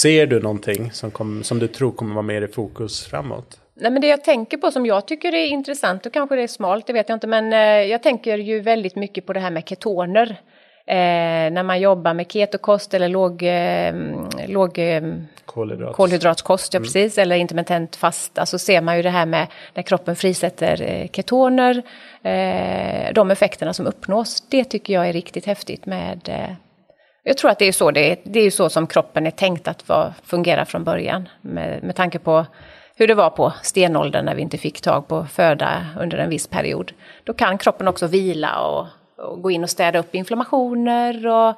Ser 0.01 0.27
du 0.27 0.39
någonting 0.39 0.91
som, 0.91 1.11
kom, 1.11 1.43
som 1.43 1.59
du 1.59 1.67
tror 1.67 1.91
kommer 1.91 2.13
vara 2.13 2.25
mer 2.25 2.41
i 2.41 2.47
fokus 2.47 3.05
framåt? 3.05 3.59
Nej, 3.73 3.91
men 3.91 4.01
det 4.01 4.07
jag 4.07 4.23
tänker 4.23 4.57
på 4.57 4.71
som 4.71 4.85
jag 4.85 5.07
tycker 5.07 5.33
är 5.33 5.45
intressant 5.45 6.05
och 6.05 6.13
kanske 6.13 6.35
det 6.35 6.43
är 6.43 6.47
smalt, 6.47 6.87
det 6.87 6.93
vet 6.93 7.09
jag 7.09 7.15
inte, 7.15 7.27
men 7.27 7.53
eh, 7.53 7.91
jag 7.91 8.03
tänker 8.03 8.37
ju 8.37 8.59
väldigt 8.59 8.95
mycket 8.95 9.25
på 9.25 9.33
det 9.33 9.39
här 9.39 9.51
med 9.51 9.69
ketoner. 9.69 10.41
Eh, 10.91 11.51
när 11.51 11.63
man 11.63 11.79
jobbar 11.79 12.13
med 12.13 12.31
ketokost 12.31 12.93
eller 12.93 13.09
låg, 13.09 13.43
eh, 13.43 13.93
låg 14.47 14.79
eh, 14.79 15.01
Kolhydrat. 15.45 15.95
kolhydratkost, 15.95 16.73
ja, 16.73 16.77
mm. 16.77 16.85
precis, 16.85 17.17
eller 17.17 17.35
intermittent 17.35 17.95
fasta, 17.95 18.45
så 18.45 18.59
ser 18.59 18.81
man 18.81 18.97
ju 18.97 19.03
det 19.03 19.09
här 19.09 19.25
med 19.25 19.47
när 19.73 19.83
kroppen 19.83 20.15
frisätter 20.15 20.81
eh, 20.81 21.07
ketoner, 21.07 21.81
eh, 22.23 23.13
de 23.13 23.31
effekterna 23.31 23.73
som 23.73 23.87
uppnås. 23.87 24.43
Det 24.49 24.63
tycker 24.63 24.93
jag 24.93 25.09
är 25.09 25.13
riktigt 25.13 25.45
häftigt 25.45 25.85
med 25.85 26.29
eh, 26.29 26.53
jag 27.23 27.37
tror 27.37 27.51
att 27.51 27.59
det 27.59 27.65
är 27.65 27.71
så, 27.71 27.91
det 27.91 28.11
är, 28.11 28.17
det 28.23 28.39
är 28.39 28.51
så 28.51 28.69
som 28.69 28.87
kroppen 28.87 29.27
är 29.27 29.31
tänkt 29.31 29.67
att 29.67 29.89
vara, 29.89 30.13
fungera 30.23 30.65
från 30.65 30.83
början. 30.83 31.29
Med, 31.41 31.83
med 31.83 31.95
tanke 31.95 32.19
på 32.19 32.45
hur 32.95 33.07
det 33.07 33.13
var 33.13 33.29
på 33.29 33.53
stenåldern 33.61 34.25
när 34.25 34.35
vi 34.35 34.41
inte 34.41 34.57
fick 34.57 34.81
tag 34.81 35.07
på 35.07 35.25
föda 35.25 35.85
under 35.99 36.17
en 36.17 36.29
viss 36.29 36.47
period. 36.47 36.91
Då 37.23 37.33
kan 37.33 37.57
kroppen 37.57 37.87
också 37.87 38.07
vila 38.07 38.59
och 38.61 38.87
och 39.21 39.41
gå 39.41 39.51
in 39.51 39.63
och 39.63 39.69
städa 39.69 39.99
upp 39.99 40.15
inflammationer. 40.15 41.27
Och, 41.27 41.49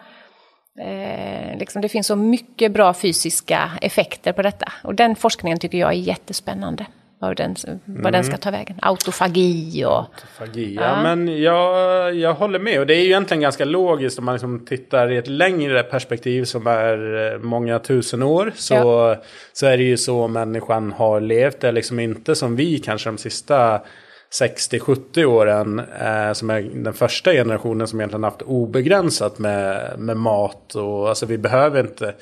eh, 0.84 1.58
liksom 1.58 1.82
det 1.82 1.90
finns 1.90 2.08
så 2.08 2.16
mycket 2.16 2.72
bra 2.72 2.94
fysiska 2.94 3.72
effekter 3.82 4.34
på 4.34 4.42
detta. 4.42 4.74
Och 4.84 4.96
den 4.96 5.16
forskningen 5.16 5.60
tycker 5.60 5.78
jag 5.78 5.90
är 5.90 5.98
jättespännande. 5.98 6.86
Vad 7.24 7.38
den, 7.38 7.56
vad 7.86 8.00
mm. 8.00 8.12
den 8.12 8.24
ska 8.24 8.38
ta 8.38 8.52
vägen. 8.52 8.76
Autofagi 8.82 9.86
och... 9.86 9.92
Autofagi, 9.92 10.76
ja. 10.76 10.82
ja. 10.82 11.04
Men 11.04 11.42
jag, 11.42 12.16
jag 12.16 12.34
håller 12.34 12.60
med. 12.60 12.80
Och 12.80 12.88
det 12.88 12.96
är 12.96 13.00
ju 13.00 13.06
egentligen 13.06 13.42
ganska 13.42 13.66
logiskt 13.66 14.20
om 14.20 14.26
man 14.26 14.36
liksom 14.36 14.66
tittar 14.66 15.12
i 15.12 15.18
ett 15.18 15.28
längre 15.28 15.84
perspektiv 15.84 16.44
som 16.44 16.68
är 16.68 17.32
eh, 17.34 17.40
många 17.40 17.80
tusen 17.80 18.24
år. 18.24 18.52
Så, 18.56 18.74
ja. 18.74 19.22
så 19.54 19.66
är 19.66 19.78
det 19.78 19.84
ju 19.84 19.98
så 19.98 20.28
människan 20.28 20.92
har 20.92 21.22
levt. 21.22 21.62
Det 21.62 21.68
är 21.68 21.72
liksom 21.72 22.00
inte 22.00 22.36
som 22.36 22.56
vi 22.56 22.80
kanske 22.80 23.10
de 23.10 23.18
sista 23.18 23.82
60-70 24.42 25.26
åren 25.26 25.80
eh, 25.80 26.34
som 26.34 26.50
är 26.50 26.62
den 26.62 26.94
första 26.94 27.32
generationen 27.32 27.88
som 27.88 28.00
egentligen 28.00 28.24
haft 28.24 28.42
obegränsat 28.42 29.40
med, 29.40 29.94
med 30.00 30.18
mat. 30.18 30.76
Och, 30.76 31.10
alltså 31.10 31.26
vi 31.26 31.38
behöver 31.38 31.80
inte, 31.80 32.14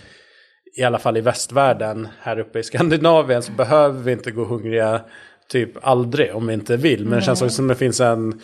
i 0.78 0.84
alla 0.84 1.00
fall 1.00 1.18
i 1.18 1.22
västvärlden, 1.22 2.08
här 2.22 2.40
uppe 2.40 2.60
i 2.60 2.64
Skandinavien, 2.64 3.44
så 3.44 3.52
behöver 3.52 4.00
vi 4.04 4.12
inte 4.12 4.32
gå 4.32 4.44
hungriga 4.44 5.02
typ 5.50 5.70
aldrig 5.82 6.36
om 6.36 6.48
vi 6.48 6.54
inte 6.54 6.78
vill. 6.78 7.06
Men 7.06 7.20
det 7.20 7.26
känns 7.26 7.42
också 7.42 7.56
som 7.56 7.68
det 7.68 7.76
finns 7.76 8.02
en, 8.02 8.42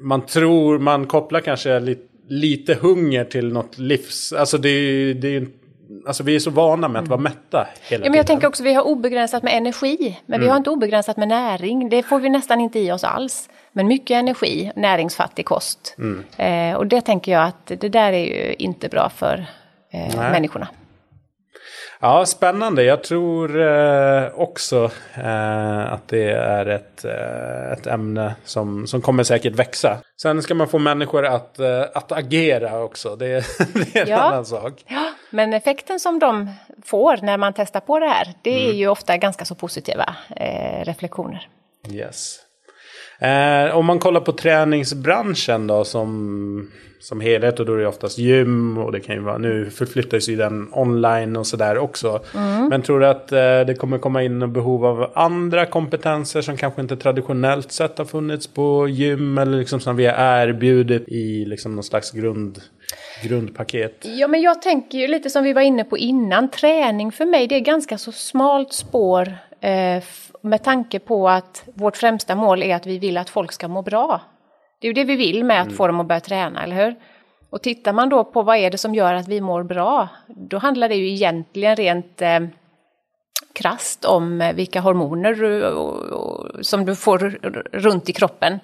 man 0.00 0.26
tror, 0.26 0.78
man 0.78 1.06
kopplar 1.06 1.40
kanske 1.40 1.80
lite, 1.80 2.02
lite 2.28 2.74
hunger 2.74 3.24
till 3.24 3.52
något 3.52 3.78
livs, 3.78 4.32
alltså 4.32 4.58
det 4.58 4.68
är 4.68 4.80
ju 4.80 5.14
alltså 6.06 6.22
vi 6.22 6.34
är 6.34 6.40
så 6.40 6.50
vana 6.50 6.88
med 6.88 7.02
att 7.02 7.08
vara 7.08 7.20
mätta 7.20 7.66
hela 7.82 8.04
Ja, 8.04 8.10
men 8.10 8.16
jag 8.16 8.26
tiden. 8.26 8.26
tänker 8.26 8.46
också 8.48 8.62
vi 8.62 8.74
har 8.74 8.82
obegränsat 8.82 9.42
med 9.42 9.56
energi, 9.56 10.20
men 10.26 10.40
vi 10.40 10.48
har 10.48 10.56
inte 10.56 10.70
obegränsat 10.70 11.16
med 11.16 11.28
näring. 11.28 11.88
Det 11.88 12.02
får 12.02 12.18
vi 12.18 12.28
nästan 12.28 12.60
inte 12.60 12.78
i 12.78 12.92
oss 12.92 13.04
alls. 13.04 13.48
Men 13.72 13.86
mycket 13.86 14.14
energi, 14.14 14.72
näringsfattig 14.76 15.44
kost. 15.46 15.96
Eh, 16.36 16.74
och 16.76 16.86
det 16.86 17.00
tänker 17.00 17.32
jag 17.32 17.44
att 17.44 17.66
det 17.66 17.88
där 17.88 18.12
är 18.12 18.24
ju 18.48 18.54
inte 18.58 18.88
bra 18.88 19.08
för 19.08 19.46
eh, 19.92 20.16
människorna. 20.16 20.68
Ja, 22.00 22.26
spännande. 22.26 22.82
Jag 22.84 23.02
tror 23.04 23.60
eh, 23.60 24.24
också 24.34 24.90
eh, 25.14 25.92
att 25.92 26.08
det 26.08 26.30
är 26.32 26.66
ett, 26.66 27.04
eh, 27.04 27.72
ett 27.72 27.86
ämne 27.86 28.34
som, 28.44 28.86
som 28.86 29.00
kommer 29.00 29.22
säkert 29.24 29.52
växa. 29.54 29.96
Sen 30.22 30.42
ska 30.42 30.54
man 30.54 30.68
få 30.68 30.78
människor 30.78 31.26
att, 31.26 31.58
eh, 31.58 31.80
att 31.94 32.12
agera 32.12 32.82
också. 32.82 33.16
Det, 33.16 33.26
det 33.92 33.96
är 33.98 34.02
en 34.02 34.08
Ja. 34.08 34.16
annan 34.18 34.44
sak. 34.46 34.72
Ja, 34.86 35.04
men 35.30 35.54
effekten 35.54 36.00
som 36.00 36.18
de 36.18 36.50
får 36.84 37.16
när 37.22 37.36
man 37.38 37.52
testar 37.52 37.80
på 37.80 37.98
det 37.98 38.06
här, 38.08 38.28
det 38.42 38.56
Mm. 38.60 38.70
är 38.70 38.74
ju 38.74 38.88
ofta 38.88 39.16
ganska 39.16 39.44
så 39.44 39.54
positiva 39.54 40.16
eh, 40.36 40.84
reflektioner. 40.84 41.48
Yes. 41.90 42.38
Eh, 43.18 43.76
om 43.76 43.86
man 43.86 43.98
kollar 43.98 44.20
på 44.20 44.32
träningsbranschen 44.32 45.66
då 45.66 45.84
som, 45.84 46.70
som 47.00 47.20
helhet 47.20 47.60
och 47.60 47.66
då 47.66 47.74
är 47.74 47.78
det 47.78 47.86
oftast 47.86 48.18
gym 48.18 48.78
och 48.78 48.92
det 48.92 49.00
kan 49.00 49.14
ju 49.14 49.20
vara, 49.20 49.38
nu 49.38 49.70
förflyttas 49.70 50.28
ju 50.28 50.36
den 50.36 50.68
online 50.72 51.36
och 51.36 51.46
sådär 51.46 51.78
också. 51.78 52.20
Men 52.70 52.82
tror 52.82 53.00
du 53.00 53.06
att 53.06 53.32
eh, 53.32 53.38
det 53.66 53.76
kommer 53.78 53.98
komma 53.98 54.22
in 54.22 54.52
behov 54.52 54.86
av 54.86 55.12
andra 55.14 55.66
kompetenser 55.66 56.40
som 56.42 56.56
kanske 56.56 56.80
inte 56.80 56.96
traditionellt 56.96 57.72
sett 57.72 57.98
har 57.98 58.04
funnits 58.04 58.46
på 58.46 58.88
gym 58.88 59.38
eller 59.38 59.58
liksom 59.58 59.80
som 59.80 59.96
vi 59.96 60.06
har 60.06 60.14
erbjudit 60.46 61.08
i 61.08 61.44
liksom 61.44 61.74
någon 61.74 61.84
slags 61.84 62.10
grund, 62.10 62.58
grundpaket? 63.22 64.04
Ja, 64.04 64.28
men 64.28 64.40
jag 64.40 64.62
tänker 64.62 64.98
ju 64.98 65.06
lite 65.06 65.30
som 65.30 65.44
vi 65.44 65.52
var 65.52 65.62
inne 65.62 65.84
på 65.84 65.98
innan, 65.98 66.50
träning 66.50 67.12
för 67.12 67.24
mig 67.24 67.46
det 67.46 67.54
är 67.54 67.60
ganska 67.60 67.98
så 67.98 68.12
smalt 68.12 68.72
spår 68.72 69.38
eh, 69.60 70.02
med 70.40 70.62
tanke 70.62 70.98
på 70.98 71.28
att 71.28 71.64
vårt 71.74 71.96
främsta 71.96 72.34
mål 72.34 72.62
är 72.62 72.76
att 72.76 72.86
vi 72.86 72.98
vill 72.98 73.18
att 73.18 73.30
folk 73.30 73.52
ska 73.52 73.68
må 73.68 73.82
bra. 73.82 74.20
Det 74.80 74.86
är 74.86 74.88
ju 74.88 74.94
det 74.94 75.04
vi 75.04 75.16
vill 75.16 75.44
med 75.44 75.62
att 75.62 75.72
få 75.72 75.86
dem 75.86 76.00
att 76.00 76.06
börja 76.06 76.20
träna, 76.20 76.64
eller 76.64 76.84
hur? 76.84 76.94
Och 77.50 77.62
tittar 77.62 77.92
man 77.92 78.08
då 78.08 78.24
på 78.24 78.42
vad 78.42 78.56
är 78.56 78.70
det 78.70 78.78
som 78.78 78.94
gör 78.94 79.14
att 79.14 79.28
vi 79.28 79.40
mår 79.40 79.62
bra, 79.62 80.08
då 80.26 80.58
handlar 80.58 80.88
det 80.88 80.94
ju 80.94 81.10
egentligen 81.10 81.76
rent 81.76 82.22
eh, 82.22 82.40
krasst 83.56 84.04
om 84.04 84.40
eh, 84.40 84.52
vilka 84.52 84.80
hormoner 84.80 85.34
du, 85.34 85.66
och, 85.66 85.96
och, 85.96 86.66
som 86.66 86.84
du 86.84 86.96
får 86.96 87.18
runt 87.72 88.08
i 88.08 88.12
kroppen. 88.12 88.60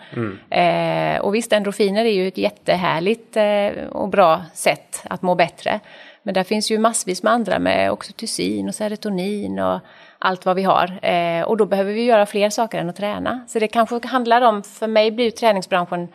Eh, 0.50 1.20
och 1.20 1.34
visst, 1.34 1.52
endorfiner 1.52 2.04
är 2.04 2.12
ju 2.12 2.28
ett 2.28 2.38
jättehärligt 2.38 3.36
eh, 3.36 3.86
och 3.90 4.08
bra 4.08 4.42
sätt 4.54 5.02
att 5.04 5.22
må 5.22 5.34
bättre. 5.34 5.80
Men 6.22 6.34
där 6.34 6.44
finns 6.44 6.70
ju 6.70 6.78
massvis 6.78 7.22
med 7.22 7.32
andra 7.32 7.58
med 7.58 7.92
oxytocin 7.92 8.68
och 8.68 8.74
serotonin 8.74 9.58
och 9.58 9.80
allt 10.18 10.46
vad 10.46 10.56
vi 10.56 10.62
har. 10.62 10.98
Eh, 11.02 11.42
och 11.42 11.56
då 11.56 11.66
behöver 11.66 11.92
vi 11.92 12.04
göra 12.04 12.26
fler 12.26 12.50
saker 12.50 12.78
än 12.78 12.88
att 12.88 12.96
träna. 12.96 13.40
Så 13.48 13.58
det 13.58 13.68
kanske 13.68 14.06
handlar 14.06 14.42
om, 14.42 14.62
för 14.62 14.86
mig 14.86 15.10
blir 15.10 15.30
träningsbranschen 15.30 16.08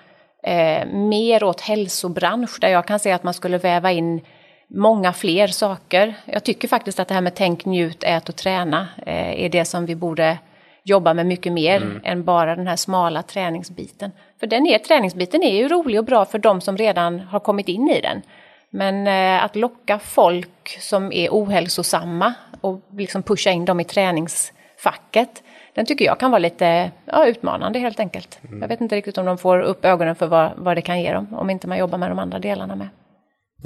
eh, 0.43 0.87
mer 0.87 1.43
åt 1.43 1.61
hälsobransch 1.61 2.57
där 2.61 2.69
jag 2.69 2.87
kan 2.87 2.99
se 2.99 3.11
att 3.11 3.23
man 3.23 3.33
skulle 3.33 3.57
väva 3.57 3.91
in 3.91 4.21
många 4.67 5.13
fler 5.13 5.47
saker. 5.47 6.13
Jag 6.25 6.43
tycker 6.43 6.67
faktiskt 6.67 6.99
att 6.99 7.07
det 7.07 7.13
här 7.13 7.21
med 7.21 7.35
tänk, 7.35 7.65
njut, 7.65 8.03
ät 8.03 8.29
och 8.29 8.35
träna 8.35 8.87
eh, 9.05 9.43
är 9.45 9.49
det 9.49 9.65
som 9.65 9.85
vi 9.85 9.95
borde 9.95 10.37
jobba 10.83 11.13
med 11.13 11.25
mycket 11.25 11.53
mer 11.53 12.01
än 12.03 12.23
bara 12.23 12.55
den 12.55 12.67
här 12.67 12.75
smala 12.75 13.23
träningsbiten. 13.23 14.11
För 14.39 14.47
den 14.47 14.67
är, 14.67 14.77
träningsbiten 14.77 15.43
är 15.43 15.55
ju 15.55 15.67
rolig 15.67 15.99
och 15.99 16.05
bra 16.05 16.25
för 16.25 16.39
de 16.39 16.61
som 16.61 16.77
redan 16.77 17.19
har 17.19 17.39
kommit 17.39 17.67
in 17.67 17.89
i 17.89 18.01
den. 18.01 18.21
Men 18.69 19.07
eh, 19.07 19.43
att 19.43 19.55
locka 19.55 19.99
folk 19.99 20.77
som 20.79 21.11
är 21.11 21.29
ohälsosamma 21.29 22.33
och 22.61 22.81
liksom 22.91 23.23
pusha 23.23 23.49
in 23.49 23.65
dem 23.65 23.79
i 23.79 23.83
träningsfacket, 23.83 25.43
den 25.73 25.85
tycker 25.85 26.05
jag 26.05 26.19
kan 26.19 26.31
vara 26.31 26.39
lite 26.39 26.91
ja, 27.05 27.25
utmanande 27.25 27.79
helt 27.79 27.99
enkelt. 27.99 28.39
Jag 28.61 28.67
vet 28.67 28.81
inte 28.81 28.95
riktigt 28.95 29.17
om 29.17 29.25
de 29.25 29.37
får 29.37 29.61
upp 29.61 29.85
ögonen 29.85 30.15
för 30.15 30.27
vad, 30.27 30.51
vad 30.55 30.77
det 30.77 30.81
kan 30.81 31.01
ge 31.01 31.13
dem, 31.13 31.33
om 31.33 31.49
inte 31.49 31.67
man 31.67 31.77
jobbar 31.77 31.97
med 31.97 32.11
de 32.11 32.19
andra 32.19 32.39
delarna 32.39 32.75
med. 32.75 32.87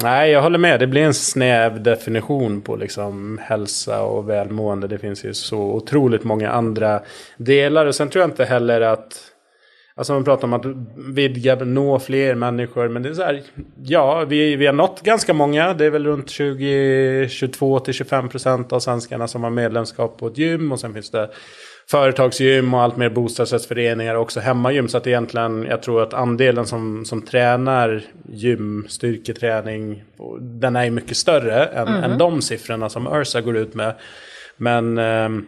Nej, 0.00 0.30
jag 0.30 0.42
håller 0.42 0.58
med. 0.58 0.80
Det 0.80 0.86
blir 0.86 1.02
en 1.02 1.14
snäv 1.14 1.82
definition 1.82 2.60
på 2.60 2.76
liksom 2.76 3.40
hälsa 3.42 4.02
och 4.02 4.28
välmående. 4.28 4.88
Det 4.88 4.98
finns 4.98 5.24
ju 5.24 5.34
så 5.34 5.58
otroligt 5.58 6.24
många 6.24 6.50
andra 6.50 7.02
delar. 7.36 7.86
Och 7.86 7.94
sen 7.94 8.08
tror 8.08 8.22
jag 8.22 8.30
inte 8.30 8.44
heller 8.44 8.80
att... 8.80 9.28
Alltså 9.94 10.12
man 10.12 10.24
pratar 10.24 10.44
om 10.44 10.52
att 10.52 10.66
vidga, 10.96 11.54
nå 11.54 11.98
fler 11.98 12.34
människor. 12.34 12.88
Men 12.88 13.02
det 13.02 13.08
är 13.08 13.14
så 13.14 13.22
här, 13.22 13.42
ja, 13.84 14.24
vi, 14.24 14.56
vi 14.56 14.66
har 14.66 14.72
nått 14.72 15.02
ganska 15.02 15.34
många. 15.34 15.74
Det 15.74 15.84
är 15.84 15.90
väl 15.90 16.06
runt 16.06 16.30
20, 16.30 17.28
22 17.28 17.80
till 17.80 17.94
25 17.94 18.28
procent 18.28 18.72
av 18.72 18.80
svenskarna 18.80 19.28
som 19.28 19.42
har 19.44 19.50
medlemskap 19.50 20.18
på 20.18 20.26
ett 20.26 20.38
gym. 20.38 20.72
Och 20.72 20.80
sen 20.80 20.94
finns 20.94 21.10
det 21.10 21.30
företagsgym 21.90 22.74
och 22.74 22.82
allt 22.82 22.96
mer 22.96 23.08
bostadsrättsföreningar 23.08 24.14
och 24.14 24.22
också 24.22 24.40
hemmagym. 24.40 24.88
Så 24.88 24.96
att 24.96 25.06
egentligen, 25.06 25.66
jag 25.70 25.82
tror 25.82 26.02
att 26.02 26.14
andelen 26.14 26.66
som, 26.66 27.04
som 27.04 27.22
tränar 27.22 28.02
gym, 28.28 28.86
styrketräning, 28.88 30.04
den 30.40 30.76
är 30.76 30.84
ju 30.84 30.90
mycket 30.90 31.16
större 31.16 31.64
än, 31.64 31.88
än 31.88 32.18
de 32.18 32.42
siffrorna 32.42 32.88
som 32.88 33.06
Ursa 33.06 33.40
går 33.40 33.56
ut 33.56 33.74
med. 33.74 33.94
Men 34.56 34.98
ehm, 34.98 35.46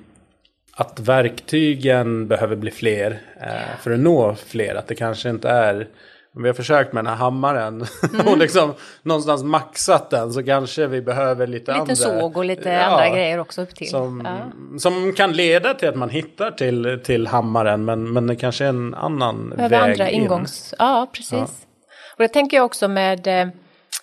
att 0.76 1.00
verktygen 1.00 2.28
behöver 2.28 2.56
bli 2.56 2.70
fler 2.70 3.20
eh, 3.40 3.80
för 3.82 3.90
att 3.90 4.00
nå 4.00 4.34
fler. 4.46 4.74
Att 4.74 4.86
det 4.86 4.94
kanske 4.94 5.30
inte 5.30 5.48
är... 5.48 5.88
Vi 6.36 6.46
har 6.48 6.54
försökt 6.54 6.92
med 6.92 7.04
den 7.04 7.10
här 7.12 7.16
hammaren 7.18 7.86
och 8.26 8.38
liksom 8.38 8.74
någonstans 9.02 9.42
maxat 9.42 10.10
den 10.10 10.32
så 10.32 10.42
kanske 10.42 10.86
vi 10.86 11.02
behöver 11.02 11.46
lite, 11.46 11.58
Lite 11.72 11.80
andra... 11.80 11.94
såg 11.94 12.36
och 12.36 12.44
lite 12.44 12.68
Ja, 12.70 12.82
andra 12.84 13.08
grejer 13.08 13.38
också 13.38 13.62
upp 13.62 13.74
till. 13.74 13.90
Som, 13.90 14.22
Ja. 14.24 14.78
som 14.78 15.12
kan 15.12 15.32
leda 15.32 15.74
till 15.74 15.88
att 15.88 15.94
man 15.96 16.10
hittar 16.10 16.50
till, 16.50 17.00
till 17.04 17.26
hammaren 17.26 17.84
men, 17.84 18.12
men 18.12 18.26
det 18.26 18.36
kanske 18.36 18.64
är 18.64 18.68
en 18.68 18.94
annan 18.94 19.50
Behöver 19.56 19.80
väg 19.80 19.90
andra 19.92 20.10
in. 20.10 20.22
ingångs... 20.22 20.74
Ja, 20.78 21.06
precis. 21.12 21.66
Och 22.16 22.18
det 22.22 22.28
tänker 22.28 22.56
jag 22.56 22.66
också 22.66 22.88
med 22.88 23.26
eh, 23.26 23.48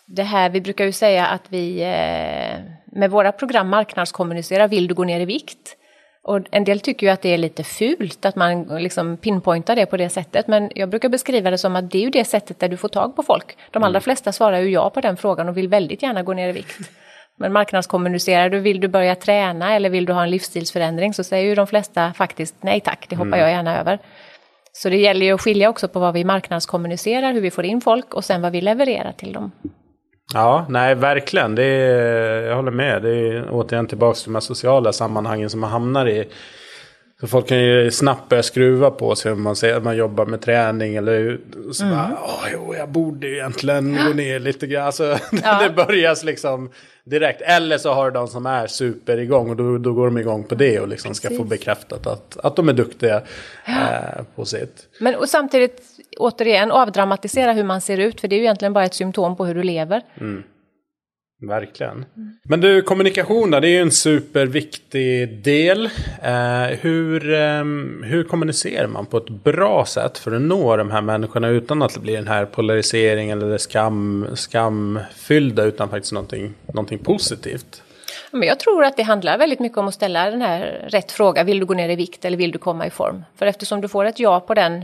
det 0.06 0.24
här, 0.24 0.50
vi 0.50 0.62
brukar 0.62 0.86
ju 0.86 0.92
säga 0.92 1.26
att 1.28 1.44
vi 1.50 1.82
eh, 1.82 2.60
med 3.00 3.12
våra 3.12 3.32
program 3.32 3.70
marknadskommunicerar, 3.70 4.68
vill 4.68 4.88
du 4.88 4.94
gå 4.94 5.04
ner 5.04 5.20
i 5.20 5.26
vikt? 5.26 5.76
Och 6.24 6.40
en 6.52 6.64
del 6.64 6.80
tycker 6.80 7.08
ju 7.08 7.14
att 7.14 7.22
det 7.22 7.34
är 7.34 7.38
lite 7.38 7.64
fult 7.64 8.26
att 8.26 8.36
man 8.36 8.64
liksom 8.64 9.18
pinpointar 9.18 9.76
det 9.76 9.86
på 9.86 9.98
det 9.98 10.10
sättet. 10.10 10.48
Men 10.48 10.72
jag 10.76 10.90
brukar 10.90 11.10
beskriva 11.10 11.52
det 11.52 11.58
som 11.58 11.76
att 11.76 11.92
det 11.92 11.98
är 11.98 12.02
ju 12.02 12.10
det 12.10 12.26
sättet 12.26 12.60
där 12.60 12.70
du 12.70 12.78
får 12.78 12.90
tag 12.90 13.16
på 13.16 13.24
folk. 13.24 13.58
De 13.72 13.84
allra 13.84 14.02
flesta 14.02 14.32
svarar 14.32 14.60
ju 14.60 14.70
ja 14.70 14.90
på 14.90 15.02
den 15.02 15.18
frågan 15.18 15.50
och 15.50 15.58
vill 15.58 15.68
väldigt 15.68 16.04
gärna 16.04 16.24
gå 16.24 16.34
ner 16.34 16.50
i 16.50 16.52
vikt. 16.52 16.78
Men 17.38 17.54
marknadskommunicerar 17.54 18.50
du, 18.50 18.60
vill 18.60 18.80
du 18.80 18.88
börja 18.88 19.16
träna 19.16 19.76
eller 19.76 19.90
vill 19.90 20.06
du 20.06 20.14
ha 20.14 20.24
en 20.24 20.30
livsstilsförändring 20.30 21.14
så 21.14 21.24
säger 21.24 21.46
ju 21.46 21.56
de 21.56 21.68
flesta 21.68 22.14
faktiskt 22.14 22.56
nej 22.60 22.80
tack, 22.82 23.06
det 23.10 23.16
hoppar 23.16 23.38
jag 23.38 23.52
gärna 23.52 23.80
över. 23.80 24.00
Så 24.74 24.90
det 24.90 24.98
gäller 24.98 25.26
ju 25.26 25.34
att 25.34 25.42
skilja 25.42 25.70
också 25.70 25.88
på 25.88 26.00
vad 26.00 26.14
vi 26.14 26.24
marknadskommunicerar, 26.24 27.34
hur 27.34 27.42
vi 27.42 27.52
får 27.52 27.66
in 27.66 27.82
folk 27.82 28.14
och 28.14 28.26
sen 28.26 28.42
vad 28.42 28.52
vi 28.52 28.62
levererar 28.62 29.12
till 29.12 29.34
dem. 29.34 29.52
Ja, 30.34 30.66
nej 30.70 30.96
verkligen. 30.96 31.56
Det 31.56 31.64
är, 31.64 32.42
jag 32.42 32.56
håller 32.56 32.72
med. 32.72 33.02
Det 33.04 33.10
är 33.10 33.48
återigen 33.52 33.88
tillbaka 33.88 34.16
till 34.16 34.26
de 34.26 34.36
här 34.36 34.40
sociala 34.42 34.94
sammanhangen 34.94 35.50
som 35.50 35.60
man 35.60 35.70
hamnar 35.70 36.08
i. 36.08 36.28
Så 37.22 37.28
folk 37.28 37.48
kan 37.48 37.60
ju 37.60 37.92
snabbt 37.92 38.30
börja 38.30 38.44
skruva 38.44 38.92
på 38.92 39.16
sig 39.16 39.32
om 39.32 39.42
man 39.42 39.56
att 39.76 39.84
man 39.84 39.98
jobbar 39.98 40.26
med 40.26 40.42
träning 40.42 40.96
eller 40.96 41.40
så 41.72 41.84
Mm. 41.84 41.98
bara, 41.98 42.18
Åh, 42.24 42.46
jo, 42.54 42.76
jag 42.76 42.90
borde 42.90 43.28
ju 43.28 43.34
egentligen 43.34 43.98
gå 44.08 44.14
ner 44.14 44.40
lite 44.40 44.68
grann. 44.68 44.86
Alltså, 44.86 45.18
det 45.32 45.74
börjas 45.76 46.24
liksom 46.24 46.70
direkt. 47.04 47.42
Eller 47.42 47.78
så 47.78 47.94
har 47.94 48.06
du 48.06 48.12
de 48.12 48.28
som 48.28 48.46
är 48.46 48.68
super 48.68 49.18
igång 49.18 49.50
och 49.50 49.56
då, 49.56 49.78
då 49.78 49.94
går 49.94 50.06
de 50.06 50.18
igång 50.18 50.44
på 50.44 50.56
det 50.56 50.80
och 50.80 50.88
liksom 50.88 51.14
ska 51.14 51.30
få 51.30 51.44
bekräftat 51.44 52.08
att, 52.08 52.38
att 52.44 52.56
de 52.56 52.70
är 52.70 52.74
duktiga 52.74 53.22
eh, 53.66 54.24
på 54.36 54.46
sitt. 54.46 54.88
Men 55.00 55.16
och 55.16 55.30
samtidigt, 55.30 55.82
återigen, 56.22 56.72
avdramatisera 56.72 57.54
hur 57.54 57.64
man 57.64 57.82
ser 57.82 57.98
ut, 57.98 58.22
för 58.22 58.28
det 58.28 58.36
är 58.36 58.38
ju 58.38 58.44
egentligen 58.44 58.74
bara 58.74 58.86
ett 58.86 58.94
symptom 58.94 59.36
på 59.36 59.46
hur 59.46 59.56
du 59.56 59.64
lever. 59.64 60.02
Verkligen. 61.48 62.06
Men 62.44 62.62
du, 62.62 62.82
kommunikation 62.82 63.52
då, 63.52 63.60
det 63.60 63.68
är 63.68 63.72
ju 63.72 63.82
en 63.82 63.92
superviktig 63.92 65.44
del. 65.44 65.86
Eh, 66.24 66.78
hur, 66.82 67.34
ehm, 67.34 68.04
hur 68.08 68.24
kommunicerar 68.24 68.88
man 68.88 69.06
på 69.06 69.18
ett 69.18 69.30
bra 69.30 69.86
sätt 69.86 70.18
för 70.18 70.32
att 70.32 70.42
nå 70.42 70.78
de 70.78 70.92
här 70.92 71.02
människorna 71.02 71.48
utan 71.48 71.82
att 71.82 71.94
det 71.94 72.00
blir 72.00 72.16
den 72.16 72.28
här 72.28 72.46
polariseringen 72.46 73.42
eller 73.42 73.58
skam, 73.58 74.28
skamfyllda 74.34 75.64
utan 75.64 75.90
faktiskt 75.90 76.14
någonting, 76.14 76.54
någonting 76.66 77.00
positivt? 77.00 77.84
Men 78.32 78.48
jag 78.48 78.60
tror 78.60 78.84
att 78.84 78.98
det 78.98 79.04
handlar 79.04 79.38
väldigt 79.38 79.60
mycket 79.60 79.78
om 79.78 79.88
att 79.88 79.94
ställa 79.94 80.32
den 80.32 80.42
här 80.42 80.88
rätt 80.90 81.12
fråga, 81.12 81.44
vill 81.44 81.60
du 81.60 81.66
gå 81.66 81.74
ner 81.74 81.90
i 81.90 81.96
vikt 81.96 82.26
eller 82.26 82.38
vill 82.38 82.52
du 82.52 82.60
komma 82.60 82.88
i 82.88 82.90
form? 82.90 83.24
För 83.36 83.46
eftersom 83.46 83.82
du 83.82 83.88
får 83.88 84.06
ett 84.06 84.20
ja 84.20 84.40
på 84.40 84.54
den 84.54 84.74
eh, 84.76 84.84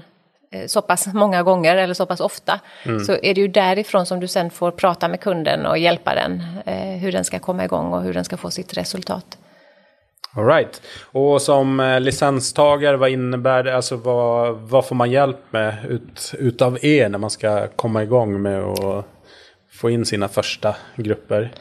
så 0.68 0.82
pass 0.82 1.08
många 1.14 1.44
gånger 1.44 1.76
eller 1.76 1.94
så 1.94 2.06
pass 2.06 2.20
ofta 2.20 2.60
så 3.06 3.12
är 3.12 3.34
det 3.34 3.42
ju 3.42 3.48
därifrån 3.48 4.06
som 4.06 4.20
du 4.20 4.28
sen 4.28 4.50
får 4.50 4.72
prata 4.72 5.08
med 5.08 5.20
kunden 5.20 5.66
och 5.66 5.78
hjälpa 5.78 6.16
den 6.16 6.44
eh, 6.66 7.00
hur 7.00 7.12
den 7.12 7.24
ska 7.24 7.40
komma 7.40 7.66
igång 7.66 7.94
och 7.94 8.04
hur 8.04 8.14
den 8.14 8.26
ska 8.26 8.38
få 8.38 8.52
sitt 8.52 8.78
resultat. 8.78 9.38
All 10.38 10.46
right. 10.46 10.82
Och 11.12 11.42
som 11.42 11.80
eh, 11.80 12.00
licenstagare, 12.00 12.98
vad 12.98 13.10
innebär 13.10 13.64
det? 13.64 13.76
Alltså 13.76 13.96
vad, 13.96 14.56
vad 14.56 14.86
får 14.86 14.96
man 14.96 15.12
hjälp 15.12 15.40
med 15.50 15.86
ut, 15.90 16.34
utav 16.40 16.86
er 16.86 17.10
när 17.10 17.18
man 17.18 17.30
ska 17.30 17.68
komma 17.68 18.04
igång 18.04 18.42
med 18.42 18.64
att 18.64 19.06
få 19.72 19.90
in 19.90 20.06
sina 20.06 20.28
första 20.28 20.76
grupper? 20.96 21.52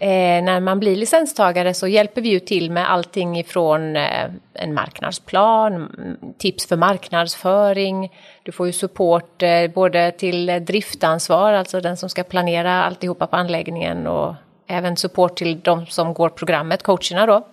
Eh, 0.00 0.42
när 0.42 0.60
man 0.60 0.80
blir 0.80 0.96
licenstagare 0.96 1.74
så 1.74 1.88
hjälper 1.88 2.20
vi 2.20 2.28
ju 2.28 2.40
till 2.40 2.70
med 2.70 2.90
allting 2.90 3.38
ifrån 3.38 3.96
eh, 3.96 4.30
en 4.54 4.74
marknadsplan, 4.74 5.92
tips 6.38 6.66
för 6.66 6.76
marknadsföring. 6.76 8.12
Du 8.42 8.52
får 8.52 8.66
ju 8.66 8.72
support 8.72 9.42
eh, 9.42 9.70
både 9.74 10.12
till 10.12 10.46
driftansvar, 10.46 11.52
alltså 11.52 11.80
den 11.80 11.96
som 11.96 12.08
ska 12.08 12.22
planera 12.22 12.84
alltihopa 12.84 13.26
på 13.26 13.36
anläggningen 13.36 14.06
och 14.06 14.34
även 14.66 14.96
support 14.96 15.36
till 15.36 15.60
de 15.60 15.86
som 15.86 16.14
går 16.14 16.28
programmet, 16.28 16.82
coacherna 16.82 17.26
då. 17.26 17.46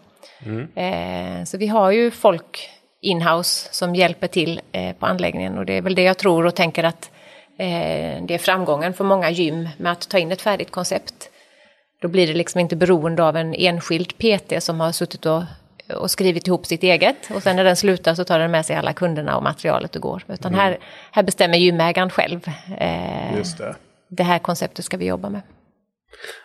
Mm. 0.45 0.67
Eh, 0.75 1.43
så 1.45 1.57
vi 1.57 1.67
har 1.67 1.91
ju 1.91 2.11
folk 2.11 2.69
inhouse 3.01 3.73
som 3.73 3.95
hjälper 3.95 4.27
till 4.27 4.61
eh, 4.71 4.95
på 4.95 5.05
anläggningen 5.05 5.57
och 5.57 5.65
det 5.65 5.73
är 5.73 5.81
väl 5.81 5.95
det 5.95 6.03
jag 6.03 6.17
tror 6.17 6.45
och 6.45 6.55
tänker 6.55 6.83
att 6.83 7.11
eh, 7.57 8.23
det 8.25 8.33
är 8.33 8.37
framgången 8.37 8.93
för 8.93 9.03
många 9.03 9.29
gym 9.29 9.69
med 9.77 9.91
att 9.91 10.09
ta 10.09 10.17
in 10.17 10.31
ett 10.31 10.41
färdigt 10.41 10.71
koncept. 10.71 11.29
Då 12.05 12.09
blir 12.09 12.27
det 12.27 12.33
liksom 12.33 12.59
inte 12.59 12.75
beroende 12.75 13.23
av 13.23 13.37
en 13.37 13.53
enskild 13.53 14.17
PT 14.17 14.63
som 14.63 14.79
har 14.79 14.91
suttit 14.91 15.25
och, 15.25 15.43
och 15.95 16.11
skrivit 16.11 16.47
ihop 16.47 16.65
sitt 16.65 16.83
eget 16.83 17.15
och 17.35 17.43
sen 17.43 17.55
när 17.55 17.63
den 17.63 17.75
slutar 17.75 18.15
så 18.15 18.23
tar 18.23 18.39
den 18.39 18.51
med 18.51 18.65
sig 18.65 18.75
alla 18.75 18.93
kunderna 18.93 19.37
och 19.37 19.43
materialet 19.43 19.95
och 19.95 20.01
går. 20.01 20.23
Utan 20.27 20.53
mm. 20.53 20.65
här, 20.65 20.77
här 21.11 21.23
bestämmer 21.23 21.57
gymägaren 21.57 22.09
själv. 22.09 22.47
Eh, 22.77 23.37
Just 23.37 23.57
det. 23.57 23.75
det 24.07 24.23
här 24.23 24.39
konceptet 24.39 24.85
ska 24.85 24.97
vi 24.97 25.05
jobba 25.05 25.29
med. 25.29 25.41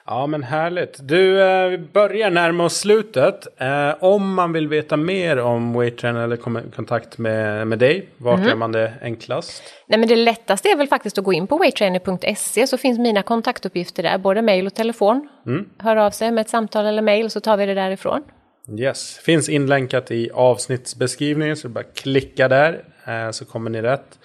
Ja 0.06 0.26
men 0.26 0.42
härligt. 0.42 0.98
Du, 1.02 1.42
eh, 1.42 1.68
vi 1.68 1.78
börjar 1.78 2.30
närma 2.30 2.64
oss 2.64 2.76
slutet. 2.76 3.60
Eh, 3.60 3.94
om 4.00 4.34
man 4.34 4.52
vill 4.52 4.68
veta 4.68 4.96
mer 4.96 5.38
om 5.38 5.78
Weighttrainer 5.78 6.20
eller 6.20 6.36
komma 6.36 6.60
i 6.60 6.70
kontakt 6.76 7.18
med, 7.18 7.66
med 7.66 7.78
dig, 7.78 8.08
vart 8.16 8.38
mm. 8.38 8.48
gör 8.48 8.56
man 8.56 8.72
det 8.72 8.92
enklast? 9.02 9.62
Nej 9.86 9.98
men 9.98 10.08
det 10.08 10.16
lättaste 10.16 10.68
är 10.68 10.76
väl 10.76 10.88
faktiskt 10.88 11.18
att 11.18 11.24
gå 11.24 11.32
in 11.32 11.46
på 11.46 11.58
weighttrainer.se 11.58 12.66
så 12.66 12.78
finns 12.78 12.98
mina 12.98 13.22
kontaktuppgifter 13.22 14.02
där, 14.02 14.18
både 14.18 14.42
mail 14.42 14.66
och 14.66 14.74
telefon. 14.74 15.28
Mm. 15.46 15.68
Hör 15.78 15.96
av 15.96 16.10
sig 16.10 16.30
med 16.30 16.42
ett 16.42 16.50
samtal 16.50 16.86
eller 16.86 17.02
mail 17.02 17.30
så 17.30 17.40
tar 17.40 17.56
vi 17.56 17.66
det 17.66 17.74
därifrån. 17.74 18.22
Yes, 18.78 19.18
finns 19.18 19.48
inlänkat 19.48 20.10
i 20.10 20.30
avsnittsbeskrivningen 20.30 21.56
så 21.56 21.68
bara 21.68 21.84
klicka 21.84 22.48
där 22.48 22.84
eh, 23.04 23.30
så 23.30 23.44
kommer 23.44 23.70
ni 23.70 23.82
rätt. 23.82 24.18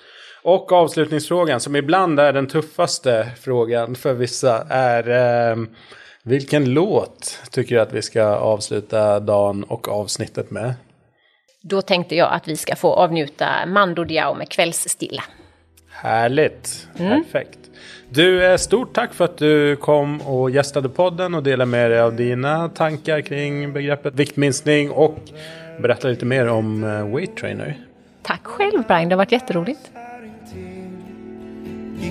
Och 0.45 0.71
avslutningsfrågan, 0.71 1.59
som 1.59 1.75
ibland 1.75 2.19
är 2.19 2.33
den 2.33 2.47
tuffaste 2.47 3.27
frågan 3.41 3.95
för 3.95 4.13
vissa, 4.13 4.65
är 4.69 5.09
eh, 5.51 5.57
vilken 6.23 6.73
låt 6.73 7.41
tycker 7.51 7.75
du 7.75 7.81
att 7.81 7.93
vi 7.93 8.01
ska 8.01 8.23
avsluta 8.23 9.19
dagen 9.19 9.63
och 9.63 9.89
avsnittet 9.89 10.51
med? 10.51 10.73
Då 11.61 11.81
tänkte 11.81 12.15
jag 12.15 12.33
att 12.33 12.47
vi 12.47 12.57
ska 12.57 12.75
få 12.75 12.93
avnjuta 12.93 13.65
Mando 13.67 14.03
Diao 14.03 14.33
med 14.33 14.49
Kvällsstilla. 14.49 15.23
Härligt, 15.91 16.87
mm. 16.99 17.23
perfekt. 17.23 17.59
Du, 18.09 18.45
eh, 18.45 18.57
stort 18.57 18.93
tack 18.93 19.13
för 19.13 19.25
att 19.25 19.37
du 19.37 19.75
kom 19.75 20.21
och 20.21 20.49
gästade 20.51 20.89
podden 20.89 21.33
och 21.33 21.43
delade 21.43 21.71
med 21.71 21.91
dig 21.91 21.99
av 21.99 22.15
dina 22.15 22.69
tankar 22.69 23.21
kring 23.21 23.73
begreppet 23.73 24.13
viktminskning 24.13 24.91
och 24.91 25.17
berätta 25.79 26.07
lite 26.07 26.25
mer 26.25 26.47
om 26.47 26.83
eh, 26.83 27.15
Weight 27.15 27.37
Trainer. 27.37 27.77
Tack 28.21 28.43
själv 28.43 28.83
Brian, 28.87 29.09
det 29.09 29.15
har 29.15 29.17
varit 29.17 29.31
jätteroligt 29.31 29.91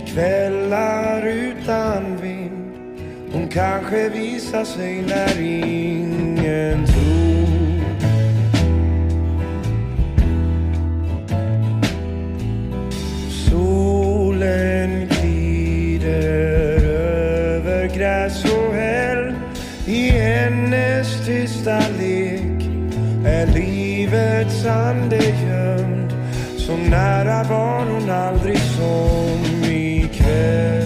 kvällar 0.06 1.26
utan 1.26 2.16
vind. 2.16 2.50
Hon 3.32 3.48
kanske 3.48 4.08
visar 4.08 4.64
sig 4.64 5.02
när 5.02 5.40
ingen 5.40 6.86
tror. 6.86 7.04
Solen 13.50 15.08
glider 15.08 16.84
över 16.84 17.96
gräs 17.96 18.44
och 18.44 18.74
häll. 18.74 19.34
I 19.86 20.08
hennes 20.10 21.26
tysta 21.26 21.78
lek 21.78 22.68
är 23.26 23.46
livets 23.46 24.66
ande 24.66 25.16
gömd. 25.16 26.12
Så 26.56 26.76
nära 26.76 27.42
var 27.42 27.84
hon 27.84 28.10
aldrig 28.10 28.58
som 28.58 29.53
Yeah. 30.34 30.83